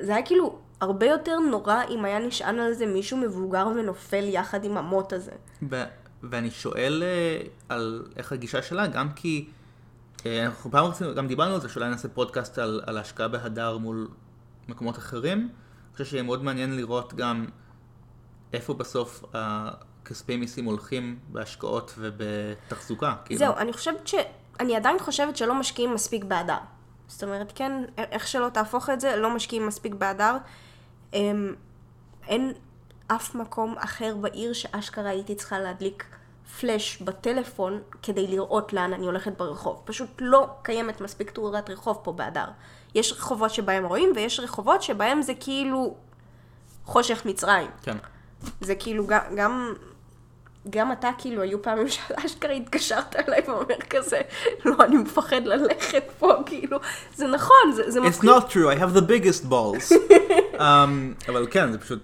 זה 0.00 0.14
היה 0.14 0.26
כאילו 0.26 0.58
הרבה 0.80 1.06
יותר 1.06 1.38
נורא 1.38 1.82
אם 1.90 2.04
היה 2.04 2.18
נשען 2.18 2.58
על 2.58 2.72
זה 2.72 2.86
מישהו 2.86 3.16
מבוגר 3.16 3.66
ונופל 3.76 4.24
יחד 4.24 4.64
עם 4.64 4.76
המוט 4.76 5.12
הזה. 5.12 5.32
ו- 5.70 5.84
ואני 6.22 6.50
שואל 6.50 7.02
אה, 7.02 7.46
על 7.68 8.04
איך 8.16 8.32
הגישה 8.32 8.62
שלה, 8.62 8.86
גם 8.86 9.12
כי 9.12 9.48
אה, 10.26 10.46
אנחנו 10.46 10.70
פעם 10.70 10.84
רצינו, 10.84 11.14
גם 11.14 11.26
דיברנו 11.26 11.54
על 11.54 11.60
זה, 11.60 11.68
שאולי 11.68 11.88
נעשה 11.90 12.08
פודקאסט 12.08 12.58
על, 12.58 12.80
על 12.86 12.98
השקעה 12.98 13.28
בהדר 13.28 13.78
מול 13.78 14.08
מקומות 14.68 14.98
אחרים. 14.98 15.38
אני 15.38 15.92
חושב 15.92 16.04
שיהיה 16.04 16.22
מאוד 16.22 16.44
מעניין 16.44 16.76
לראות 16.76 17.14
גם 17.14 17.46
איפה 18.52 18.74
בסוף 18.74 19.24
הכספי 19.34 20.36
מיסים 20.36 20.64
הולכים 20.64 21.18
בהשקעות 21.28 21.94
ובתחזוקה. 21.98 23.14
כאילו. 23.24 23.38
זהו, 23.38 23.54
אני 23.56 23.72
חושבת 23.72 24.08
ש... 24.08 24.14
אני 24.60 24.76
עדיין 24.76 24.98
חושבת 24.98 25.36
שלא 25.36 25.54
משקיעים 25.54 25.94
מספיק 25.94 26.24
באדר. 26.24 26.58
זאת 27.08 27.24
אומרת, 27.24 27.52
כן, 27.54 27.84
איך 27.98 28.28
שלא 28.28 28.48
תהפוך 28.48 28.90
את 28.90 29.00
זה, 29.00 29.16
לא 29.16 29.34
משקיעים 29.34 29.66
מספיק 29.66 29.94
באדר. 29.94 30.36
אמ, 31.14 31.54
אין 32.28 32.52
אף 33.06 33.34
מקום 33.34 33.74
אחר 33.78 34.16
בעיר 34.16 34.52
שאשכרה 34.52 35.10
הייתי 35.10 35.34
צריכה 35.34 35.58
להדליק 35.58 36.04
פלאש 36.60 37.02
בטלפון 37.02 37.82
כדי 38.02 38.26
לראות 38.26 38.72
לאן 38.72 38.92
אני 38.92 39.06
הולכת 39.06 39.32
ברחוב. 39.38 39.82
פשוט 39.84 40.08
לא 40.18 40.48
קיימת 40.62 41.00
מספיק 41.00 41.30
תאורת 41.30 41.70
רחוב 41.70 42.00
פה 42.02 42.12
באדר. 42.12 42.46
יש 42.94 43.12
רחובות 43.12 43.50
שבהם 43.50 43.84
רואים, 43.84 44.12
ויש 44.14 44.40
רחובות 44.40 44.82
שבהם 44.82 45.22
זה 45.22 45.32
כאילו 45.40 45.94
חושך 46.84 47.22
מצרים. 47.26 47.70
כן. 47.82 47.96
זה 48.60 48.74
כאילו 48.74 49.06
גם, 49.06 49.20
גם, 49.36 49.74
גם 50.70 50.92
אתה 50.92 51.10
כאילו, 51.18 51.42
היו 51.42 51.62
פעמים 51.62 51.88
שאשכרה 51.88 52.52
התקשרת 52.52 53.16
אליי 53.16 53.40
ואומר 53.46 53.74
כזה, 53.90 54.20
לא, 54.64 54.74
אני 54.84 54.96
מפחד 54.96 55.40
ללכת 55.46 56.02
פה, 56.18 56.32
כאילו, 56.46 56.78
זה 57.14 57.26
נכון, 57.26 57.72
זה, 57.74 57.90
זה 57.90 58.00
It's 58.00 58.02
מפחיד. 58.02 58.30
not 58.30 58.42
true, 58.50 58.76
I 58.76 58.82
have 58.82 58.96
the 58.96 59.02
biggest 59.08 59.44
balls. 59.50 59.92
um, 60.58 60.60
אבל 61.28 61.46
כן, 61.50 61.72
זה 61.72 61.78
פשוט, 61.78 61.98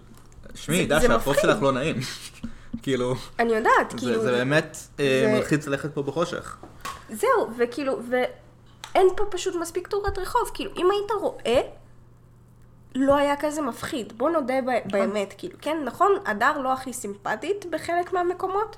דשה, 0.88 1.14
החוף 1.14 1.28
מפחיד. 1.28 1.42
שלך 1.42 1.62
לא 1.62 1.72
נעים. 1.72 1.96
כאילו, 2.82 3.14
אני 3.38 3.52
יודעת, 3.54 3.94
כאילו, 3.96 4.12
זה, 4.14 4.20
זה 4.20 4.32
באמת 4.32 4.76
אה, 5.00 5.20
זה- 5.24 5.32
מלחיץ 5.36 5.66
ללכת 5.66 5.94
פה 5.94 6.02
בחושך. 6.02 6.56
זהו, 7.10 7.30
וכאילו, 7.58 8.00
אין 8.94 9.06
פה 9.16 9.24
פשוט 9.30 9.54
מספיק 9.54 9.88
תאורת 9.88 10.18
רחוב. 10.18 10.50
כאילו, 10.54 10.70
אם 10.76 10.88
היית 10.90 11.10
רואה, 11.20 11.60
לא 12.98 13.16
היה 13.16 13.34
כזה 13.40 13.62
מפחיד. 13.62 14.18
בוא 14.18 14.30
נודה 14.30 14.54
ב- 14.66 14.92
באמת, 14.92 15.34
כאילו, 15.38 15.58
כן, 15.60 15.76
נכון, 15.84 16.12
הדר 16.26 16.58
לא 16.58 16.72
הכי 16.72 16.92
סימפטית 16.92 17.66
בחלק 17.70 18.12
מהמקומות, 18.12 18.76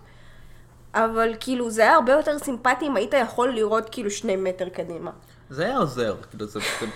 אבל 0.94 1.34
כאילו, 1.40 1.70
זה 1.70 1.82
היה 1.82 1.94
הרבה 1.94 2.12
יותר 2.12 2.38
סימפטי 2.38 2.86
אם 2.86 2.96
היית 2.96 3.14
יכול 3.14 3.50
לראות 3.54 3.88
כאילו 3.92 4.10
שני 4.10 4.36
מטר 4.36 4.68
קדימה. 4.68 5.10
זה 5.50 5.64
היה 5.64 5.76
עוזר, 5.76 6.16
כאילו 6.30 6.46
זה, 6.46 6.60
זה, 6.80 6.86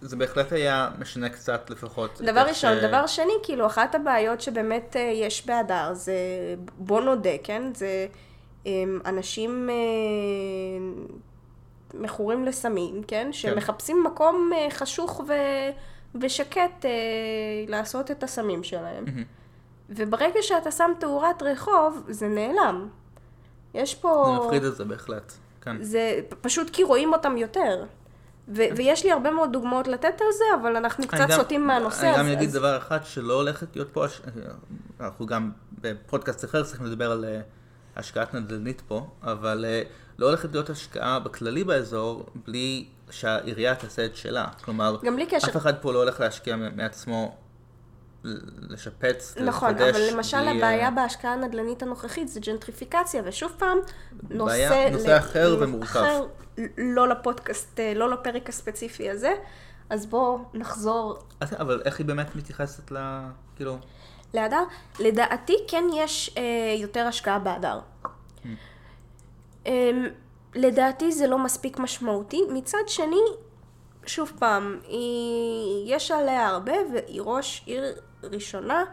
זה 0.00 0.16
בהחלט 0.16 0.52
היה 0.52 0.88
משנה 0.98 1.28
קצת 1.28 1.70
לפחות. 1.70 2.20
דבר 2.22 2.40
ראשון. 2.40 2.74
ש- 2.80 2.84
דבר 2.84 3.06
שני, 3.06 3.32
כאילו, 3.42 3.66
אחת 3.66 3.94
הבעיות 3.94 4.40
שבאמת 4.40 4.96
אה, 4.96 5.00
יש 5.14 5.46
בהדר 5.46 5.90
זה, 5.94 6.12
בוא 6.78 7.00
נודה, 7.00 7.30
כן? 7.44 7.62
זה 7.74 8.06
אמ, 8.66 9.00
אנשים 9.06 9.70
אה, 9.70 9.74
מכורים 11.94 12.44
לסמים, 12.44 13.02
כן? 13.08 13.28
שמחפשים 13.32 14.04
מקום 14.04 14.50
אה, 14.56 14.66
חשוך 14.70 15.20
ו... 15.28 15.32
ושקט 16.20 16.84
אה, 16.84 16.90
לעשות 17.68 18.10
את 18.10 18.22
הסמים 18.22 18.62
שלהם. 18.62 19.04
מהמם. 19.04 19.22
וברגע 19.90 20.42
שאתה 20.42 20.70
שם 20.70 20.90
תאורת 21.00 21.42
רחוב, 21.42 22.04
זה 22.08 22.28
נעלם. 22.28 22.88
יש 23.74 23.94
פה... 23.94 24.24
זה 24.40 24.46
מפחיד 24.46 24.64
את 24.64 24.76
זה 24.76 24.84
בהחלט, 24.84 25.32
כן. 25.60 25.82
זה 25.82 26.20
פשוט 26.40 26.70
כי 26.70 26.82
רואים 26.82 27.12
אותם 27.12 27.36
יותר. 27.36 27.84
ו- 28.48 28.62
ויש 28.76 29.04
לי 29.04 29.12
הרבה 29.12 29.30
מאוד 29.30 29.52
דוגמאות 29.52 29.88
לתת 29.88 30.20
על 30.20 30.26
זה, 30.38 30.44
אבל 30.62 30.76
אנחנו 30.76 31.06
קצת 31.08 31.26
סוטים 31.30 31.66
מהנושא 31.66 32.06
הזה. 32.06 32.20
אני 32.20 32.30
גם 32.30 32.36
אגיד 32.36 32.48
אז- 32.48 32.54
דבר 32.54 32.76
אחד 32.78 32.98
שלא 33.04 33.34
הולכת 33.34 33.76
להיות 33.76 33.88
פה, 33.92 34.04
אנחנו 35.00 35.26
גם 35.26 35.50
בפודקאסט 35.80 36.44
אחר 36.44 36.62
צריכים 36.62 36.86
לדבר 36.86 37.10
על 37.10 37.24
אה, 37.24 37.40
השקעת 37.96 38.34
נדל"נית 38.34 38.82
פה, 38.88 39.06
אבל 39.22 39.64
אה, 39.68 39.82
לא 40.18 40.26
הולכת 40.26 40.48
להיות 40.52 40.70
השקעה 40.70 41.18
בכללי 41.18 41.64
באזור 41.64 42.26
בלי 42.46 42.88
שהעירייה 43.10 43.74
תעשה 43.74 44.04
את 44.04 44.16
שלה. 44.16 44.46
כלומר, 44.64 44.96
גם 45.04 45.16
בלי 45.16 45.26
קשר. 45.26 45.48
אף 45.50 45.56
אחד 45.56 45.78
פה 45.78 45.92
לא 45.92 45.98
הולך 45.98 46.20
להשקיע 46.20 46.56
מעצמו 46.56 47.36
ל- 48.24 48.38
לשפץ, 48.74 49.34
נכון, 49.44 49.70
לחדש. 49.70 49.94
אבל 49.96 50.14
למשל 50.16 50.36
בלי, 50.40 50.58
הבעיה 50.58 50.84
אה, 50.86 50.90
בהשקעה 50.90 51.32
הנדל"נית 51.32 51.82
הנוכחית 51.82 52.28
זה 52.28 52.40
ג'נטריפיקציה, 52.40 53.22
ושוב 53.24 53.52
פעם, 53.58 53.78
נושא... 54.30 54.52
בעיה- 54.52 54.90
נושא 54.90 55.18
אחר 55.18 55.56
ומורכב. 55.60 55.98
אחר, 56.00 56.26
לא 56.78 57.08
לפודקאסט, 57.08 57.80
אה, 57.80 57.92
לא 57.94 58.10
לפרק 58.10 58.48
הספציפי 58.48 59.10
הזה, 59.10 59.32
אז 59.90 60.06
בואו 60.06 60.38
נחזור 60.54 61.18
אבל 61.58 61.82
איך 61.84 61.98
היא 61.98 62.06
באמת 62.06 62.36
מתייחסת 62.36 62.90
ל... 62.90 62.96
כאילו... 63.56 63.78
להדר. 64.34 64.62
לדעתי 65.00 65.56
כן 65.68 65.84
יש 65.96 66.34
אה, 66.36 66.42
יותר 66.78 67.00
השקעה 67.06 67.38
בהדר. 67.38 67.78
אה, 68.46 68.50
לדעתי 70.54 71.12
זה 71.12 71.26
לא 71.26 71.38
מספיק 71.38 71.78
משמעותי. 71.78 72.40
מצד 72.52 72.78
שני, 72.86 73.20
שוב 74.06 74.32
פעם, 74.38 74.80
היא, 74.88 75.94
יש 75.94 76.10
עליה 76.10 76.48
הרבה 76.48 76.72
והיא 76.92 77.20
ראש 77.22 77.62
עיר 77.66 77.84
ראשונה 78.22 78.84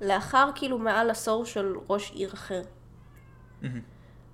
לאחר 0.00 0.50
כאילו 0.54 0.78
מעל 0.78 1.10
עשור 1.10 1.44
של 1.44 1.76
ראש 1.88 2.10
עיר 2.10 2.32
אחר. 2.34 2.62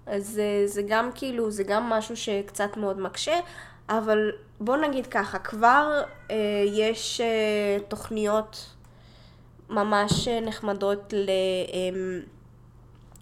אז 0.07 0.39
אה, 0.39 0.63
זה 0.67 0.83
גם 0.89 1.11
כאילו, 1.15 1.51
זה 1.51 1.65
גם 1.65 1.91
משהו 1.91 2.17
שקצת 2.17 2.77
מאוד 2.77 3.01
מקשה, 3.01 3.41
אבל 3.89 4.31
בוא 4.61 4.77
נגיד 4.77 5.07
ככה, 5.07 5.39
כבר 5.39 6.03
אה, 6.31 6.37
יש 6.67 7.21
אה, 7.21 7.77
תוכניות 7.89 8.75
ממש 9.71 10.29
אה, 10.29 10.41
נחמדות 10.41 11.15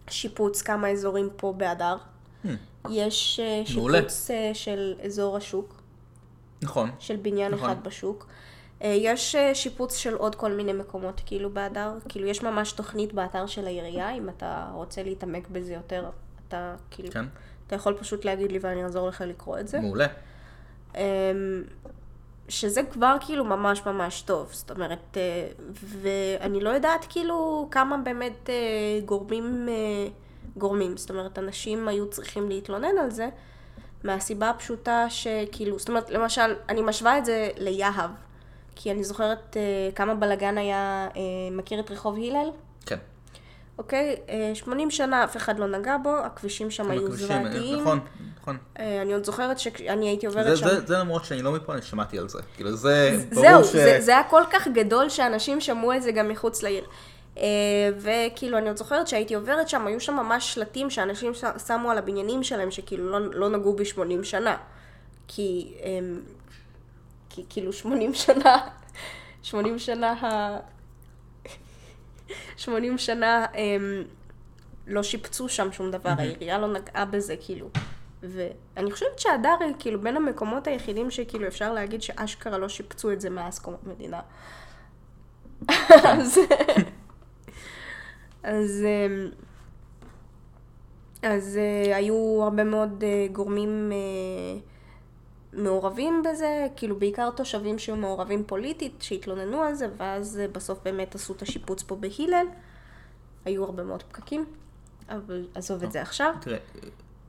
לשיפוץ 0.09 0.63
כמה 0.63 0.89
אזורים 0.89 1.29
פה 1.37 1.55
באדר. 1.57 1.97
Hmm, 2.45 2.49
יש 2.91 3.41
אה. 3.41 3.63
שיפוץ 3.67 4.31
אה, 4.31 4.51
של 4.55 4.95
אזור 5.05 5.37
השוק, 5.37 5.83
נכון. 6.63 6.91
של 6.99 7.17
בניין 7.17 7.53
נכון. 7.53 7.71
אחד 7.71 7.85
בשוק. 7.85 8.27
אה, 8.83 8.89
יש 8.89 9.37
שיפוץ 9.55 9.97
של 9.97 10.15
עוד 10.15 10.35
כל 10.35 10.53
מיני 10.53 10.73
מקומות 10.73 11.23
כאילו 11.27 11.51
באדר, 11.51 11.93
כאילו 12.09 12.27
יש 12.27 12.43
ממש 12.43 12.73
תוכנית 12.73 13.13
באתר 13.13 13.47
של 13.47 13.67
העירייה, 13.67 14.17
אם 14.17 14.29
אתה 14.29 14.71
רוצה 14.75 15.03
להתעמק 15.03 15.49
בזה 15.49 15.75
יותר, 15.75 16.11
אתה 16.49 16.75
כאילו, 16.91 17.11
כן. 17.11 17.25
אתה 17.67 17.77
יכול 17.77 17.95
פשוט 17.95 18.25
להגיד 18.25 18.53
לי 18.53 18.59
ואני 18.63 18.85
אעזור 18.85 19.09
לך 19.09 19.25
לקרוא 19.27 19.59
את 19.59 19.69
זה. 19.69 19.81
מעולה. 19.81 20.07
אמ, 20.95 21.01
שזה 22.49 22.83
כבר 22.83 23.17
כאילו 23.21 23.45
ממש 23.45 23.87
ממש 23.87 24.23
טוב, 24.23 24.49
זאת 24.53 24.71
אומרת, 24.71 25.17
ואני 25.83 26.61
לא 26.61 26.71
יודעת 26.71 27.07
כאילו 27.09 27.69
כמה 27.71 27.97
באמת 27.97 28.51
גורמים, 29.05 29.69
גורמים, 30.59 30.97
זאת 30.97 31.11
אומרת, 31.11 31.39
אנשים 31.39 31.89
היו 31.89 32.11
צריכים 32.11 32.49
להתלונן 32.49 32.99
על 33.01 33.11
זה, 33.11 33.29
מהסיבה 34.05 34.51
הפשוטה 34.51 35.07
שכאילו, 35.11 35.79
זאת 35.79 35.89
אומרת, 35.89 36.11
למשל, 36.11 36.55
אני 36.69 36.83
משווה 36.83 37.19
את 37.19 37.25
זה 37.25 37.49
ליהב, 37.57 38.11
כי 38.77 38.91
אני 38.91 39.05
זוכרת 39.05 39.57
אה, 39.57 39.91
כמה 39.95 40.15
בלאגן 40.15 40.59
היה, 40.59 41.09
אה, 41.17 41.21
מכיר 41.53 41.81
את 41.81 41.91
רחוב 41.91 42.17
הלל? 42.17 42.51
כן. 42.87 42.99
אוקיי? 43.79 44.17
אה, 44.29 44.51
80 44.55 44.91
שנה 44.91 45.25
אף 45.25 45.37
אחד 45.37 45.59
לא 45.59 45.67
נגע 45.67 45.97
בו, 46.03 46.11
הכבישים 46.11 46.71
שם 46.71 46.91
היו 46.91 47.07
הכבישים, 47.07 47.27
זוועתיים. 47.27 47.81
נכון, 47.81 48.01
נכון. 48.41 48.57
אה, 48.79 49.03
אני 49.03 49.13
עוד 49.13 49.25
זוכרת 49.25 49.59
שאני 49.59 50.09
הייתי 50.09 50.27
עוברת 50.27 50.47
זה, 50.47 50.57
שם. 50.57 50.69
זה, 50.69 50.87
זה 50.87 50.99
למרות 50.99 51.25
שאני 51.25 51.43
לא 51.43 51.53
מפה, 51.53 51.73
אני 51.75 51.83
שמעתי 51.83 52.19
על 52.19 52.29
זה. 52.29 52.39
כאילו 52.57 52.77
זה, 52.77 53.19
ברור 53.31 53.43
זהו, 53.43 53.65
ש... 53.65 53.73
זה, 53.73 54.01
זה 54.01 54.11
היה 54.11 54.23
כל 54.31 54.43
כך 54.51 54.69
גדול 54.69 55.09
שאנשים 55.09 55.61
שמעו 55.61 55.95
את 55.95 56.03
זה 56.03 56.13
גם 56.13 56.29
מחוץ 56.29 56.63
לעיר. 56.63 56.85
אה, 57.39 57.91
וכאילו, 57.97 58.59
אני 58.59 58.69
עוד 58.69 58.77
זוכרת 58.77 59.09
שהייתי 59.09 59.35
עוברת 59.35 59.69
שם, 59.69 59.87
היו 59.87 60.01
שם 60.01 60.15
ממש 60.17 60.55
שלטים 60.55 60.91
שאנשים 60.91 61.33
שמו 61.67 61.91
על 61.91 61.99
הבניינים 61.99 62.43
שלהם, 62.43 62.71
שכאילו 62.71 63.11
לא, 63.11 63.31
לא 63.35 63.49
נגעו 63.49 63.77
ב-80 63.77 64.25
שנה. 64.25 64.57
כי, 65.29 65.75
אמ, 65.83 66.21
כי 67.31 67.45
כאילו 67.49 67.73
80 67.73 68.15
שנה, 68.15 68.57
80 69.43 69.79
שנה 69.79 70.13
ה... 70.13 70.59
80 72.57 72.99
שנה 72.99 73.47
הם 73.55 74.05
לא 74.87 75.03
שיפצו 75.03 75.49
שם 75.49 75.73
שום 75.73 75.91
דבר, 75.91 76.11
העירייה 76.19 76.59
לא 76.59 76.73
נגעה 76.73 77.05
בזה, 77.05 77.35
כאילו. 77.41 77.69
ואני 78.23 78.93
חושבת 78.93 79.19
שהדר 79.19 79.55
היא 79.61 79.75
כאילו 79.79 80.01
בין 80.01 80.17
המקומות 80.17 80.67
היחידים 80.67 81.11
שכאילו 81.11 81.47
אפשר 81.47 81.73
להגיד 81.73 82.03
שאשכרה 82.03 82.59
לא 82.59 82.69
שיפצו 82.69 83.13
את 83.13 83.21
זה 83.21 83.31
מאז 83.31 83.59
קום 83.59 83.75
המדינה. 83.87 84.21
אז... 86.05 86.39
אז... 88.49 88.85
אמ, 88.85 89.31
אז 91.23 91.57
אה, 91.57 91.97
היו 91.97 92.41
הרבה 92.43 92.65
מאוד 92.65 93.05
אה, 93.05 93.27
גורמים 93.33 93.93
אה, 93.93 94.61
מעורבים 95.53 96.23
בזה, 96.23 96.67
כאילו 96.77 96.99
בעיקר 96.99 97.31
תושבים 97.31 97.79
שהיו 97.79 97.97
מעורבים 97.97 98.45
פוליטית, 98.47 98.93
שהתלוננו 99.01 99.63
על 99.63 99.75
זה, 99.75 99.89
ואז 99.97 100.41
בסוף 100.53 100.79
באמת 100.85 101.15
עשו 101.15 101.33
את 101.33 101.43
השיפוץ 101.43 101.83
פה 101.83 101.97
בהלל. 101.97 102.47
היו 103.45 103.65
הרבה 103.65 103.85
מאוד 103.85 104.03
פקקים, 104.03 104.45
אבל 105.09 105.47
עזוב 105.55 105.83
את 105.83 105.93
זה 105.93 106.03
עכשיו. 106.03 106.35
תראה, 106.41 106.59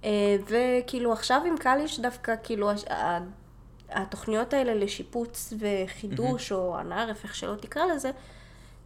אה, 0.03 0.35
וכאילו 0.47 1.13
עכשיו 1.13 1.41
עם 1.47 1.57
קליש 1.57 1.99
דווקא 1.99 2.35
כאילו 2.43 2.69
התוכניות 3.89 4.53
האלה 4.53 4.73
לשיפוץ 4.73 5.53
וחידוש 5.59 6.51
או 6.51 6.77
הנערף, 6.77 7.23
איך 7.23 7.35
שלא 7.35 7.55
תקרא 7.55 7.85
לזה, 7.85 8.11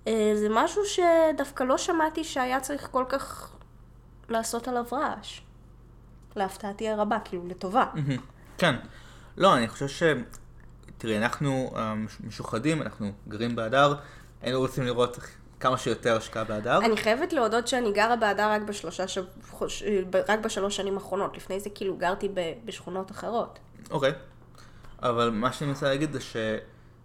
זה 0.10 0.48
משהו 0.50 0.82
שדווקא 0.86 1.64
לא 1.64 1.78
שמעתי 1.78 2.24
שהיה 2.24 2.60
צריך 2.60 2.88
כל 2.92 3.04
כך 3.10 3.52
לעשות 4.30 4.68
עליו 4.68 4.86
רעש. 4.92 5.42
להפתעתי 6.36 6.90
הרבה, 6.90 7.18
כאילו 7.26 7.48
לטובה. 7.48 7.86
כן. 8.58 8.76
לא, 9.38 9.58
אני 9.58 9.68
חושב 9.68 9.88
ש... 9.88 10.04
תראי, 10.98 11.18
אנחנו 11.18 11.72
אה, 11.76 11.94
משוחדים, 12.24 12.82
אנחנו 12.82 13.12
גרים 13.28 13.56
באדר, 13.56 13.96
היינו 14.42 14.60
רוצים 14.60 14.84
לראות 14.84 15.20
כמה 15.60 15.78
שיותר 15.78 16.18
השקעה 16.18 16.44
באדר. 16.44 16.78
אני 16.78 16.98
חייבת 16.98 17.34
להודות 17.34 17.68
שאני 17.68 17.92
גרה 17.92 18.16
באדר 18.16 18.50
רק 18.50 18.62
בשלושה 18.62 19.08
שב... 19.08 19.24
חוש- 19.52 19.84
רק 20.30 20.40
בשלוש 20.40 20.76
שנים 20.76 20.94
האחרונות. 20.94 21.38
לפני 21.38 21.60
זה 21.60 21.70
כאילו 21.76 21.98
גרתי 21.98 22.30
ב... 22.34 22.40
בשכונות 22.66 23.12
אחרות. 23.12 23.60
אוקיי. 23.92 24.12
אבל 25.02 25.30
מה 25.30 25.54
שאני 25.54 25.68
מנסה 25.68 25.90
להגיד 25.90 26.14
זה 26.14 26.20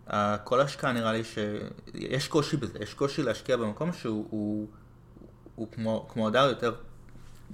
שכל 0.09 0.61
ההשקעה 0.61 0.93
נראה 0.93 1.13
לי 1.13 1.23
שיש 1.25 2.29
קושי 2.29 2.57
בזה, 2.57 2.79
יש 2.83 2.95
קושי 2.95 3.23
להשקיע 3.23 3.57
במקום 3.57 3.93
שהוא 3.93 4.27
הוא, 4.31 4.67
הוא 5.55 5.67
כמו, 5.73 6.07
כמו 6.09 6.29
הדר 6.29 6.49
יותר, 6.49 6.75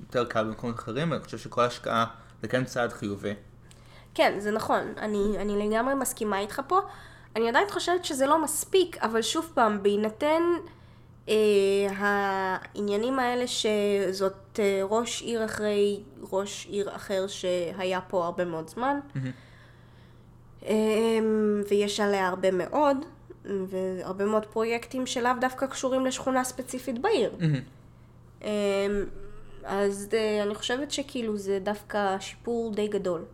יותר 0.01 0.25
קל 0.25 0.45
במקומות 0.45 0.77
אחרים, 0.77 1.11
ואני 1.11 1.25
חושב 1.25 1.39
שכל 1.39 1.63
השקעה 1.63 2.07
זה 2.43 2.49
כן 2.49 2.65
צעד 2.65 2.93
חיובי. 2.93 3.35
כן, 4.15 4.35
זה 4.39 4.51
נכון, 4.51 4.93
אני, 4.99 5.39
אני 5.39 5.69
לגמרי 5.69 5.95
מסכימה 5.95 6.39
איתך 6.39 6.61
פה. 6.69 6.81
אני 7.37 7.49
עדיין 7.49 7.69
חושבת 7.71 8.05
שזה 8.05 8.27
לא 8.27 8.43
מספיק, 8.43 8.97
אבל 8.99 9.23
שוב 9.23 9.51
פעם, 9.55 9.83
בהינתן 9.83 10.43
אה, 11.29 11.35
העניינים 11.97 13.19
האלה 13.19 13.45
שזאת 13.47 14.59
אה, 14.59 14.81
ראש 14.83 15.23
עיר 15.23 15.45
אחרי 15.45 16.01
ראש 16.33 16.67
עיר 16.67 16.97
אחר 16.97 17.27
שהיה 17.27 18.01
פה 18.01 18.25
הרבה 18.25 18.45
מאוד 18.45 18.69
זמן, 18.69 19.01
אה, 19.17 19.21
ויש 21.69 22.01
עליה 22.01 22.29
הרבה 22.29 22.51
מאוד, 22.51 22.97
והרבה 23.45 24.25
מאוד 24.25 24.47
פרויקטים 24.47 25.07
שלאו 25.07 25.31
דווקא 25.41 25.67
קשורים 25.67 26.07
לשכונה 26.07 26.45
ספציפית 26.45 26.99
בעיר. 26.99 27.37
אה, 28.43 28.87
אז 29.65 30.09
אה, 30.13 30.43
אני 30.43 30.55
חושבת 30.55 30.91
שכאילו 30.91 31.37
זה 31.37 31.59
דווקא 31.63 32.17
שיפור 32.21 32.75
די 32.75 32.89
גדול. 32.89 33.25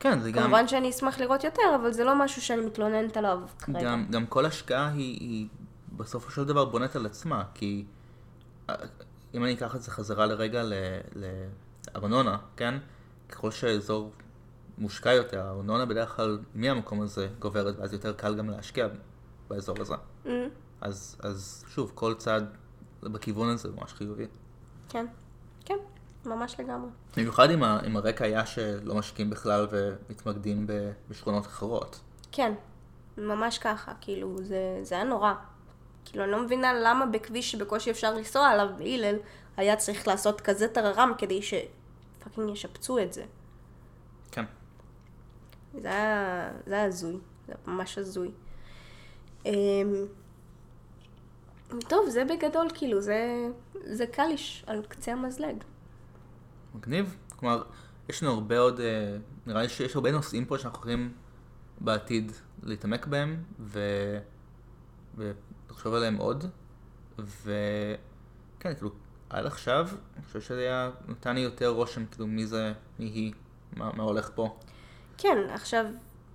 כן, 0.00 0.20
זה 0.20 0.30
גם... 0.30 0.42
כמובן 0.42 0.68
שאני 0.68 0.90
אשמח 0.90 1.20
לראות 1.20 1.44
יותר, 1.44 1.62
אבל 1.82 1.92
זה 1.92 2.04
לא 2.04 2.24
משהו 2.24 2.42
שאני 2.42 2.66
מתלוננת 2.66 3.16
עליו 3.16 3.40
כרגע. 3.58 3.80
גם, 3.82 4.06
גם 4.10 4.26
כל 4.26 4.46
השקעה 4.46 4.88
היא, 4.88 5.20
היא 5.20 5.46
בסופו 5.96 6.30
של 6.30 6.44
דבר 6.44 6.64
בונת 6.64 6.96
על 6.96 7.06
עצמה, 7.06 7.42
כי 7.54 7.84
אה, 8.70 8.74
אם 9.34 9.44
אני 9.44 9.54
אקח 9.54 9.76
את 9.76 9.82
זה 9.82 9.90
חזרה 9.90 10.26
לרגע 10.26 10.62
לארנונה, 11.94 12.36
כן? 12.56 12.74
ככל 13.28 13.50
שהאזור 13.50 14.12
מושקע 14.78 15.12
יותר, 15.12 15.40
הארנונה 15.46 15.86
בדרך 15.86 16.16
כלל 16.16 16.38
מהמקום 16.54 17.00
הזה 17.00 17.28
גוברת, 17.38 17.78
ואז 17.78 17.92
יותר 17.92 18.12
קל 18.12 18.34
גם 18.34 18.50
להשקיע 18.50 18.88
באזור 19.48 19.76
הזה. 19.80 19.94
Mm, 20.24 20.28
אז, 20.80 21.16
אז 21.22 21.64
שוב, 21.68 21.92
כל 21.94 22.14
צעד 22.14 22.56
בכיוון 23.02 23.48
הזה 23.48 23.68
הוא 23.68 23.76
ממש 23.80 23.92
חיובי. 23.92 24.26
כן, 24.88 25.06
כן, 25.64 25.76
ממש 26.26 26.60
לגמרי. 26.60 26.90
במיוחד 27.16 27.50
אם, 27.50 27.62
ה- 27.62 27.80
אם 27.86 27.96
הרקע 27.96 28.24
היה 28.24 28.46
שלא 28.46 28.94
משקיעים 28.94 29.30
בכלל 29.30 29.66
ומתמקדים 29.70 30.66
ב- 30.66 30.92
בשכונות 31.10 31.46
אחרות. 31.46 32.00
כן, 32.32 32.52
ממש 33.18 33.58
ככה, 33.58 33.92
כאילו, 34.00 34.36
זה, 34.42 34.78
זה 34.82 34.94
היה 34.94 35.04
נורא. 35.04 35.32
כאילו, 36.04 36.24
אני 36.24 36.32
לא 36.32 36.42
מבינה 36.42 36.72
למה 36.74 37.06
בכביש 37.06 37.52
שבקושי 37.52 37.90
אפשר 37.90 38.14
לנסוע 38.14 38.48
עליו 38.48 38.68
בהלל, 38.78 39.16
היה 39.56 39.76
צריך 39.76 40.08
לעשות 40.08 40.40
כזה 40.40 40.68
טררם 40.68 41.12
כדי 41.18 41.40
שפאקינג 41.42 42.50
ישפצו 42.50 42.98
את 42.98 43.12
זה. 43.12 43.24
זה 45.80 45.88
היה, 45.88 46.50
זה 46.66 46.74
היה 46.74 46.84
הזוי, 46.84 47.18
זה 47.46 47.52
היה 47.52 47.74
ממש 47.74 47.98
הזוי. 47.98 48.30
אמ, 49.46 49.52
טוב, 51.88 52.08
זה 52.08 52.24
בגדול, 52.24 52.68
כאילו, 52.74 53.00
זה, 53.00 53.48
זה 53.84 54.06
קליש 54.06 54.64
על 54.66 54.82
קצה 54.88 55.12
המזלג. 55.12 55.56
מגניב. 56.74 57.16
כלומר, 57.36 57.62
יש 58.08 58.22
לנו 58.22 58.32
הרבה 58.32 58.58
עוד, 58.58 58.80
אה, 58.80 59.16
נראה 59.46 59.62
לי 59.62 59.68
שיש 59.68 59.94
הרבה 59.94 60.12
נושאים 60.12 60.44
פה 60.44 60.58
שאנחנו 60.58 60.78
יכולים 60.78 61.12
בעתיד 61.80 62.32
להתעמק 62.62 63.06
בהם, 63.06 63.42
ו... 63.60 63.80
ולחשוב 65.16 65.94
עליהם 65.94 66.16
עוד. 66.16 66.44
וכן, 67.18 68.74
כאילו, 68.74 68.90
עד 69.30 69.46
עכשיו, 69.46 69.88
אני 70.16 70.24
חושב 70.24 70.40
שזה 70.40 70.60
היה, 70.60 70.90
נתן 71.08 71.34
לי 71.34 71.40
יותר 71.40 71.68
רושם, 71.68 72.06
כאילו, 72.06 72.26
מי 72.26 72.46
זה, 72.46 72.72
מי 72.98 73.04
היא, 73.04 73.32
מה, 73.76 73.90
מה 73.96 74.02
הולך 74.02 74.30
פה. 74.34 74.56
כן, 75.18 75.38
עכשיו, 75.50 75.84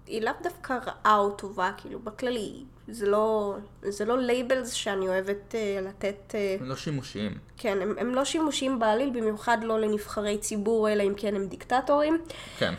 היא 0.07 0.21
לאו 0.21 0.33
דווקא 0.43 0.73
רעה 0.73 1.17
או 1.17 1.31
טובה, 1.31 1.71
כאילו, 1.77 1.99
בכללי. 1.99 2.63
זה 2.87 3.09
לא, 3.09 3.55
זה 3.81 4.05
לא 4.05 4.17
labels 4.17 4.71
שאני 4.71 5.07
אוהבת 5.07 5.55
uh, 5.55 5.87
לתת, 5.87 6.15
uh, 6.31 6.61
הם 6.61 6.69
לא 6.69 6.75
שימושיים. 6.75 7.37
כן, 7.57 7.77
הם, 7.81 7.95
הם 7.99 8.15
לא 8.15 8.25
שימושים 8.25 8.79
בעליל, 8.79 9.09
במיוחד 9.09 9.57
לא 9.63 9.79
לנבחרי 9.79 10.37
ציבור, 10.37 10.89
אלא 10.89 11.03
אם 11.03 11.13
כן 11.17 11.35
הם 11.35 11.47
דיקטטורים, 11.47 12.17
כן. 12.57 12.73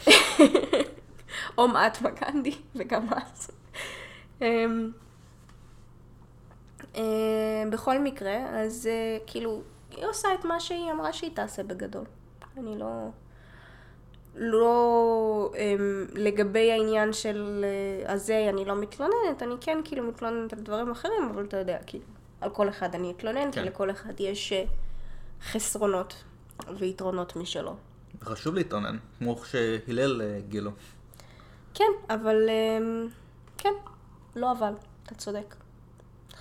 או 1.59 1.69
מעטמה 1.69 2.11
גנדי, 2.11 2.55
וגם 2.77 3.07
אז. 3.11 3.51
אמ, 4.41 4.91
אה, 6.97 7.63
בכל 7.71 7.99
מקרה, 7.99 8.37
אז 8.65 8.87
אה, 8.87 9.19
כאילו, 9.27 9.63
היא 9.91 10.07
עושה 10.07 10.29
את 10.35 10.45
מה 10.45 10.61
שהיא 10.61 10.93
אמרה 10.93 11.13
שהיא 11.13 11.31
תעשה 11.35 11.63
בגדול. 11.63 12.05
אני 12.57 12.79
לא... 12.79 13.09
לא 14.35 15.08
um, 15.55 16.19
לגבי 16.19 16.73
העניין 16.73 17.13
של 17.13 17.65
uh, 18.07 18.11
הזה 18.11 18.47
אני 18.49 18.65
לא 18.65 18.77
מתלוננת, 18.77 19.43
אני 19.43 19.55
כן 19.61 19.79
כאילו 19.85 20.03
מתלוננת 20.03 20.53
על 20.53 20.59
דברים 20.59 20.91
אחרים, 20.91 21.29
אבל 21.35 21.45
אתה 21.45 21.57
יודע, 21.57 21.79
כאילו, 21.87 22.05
על 22.41 22.51
כל 22.51 22.69
אחד 22.69 22.95
אני 22.95 23.11
אתלונן, 23.11 23.41
כן. 23.41 23.51
כי 23.51 23.61
לכל 23.61 23.91
אחד 23.91 24.21
יש 24.21 24.53
uh, 24.53 24.69
חסרונות 25.53 26.25
ויתרונות 26.79 27.37
משלו. 27.37 27.77
וחשוב 28.23 28.55
להתאונן, 28.55 28.97
כמו 29.19 29.37
שהלל 29.45 30.23
אה, 30.23 30.41
גילו. 30.49 30.71
כן, 31.75 31.93
אבל 32.11 32.49
um, 32.49 33.11
כן, 33.59 33.73
לא 34.37 34.53
אבל, 34.53 34.73
אתה 35.03 35.15
צודק. 35.15 35.55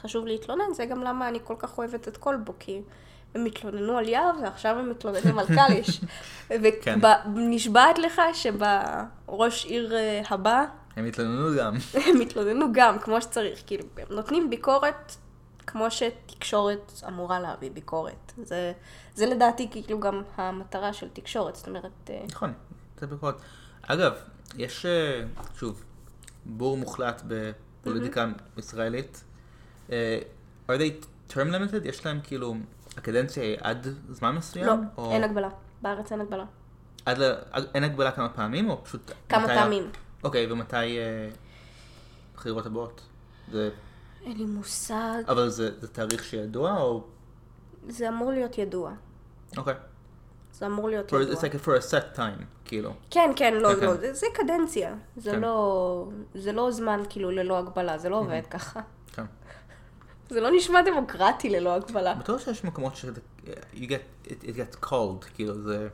חשוב 0.02 0.26
להתלונן, 0.26 0.74
זה 0.74 0.86
גם 0.86 1.04
למה 1.04 1.30
אני 1.30 1.40
כל 1.44 1.56
כך 1.60 1.78
אוהבת 1.78 2.08
את 2.08 2.18
כלבו, 2.18 2.54
כי 2.60 2.82
הם 3.36 3.46
התלוננו 3.46 3.98
על 3.98 4.10
יער 4.10 4.32
ועכשיו 4.44 4.80
הם 4.80 4.90
מתלוננים 4.90 5.40
על 5.40 5.46
קליש. 5.46 6.02
כן. 6.82 7.00
ונשבעת 7.36 7.98
לך 7.98 8.22
שבראש 8.34 9.66
עיר 9.66 9.96
אה, 9.96 10.22
הבא 10.30 10.66
הם 10.98 11.06
התלוננו 11.06 11.58
גם. 11.58 11.74
הם 12.08 12.22
התלוננו 12.22 12.66
גם, 12.72 13.00
כמו 13.00 13.22
שצריך. 13.22 13.64
כאילו, 13.68 13.84
הם 13.98 14.16
נותנים 14.16 14.50
ביקורת 14.50 15.16
כמו 15.68 15.92
שתקשורת 15.92 17.02
אמורה 17.08 17.40
להביא 17.40 17.72
ביקורת. 17.72 18.32
זה, 18.44 18.74
זה 19.16 19.26
לדעתי 19.26 19.68
כאילו 19.72 20.00
גם 20.00 20.22
המטרה 20.36 20.94
של 20.94 21.08
תקשורת, 21.14 21.56
זאת 21.56 21.68
אומרת... 21.68 22.10
אה, 22.10 22.26
נכון, 22.30 22.54
זה 23.00 23.08
ביקורת. 23.08 23.36
אגב, 23.82 24.14
יש, 24.58 24.86
אה, 24.86 25.24
שוב, 25.60 25.84
בור 26.46 26.78
מוחלט 26.78 27.22
בפוליטיקה 27.28 28.28
ישראלית. 28.58 29.24
אה, 29.92 30.20
are 30.70 30.80
they 30.80 31.06
term 31.34 31.36
limited? 31.36 31.88
יש 31.88 32.06
להם 32.06 32.20
כאילו, 32.24 32.56
הקדנציה 32.98 33.44
היא 33.44 33.58
עד 33.62 33.88
זמן 34.10 34.36
מסוים? 34.36 34.66
לא, 34.66 34.74
או 34.98 35.12
אין 35.12 35.24
הגבלה. 35.24 35.50
בארץ 35.82 36.12
אין 36.12 36.22
הגבלה. 36.22 36.46
עד 37.06 37.18
ל... 37.18 37.34
אין 37.74 37.84
הגבלה 37.84 38.12
כמה 38.12 38.30
פעמים, 38.30 38.70
או 38.70 38.84
פשוט... 38.84 39.12
כמה 39.30 39.44
מתי 39.44 39.54
פעמים. 39.56 39.92
אוקיי, 40.24 40.52
ומתי 40.52 40.76
אה, 40.76 41.30
בחירות 42.36 42.66
הבאות? 42.66 43.02
זה... 43.52 43.70
אין 44.24 44.38
לי 44.38 44.46
מושג. 44.46 45.24
אבל 45.28 45.50
זה, 45.50 45.80
זה 45.80 45.88
תאריך 45.88 46.24
שידוע, 46.24 46.82
או... 46.82 47.04
זה 47.88 48.10
אמור 48.10 48.32
להיות 48.32 48.58
ידוע. 48.58 48.92
אוקיי. 49.58 49.74
זה 50.54 50.66
אמור 50.66 50.90
להיות 50.90 51.14
For, 51.14 51.16
ידוע. 51.16 51.36
it's 51.36 51.38
like 51.38 51.66
for 51.66 51.84
a 51.84 51.92
set 51.92 52.18
time, 52.18 52.44
כאילו. 52.66 52.94
כן, 53.12 53.32
כן, 53.36 53.54
לא, 53.54 53.76
כן, 53.76 53.86
לא, 53.86 53.94
כן. 53.94 54.00
זה, 54.00 54.14
זה 54.14 54.28
קדנציה. 54.34 54.96
זה 55.18 55.32
כן. 55.32 55.40
לא, 55.40 56.10
זה 56.36 56.52
לא 56.52 56.72
זמן 56.72 57.02
כאילו 57.10 57.32
ללא 57.32 57.58
הגבלה, 57.58 57.98
זה 57.98 58.10
לא 58.10 58.20
עובד 58.20 58.42
ככה. 58.50 58.80
זה 60.30 60.42
לא 60.42 60.50
נשמע 60.52 60.82
דמוקרטי 60.82 61.50
ללא 61.50 61.76
הגבלה. 61.76 62.14
בטוח 62.14 62.42
שיש 62.42 62.64
מקומות 62.64 62.96
ש... 62.96 63.06
you 63.74 63.78
get, 63.78 64.28
it, 64.28 64.44
it 64.44 64.56
gets 64.56 64.86
called, 64.86 65.26
כאילו 65.36 65.62
זה... 65.62 65.88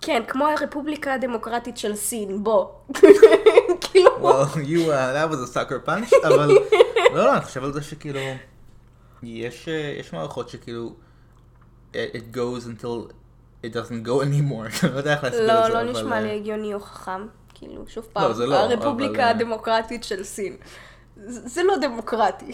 כן, 0.00 0.22
כמו 0.28 0.46
הרפובליקה 0.46 1.14
הדמוקרטית 1.14 1.76
של 1.76 1.96
סין, 1.96 2.44
בוא. 2.44 2.66
כאילו, 3.80 4.10
well, 4.10 4.56
you, 4.56 4.90
uh, 4.90 5.12
that 5.12 5.30
was 5.30 5.50
a 5.50 5.54
sucker 5.54 5.88
punch, 5.88 6.26
אבל 6.26 6.48
לא, 7.14 7.24
לא, 7.24 7.34
אני 7.34 7.44
חושב 7.44 7.64
על 7.64 7.72
זה 7.72 7.82
שכאילו, 7.82 8.20
יש, 9.22 9.68
אה, 9.68 9.94
יש 10.00 10.12
מערכות 10.12 10.48
שכאילו, 10.48 10.92
it, 11.92 11.96
it 11.96 12.36
goes 12.36 12.66
until 12.66 13.12
it 13.62 13.68
doesn't 13.68 14.06
go 14.06 14.22
anymore, 14.22 14.86
לא 14.92 14.98
יודע 14.98 15.12
איך 15.12 15.24
להסביר 15.24 15.44
את 15.44 15.48
לא, 15.48 15.66
זה, 15.66 15.68
לא 15.68 15.80
אבל... 15.80 15.90
נשמע 15.90 16.16
אה, 16.16 16.20
לי 16.20 16.36
הגיוני 16.36 16.74
או 16.74 16.80
חכם. 16.80 17.26
כאילו, 17.54 17.84
שוב 17.88 18.06
פעם, 18.12 18.32
זה 18.32 18.46
לא, 18.46 18.56
הרפובליקה 18.56 19.22
אה, 19.22 19.30
הדמוקרטית 19.30 20.04
של 20.04 20.24
סין. 20.24 20.56
זה 21.16 21.48
זה 21.48 21.62
לא 21.62 21.76
דמוקרטי. 21.76 22.52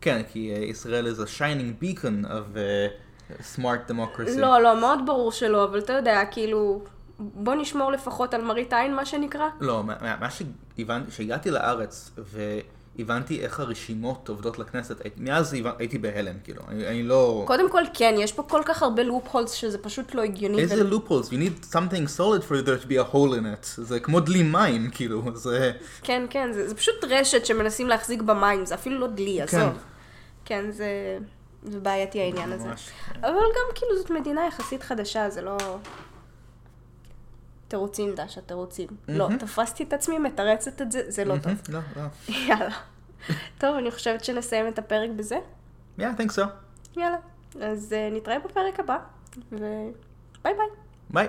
כן, 0.00 0.22
כי 0.32 0.54
uh, 0.54 0.58
ישראל 0.58 1.06
is 1.06 1.18
a 1.18 1.38
shining 1.38 1.84
beacon 1.84 2.24
of 2.26 2.56
uh, 2.56 3.32
smart 3.56 3.90
democracy. 3.90 4.38
לא, 4.40 4.62
לא, 4.62 4.80
מאוד 4.80 4.98
ברור 5.06 5.32
שלא, 5.32 5.64
אבל 5.64 5.78
אתה 5.78 5.92
יודע, 5.92 6.22
כאילו, 6.30 6.82
בוא 7.18 7.54
נשמור 7.54 7.92
לפחות 7.92 8.34
על 8.34 8.42
מראית 8.42 8.72
עין, 8.72 8.94
מה 8.94 9.04
שנקרא. 9.06 9.48
לא, 9.60 9.84
מה, 9.84 9.94
מה- 10.20 10.28
שהבנתי, 10.30 11.10
כשהגעתי 11.10 11.50
לארץ 13.00 13.10
והבנתי 13.10 13.40
איך 13.40 13.60
הרשימות 13.60 14.28
עובדות 14.28 14.58
לכנסת, 14.58 14.96
מאז 15.16 15.56
הייתי 15.78 15.98
בהלם, 15.98 16.34
כאילו, 16.44 16.62
אני, 16.68 16.86
אני 16.86 17.02
לא... 17.02 17.44
קודם 17.46 17.70
כל, 17.70 17.82
כן, 17.94 18.14
יש 18.18 18.32
פה 18.32 18.42
כל 18.42 18.62
כך 18.64 18.82
הרבה 18.82 19.02
לופ 19.02 19.28
הולס 19.30 19.52
שזה 19.52 19.78
פשוט 19.78 20.14
לא 20.14 20.22
הגיוני. 20.22 20.62
איזה 20.62 20.86
ו- 20.86 20.90
loopholes? 20.90 21.26
You 21.26 21.36
need 21.36 21.72
something 21.72 22.18
solid 22.18 22.42
for 22.48 22.66
there 22.66 22.84
to 22.84 22.86
be 22.86 22.96
a 22.96 23.14
hole 23.14 23.34
in 23.34 23.44
it. 23.44 23.82
זה 23.82 24.00
כמו 24.00 24.20
דלי 24.20 24.42
מים, 24.42 24.90
כאילו, 24.90 25.22
זה... 25.34 25.72
כן, 26.02 26.26
כן, 26.30 26.52
זה, 26.52 26.68
זה 26.68 26.74
פשוט 26.74 27.04
רשת 27.08 27.46
שמנסים 27.46 27.88
להחזיק 27.88 28.22
במים, 28.22 28.66
זה 28.66 28.74
אפילו 28.74 28.98
לא 28.98 29.06
דלי, 29.06 29.40
כן. 29.46 29.58
עזוב. 29.58 29.78
כן, 30.44 30.70
זה, 30.70 31.18
זה 31.62 31.80
בעייתי 31.80 32.20
העניין 32.20 32.52
הזה. 32.52 32.68
ממש. 32.68 32.88
אבל 33.20 33.30
גם 33.30 33.74
כאילו 33.74 33.96
זאת 33.98 34.10
מדינה 34.10 34.46
יחסית 34.46 34.82
חדשה, 34.82 35.30
זה 35.30 35.42
לא... 35.42 35.56
תירוצים, 37.70 38.14
דשה, 38.14 38.40
תירוצים. 38.40 38.88
לא, 39.08 39.28
תפסתי 39.38 39.82
את 39.82 39.92
עצמי 39.92 40.18
מתרצת 40.18 40.82
את 40.82 40.92
זה, 40.92 41.02
זה 41.08 41.24
לא 41.24 41.34
טוב. 41.42 41.52
לא, 41.68 41.80
לא. 41.96 42.02
יאללה. 42.48 42.76
טוב, 43.58 43.76
אני 43.76 43.90
חושבת 43.90 44.24
שנסיים 44.24 44.68
את 44.68 44.78
הפרק 44.78 45.10
בזה. 45.16 45.38
Yeah, 45.98 46.02
I 46.02 46.20
think 46.20 46.30
so. 46.36 46.46
יאללה. 46.96 47.16
אז 47.60 47.94
uh, 47.94 48.14
נתראה 48.14 48.38
בפרק 48.38 48.80
הבא, 48.80 48.98
וביי 49.52 49.92
ביי. 50.44 50.54
ביי. 51.10 51.28